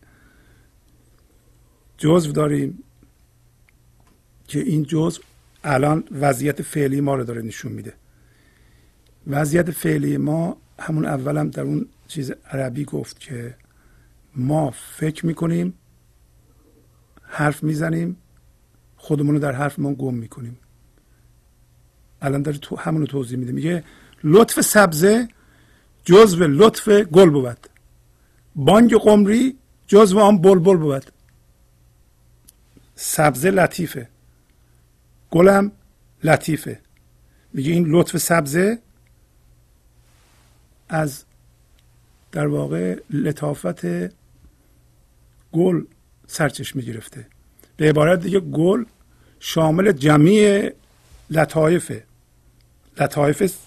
جزو 1.98 2.32
داریم 2.32 2.84
که 4.48 4.60
این 4.60 4.82
جزو 4.82 5.22
الان 5.64 6.04
وضعیت 6.10 6.62
فعلی 6.62 7.00
ما 7.00 7.14
رو 7.14 7.24
داره 7.24 7.42
نشون 7.42 7.72
میده. 7.72 7.94
وضعیت 9.26 9.70
فعلی 9.70 10.16
ما 10.16 10.56
همون 10.78 11.04
اولم 11.04 11.50
در 11.50 11.62
اون 11.62 11.88
چیز 12.08 12.30
عربی 12.30 12.84
گفت 12.84 13.20
که 13.20 13.56
ما 14.36 14.70
فکر 14.70 15.26
می‌کنیم 15.26 15.74
حرف 17.22 17.62
می‌زنیم 17.62 18.16
خودمون 18.96 19.34
رو 19.34 19.40
در 19.40 19.52
حرف 19.52 19.78
ما 19.78 19.94
گم 19.94 20.14
می‌کنیم. 20.14 20.58
الان 22.22 22.42
داره 22.42 22.58
تو 22.58 22.76
همون 22.76 23.00
رو 23.00 23.06
توضیح 23.06 23.38
میده. 23.38 23.52
میگه 23.52 23.84
لطف 24.24 24.60
سبزه 24.60 25.28
جزو 26.04 26.44
لطف 26.44 26.88
گل 26.88 27.30
بود. 27.30 27.66
بانگ 28.56 28.94
قمری 28.94 29.56
جزو 29.86 30.18
آن 30.18 30.38
بلبل 30.38 30.76
بود. 30.76 31.12
سبزه 32.94 33.50
لطیفه. 33.50 34.08
گلم 35.30 35.72
لطیفه. 36.24 36.80
میگه 37.52 37.72
این 37.72 37.86
لطف 37.86 38.16
سبزه 38.16 38.78
از 40.88 41.24
در 42.32 42.46
واقع 42.46 42.96
لطافت 43.10 43.86
گل 45.52 45.84
سرچشمه 46.26 46.82
گرفته. 46.82 47.26
به 47.76 47.88
عبارت 47.88 48.20
دیگه 48.20 48.40
گل 48.40 48.84
شامل 49.40 49.92
جمعی 49.92 50.70
لطایفه. 51.30 52.07
لطایف 53.00 53.58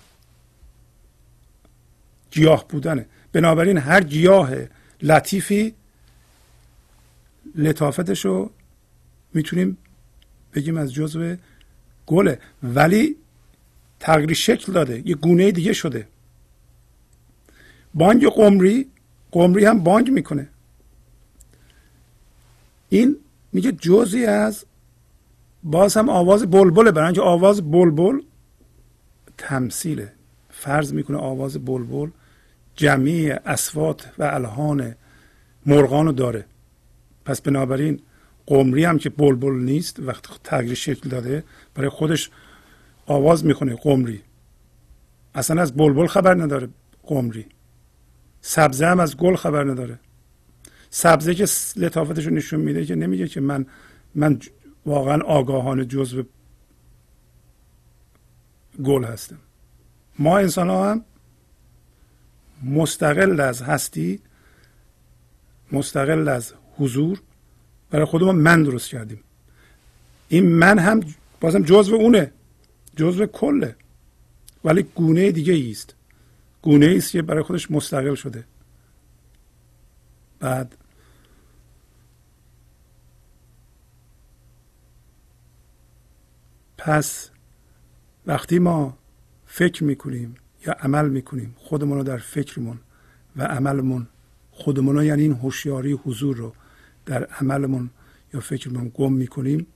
گیاه 2.32 2.68
بودنه. 2.68 3.06
بنابراین 3.34 3.78
هر 3.78 4.04
گیاه 4.04 4.52
لطیفی 5.02 5.74
لطافتش 7.56 8.26
رو 8.26 8.52
می‌تونیم 9.34 9.78
بگیم 10.54 10.78
از 10.78 10.94
جزو 10.94 11.36
گله. 12.06 12.40
ولی 12.64 13.16
تغییر 14.00 14.34
شکل 14.34 14.74
داده. 14.74 15.02
یه 15.06 15.16
گونه 15.16 15.52
دیگه 15.52 15.74
شده. 15.74 16.08
بانگ 17.94 18.28
قمری 18.28 18.88
قمری 19.32 19.66
هم 19.66 19.84
بانگ 19.84 20.12
می‌کنه. 20.12 20.48
این 22.90 23.18
میگه 23.54 23.72
جزی 23.72 24.26
از 24.26 24.66
باز 25.64 25.98
هم 25.98 26.10
آواز 26.10 26.52
بلبله. 26.52 26.92
برای 26.92 27.06
اینکه 27.06 27.22
آواز 27.22 27.72
بلبل 27.72 28.22
تمثیله 29.42 30.14
فرض 30.50 30.94
می‌کنه 30.94 31.18
آواز 31.18 31.66
بلبل 31.66 32.10
جمعی 32.76 33.32
اسوات 33.32 34.12
و 34.18 34.24
الهان 34.24 34.96
مرغان 35.66 36.06
رو 36.06 36.12
داره. 36.12 36.46
پس 37.26 37.42
بنابراین 37.42 38.00
قمری 38.46 38.86
هم 38.86 38.98
که 38.98 39.10
بلبل 39.10 39.54
نیست 39.54 40.00
وقتی 40.00 40.34
تغییر 40.44 40.74
شکل 40.74 41.10
داده 41.10 41.44
برای 41.76 41.90
خودش 41.90 42.30
آواز 43.06 43.46
می‌کنه 43.46 43.76
قمری. 43.76 44.22
اصلا 45.36 45.62
از 45.62 45.74
بلبل 45.74 46.08
خبر 46.08 46.34
نداره 46.34 46.70
قمری. 47.04 47.46
سبزه 48.42 48.86
هم 48.86 49.00
از 49.00 49.18
گل 49.18 49.36
خبر 49.36 49.64
نداره. 49.64 50.00
سبزه 50.90 51.36
که 51.36 51.46
لطافتش 51.76 52.26
رو 52.26 52.34
نشون 52.34 52.60
میده 52.60 52.86
که 52.86 52.96
نمیگه 52.96 53.28
که 53.28 53.42
من 53.42 53.66
من 54.16 54.40
واقعا 54.86 55.22
آگاهانه 55.22 55.86
جزو 55.86 56.24
گل 58.84 59.04
هستم 59.04 59.38
ما 60.20 60.38
انسان 60.38 60.70
ها 60.70 60.92
هم 60.92 61.06
مستقل 62.64 63.40
از 63.40 63.62
هستی 63.62 64.20
مستقل 65.72 66.28
از 66.28 66.54
حضور 66.78 67.22
برای 67.90 68.06
خودمون 68.06 68.36
من 68.36 68.64
درست 68.64 68.90
کردیم. 68.90 69.24
این 70.28 70.46
من 70.46 70.80
هم 70.80 71.02
بازم 71.40 71.64
جزو 71.64 71.96
اونه 71.96 72.32
جزو 72.96 73.26
کله. 73.26 73.76
ولی 74.64 74.84
گونه 74.84 75.32
دیگه 75.32 75.72
است. 75.72 75.96
گونه 76.62 76.94
است 76.98 77.12
که 77.12 77.22
برای 77.22 77.44
خودش 77.44 77.72
مستقل 77.72 78.16
شده. 78.16 78.44
بعد 80.40 80.78
پس 86.78 87.30
وقتی 88.32 88.60
ما 88.60 88.98
فکر 89.46 89.84
می‌کنیم 89.84 90.36
یا 90.68 90.74
عمل 90.74 91.10
می‌کنیم 91.10 91.56
خودمون 91.58 91.98
رو 91.98 92.04
در 92.04 92.18
فکرمون 92.18 92.80
و 93.36 93.44
عملمون 93.44 94.08
خودمون 94.52 94.96
رو 94.96 95.04
یعنی 95.04 95.22
این 95.22 95.32
هوشیاری 95.32 95.92
حضور 95.92 96.38
رو 96.38 96.54
در 97.06 97.24
عملمون 97.24 97.90
یا 98.34 98.40
فکرمون 98.40 98.92
گم 98.94 99.14
می‌کنیم 99.14 99.68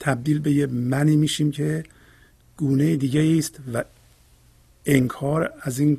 تبدیل 0.00 0.38
به 0.38 0.52
یه 0.52 0.66
منی 0.66 1.16
میشیم 1.16 1.50
که 1.50 1.84
گونه 2.56 2.96
دیگه 2.96 3.38
است 3.38 3.60
و 3.74 3.84
انکار 4.86 5.52
از 5.60 5.78
این 5.78 5.98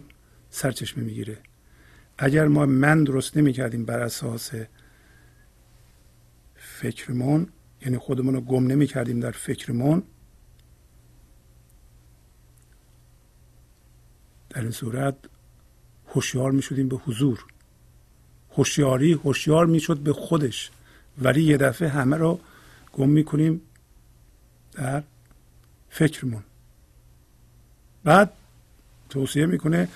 سرچشمه 0.49 1.03
می‌گیره. 1.03 1.37
اگر 2.17 2.47
ما 2.47 2.65
من 2.65 3.03
درست 3.03 3.37
نمی‌کردیم 3.37 3.85
بر 3.85 3.99
اساس 3.99 4.51
فکرمون 6.55 7.47
یعنی 7.81 7.97
خودمون 7.97 8.33
رو 8.33 8.41
گم 8.41 8.67
نمی 8.67 8.87
کردیم 8.87 9.19
در 9.19 9.31
فکرمون 9.31 10.03
در 14.49 14.61
این 14.61 14.71
صورت 14.71 15.15
هوشیار 16.07 16.51
می 16.51 16.61
شدیم 16.61 16.89
به 16.89 16.95
حضور. 16.95 17.45
هوشیاری 18.57 19.13
هوشیار 19.13 19.65
می 19.65 19.79
شد 19.79 19.97
به 19.97 20.13
خودش. 20.13 20.71
ولی 21.21 21.43
یه 21.43 21.57
دفعه 21.57 21.89
همه 21.89 22.17
رو 22.17 22.39
گم 22.93 23.09
می 23.09 23.23
کنیم 23.23 23.61
در 24.73 25.03
فکرمون. 25.89 26.43
بعد 28.03 28.33
توصیه 29.09 29.45
می‌کنه 29.45 29.87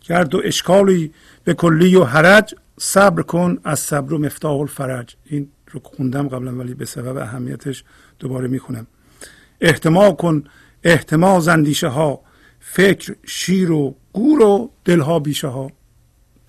گر 0.00 0.24
دو 0.24 0.40
اشکالی 0.44 1.14
به 1.44 1.54
کلی 1.54 1.96
و 1.96 2.04
حرج 2.04 2.54
صبر 2.80 3.22
کن 3.22 3.58
از 3.64 3.80
صبر 3.80 4.12
و 4.12 4.18
مفتاح 4.18 4.60
الفرج. 4.60 5.16
این 5.26 5.48
رو 5.70 5.80
خوندم 5.80 6.28
قبلا 6.28 6.52
ولی 6.52 6.74
به 6.74 6.84
سبب 6.84 7.16
اهمیتش 7.16 7.84
دوباره 8.18 8.48
می‌خونم. 8.48 8.86
احتمال 9.60 10.12
کن 10.12 10.44
احتمال 10.82 11.40
زندیشه 11.40 11.88
ها 11.88 12.20
فکر 12.64 13.16
شیر 13.26 13.70
و 13.70 13.94
گور 14.12 14.42
و 14.42 14.70
دلها 14.84 15.18
بیشه 15.18 15.48
ها. 15.48 15.70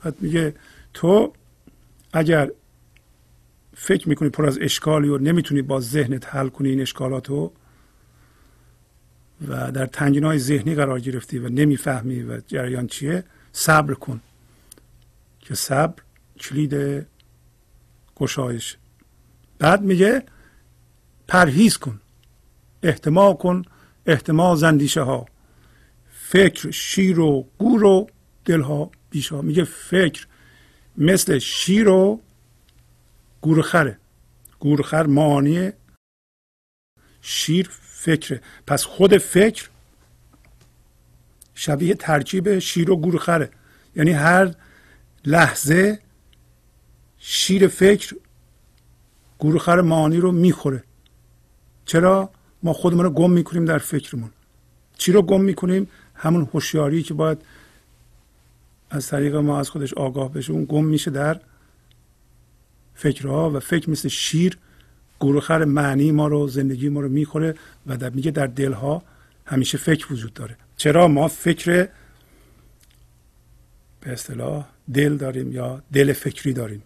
بعد 0.04 0.16
میگه 0.22 0.56
تو 0.94 1.34
اگر 2.14 2.52
فکر 3.76 4.10
می‌کنی 4.10 4.30
پر 4.30 4.46
از 4.46 4.60
اشکالی 4.62 5.08
و 5.08 5.18
نمی‌تونی 5.18 5.62
با 5.62 5.80
ذهنت 5.80 6.36
حل 6.36 6.50
کنی 6.50 6.70
این 6.70 6.82
اشکالاتو 6.82 7.52
و 9.48 9.72
در 9.72 9.86
تنگین 9.86 10.24
های 10.24 10.40
ذهنی 10.40 10.76
قرار 10.76 11.00
گرفتی 11.00 11.38
و 11.40 11.50
نمی‌فهمی 11.50 12.22
و 12.22 12.42
جریان 12.48 12.88
چیه 12.88 13.24
صبر 13.52 13.94
کن 13.94 14.22
که 15.40 15.56
صبر 15.56 16.04
کلید 16.40 17.06
گشایش. 18.16 18.78
بعد 19.60 19.82
میگه 19.82 20.24
پرهیز 21.28 21.78
کن 21.78 22.00
احتمال 22.84 23.34
کن 23.34 23.62
احتمال 24.06 24.56
زندیشه 24.56 25.02
ها. 25.02 25.26
فکر 26.34 26.72
شیر 26.72 27.20
و 27.20 27.48
گور 27.58 27.84
و 27.84 28.08
دلها 28.46 28.92
بیشا. 29.10 29.42
میگه 29.42 29.64
فکر 29.64 30.28
مثل 30.98 31.40
شیر 31.40 31.90
و 31.90 32.22
گورخره 33.42 33.98
گورخر 34.60 35.06
معانی 35.06 35.72
شیر 37.22 37.70
فکره. 37.82 38.42
پس 38.68 38.84
خود 38.84 39.18
فکر 39.18 39.70
شبیه 41.56 41.94
ترکیب 41.94 42.60
شیر 42.60 42.92
و 42.92 42.96
گورخره 42.96 43.50
یعنی 43.96 44.12
هر 44.12 44.56
لحظه 45.26 46.00
شیر 47.18 47.68
فکر 47.68 48.16
گورخر 49.38 49.82
معانی 49.82 50.18
رو 50.18 50.32
می‌خوره. 50.32 50.84
چرا؟ 51.86 52.30
ما 52.64 52.74
خودمون 52.74 53.04
رو 53.04 53.10
گم 53.10 53.32
می‌کنیم 53.32 53.66
در 53.66 53.78
فکرمون. 53.78 54.32
چی 54.98 55.12
رو 55.12 55.22
گم 55.22 55.42
می‌کنیم؟ 55.42 55.88
همون 56.16 56.50
هوشیاری 56.54 57.04
که 57.04 57.14
باید 57.14 57.42
از 58.90 59.08
طریق 59.08 59.36
ما 59.36 59.60
از 59.60 59.70
خودش 59.70 59.94
آگاه 59.94 60.34
بشه 60.34 60.54
اون 60.54 60.66
گم 60.70 60.86
میشه 60.86 61.12
در 61.12 61.40
فکرها 62.96 63.50
و 63.50 63.60
فکر 63.60 63.90
مثل 63.90 64.10
شیر 64.10 64.58
گورخر 65.20 65.66
معنی 65.66 66.12
ما 66.12 66.28
رو 66.28 66.48
زندگی 66.48 66.90
ما 66.90 67.00
رو 67.00 67.10
می‌خوره 67.10 67.56
و 67.88 67.98
در 67.98 68.10
میگه 68.10 68.32
در 68.32 68.48
دلها 68.48 69.04
همیشه 69.46 69.78
فکر 69.78 70.14
وجود 70.14 70.34
داره. 70.34 70.58
چرا 70.78 71.08
ما 71.08 71.28
فکر 71.28 71.90
به 74.02 74.12
اصطلاح 74.12 74.66
دل 74.94 75.18
داریم 75.18 75.52
یا 75.52 75.82
دل 75.94 76.14
فکری 76.14 76.54
داریم؟ 76.54 76.84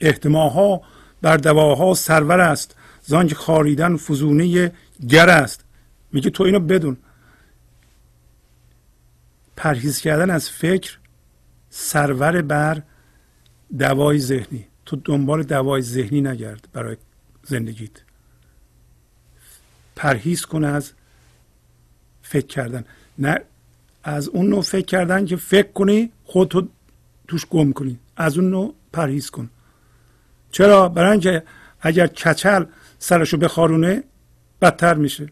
احتماها 0.00 0.82
بر 1.22 1.36
دواها 1.36 1.94
سرور 1.94 2.40
است. 2.40 2.76
زانک 3.02 3.34
خاریدن 3.34 3.96
فزونه 3.96 4.72
گر 5.08 5.28
است. 5.28 5.63
میگه 6.14 6.30
تو 6.30 6.44
اینو 6.44 6.60
بدون. 6.60 6.96
پرهیز 9.56 10.00
کردن 10.00 10.30
از 10.30 10.50
فکر 10.50 10.98
سرور 11.70 12.42
بر 12.42 12.82
دوای 13.78 14.18
ذهنی. 14.18 14.66
تو 14.86 14.96
دنبال 14.96 15.42
دوای 15.42 15.82
ذهنی 15.82 16.20
نگرد 16.20 16.68
برای 16.72 16.96
زندگیت. 17.42 17.90
پرهیز 19.96 20.46
کن 20.46 20.64
از 20.64 20.92
فکر 22.22 22.46
کردن. 22.46 22.84
نه 23.18 23.40
از 24.04 24.28
اون 24.28 24.46
نوع 24.46 24.62
فکر 24.62 24.86
کردن 24.86 25.26
که 25.26 25.36
فکر 25.36 25.72
کنی 25.72 26.12
خودتو 26.24 26.68
توش 27.28 27.46
گم 27.46 27.72
کنی. 27.72 27.98
از 28.16 28.38
اون 28.38 28.50
نوع 28.50 28.74
پرهیز 28.92 29.30
کن. 29.30 29.50
چرا؟ 30.50 30.88
برای 30.88 31.10
اینکه 31.10 31.42
اگر 31.80 32.06
کچل 32.06 32.64
سرشو 32.98 33.36
بخارونه 33.36 34.04
بدتر 34.60 34.94
میشه. 34.94 35.28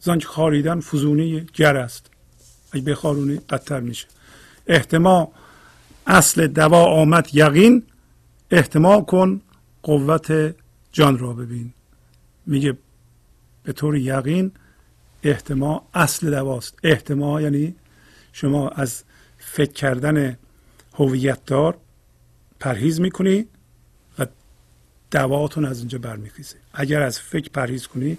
زانک 0.00 0.24
خاریدن 0.24 0.80
فزونه 0.80 1.40
گر 1.40 1.76
است. 1.76 2.10
اگه 2.72 2.84
بخارونه 2.84 3.36
بدتر 3.36 3.80
میشه. 3.80 4.06
احتمال 4.66 5.26
اصل 6.06 6.46
دوا 6.46 6.84
آمد 6.84 7.28
یقین. 7.32 7.82
احتمال 8.50 9.00
کن 9.00 9.40
قوت 9.82 10.54
جان 10.92 11.18
را 11.18 11.32
ببین. 11.32 11.72
میگه 12.46 12.78
به 13.62 13.72
طور 13.72 13.96
یقین 13.96 14.52
احتمال 15.22 15.80
اصل 15.94 16.30
دواست. 16.30 16.78
احتمال 16.82 17.42
یعنی 17.42 17.74
شما 18.32 18.68
از 18.68 19.04
فکر 19.38 19.72
کردن 19.72 20.38
هویت 20.94 21.44
دار 21.44 21.78
پرهیز 22.60 23.00
می‌کنی 23.00 23.46
دواتون 25.10 25.64
از 25.64 25.78
اینجا 25.78 25.98
برمیخیزه. 25.98 26.56
اگر 26.72 27.02
از 27.02 27.20
فکر 27.20 27.48
پرهیز 27.48 27.86
کنی 27.86 28.18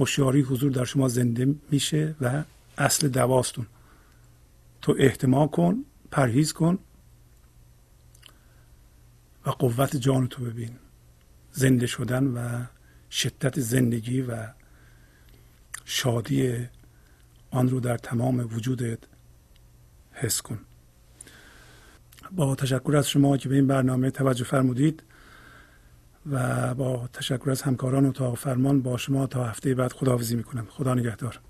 هوشیاری 0.00 0.40
حضور 0.40 0.72
در 0.72 0.84
شما 0.84 1.08
زنده 1.08 1.54
میشه 1.70 2.14
و 2.20 2.44
اصل 2.78 3.08
دواستون. 3.08 3.66
تو 4.82 4.96
احتمال 4.98 5.48
کن 5.48 5.84
پرهیز 6.10 6.52
کن 6.52 6.78
و 9.46 9.50
قوت 9.50 9.96
جان 9.96 10.28
تو 10.28 10.44
ببین. 10.44 10.70
زنده 11.52 11.86
شدن 11.86 12.24
و 12.24 12.64
شدت 13.10 13.60
زندگی 13.60 14.22
و 14.22 14.46
شادی 15.84 16.68
آن 17.50 17.68
رو 17.68 17.80
در 17.80 17.96
تمام 17.96 18.38
وجودت 18.38 18.98
حس 20.12 20.42
کن. 20.42 20.58
با 22.32 22.54
تشکر 22.54 22.96
از 22.96 23.08
شما 23.08 23.36
که 23.36 23.48
به 23.48 23.54
این 23.54 23.66
برنامه 23.66 24.10
توجه 24.10 24.44
فرمودید 24.44 25.02
و 26.30 26.74
با 26.74 27.08
تشکر 27.12 27.50
از 27.50 27.62
همکاران 27.62 28.06
اتاق 28.06 28.36
فرمان 28.36 28.82
با 28.82 28.96
شما 28.96 29.26
تا 29.26 29.44
هفته 29.44 29.74
بعد 29.74 29.92
خداحافظی 29.92 30.36
می‌کنم. 30.36 30.66
خدا 30.70 30.94
نگهدار. 30.94 31.49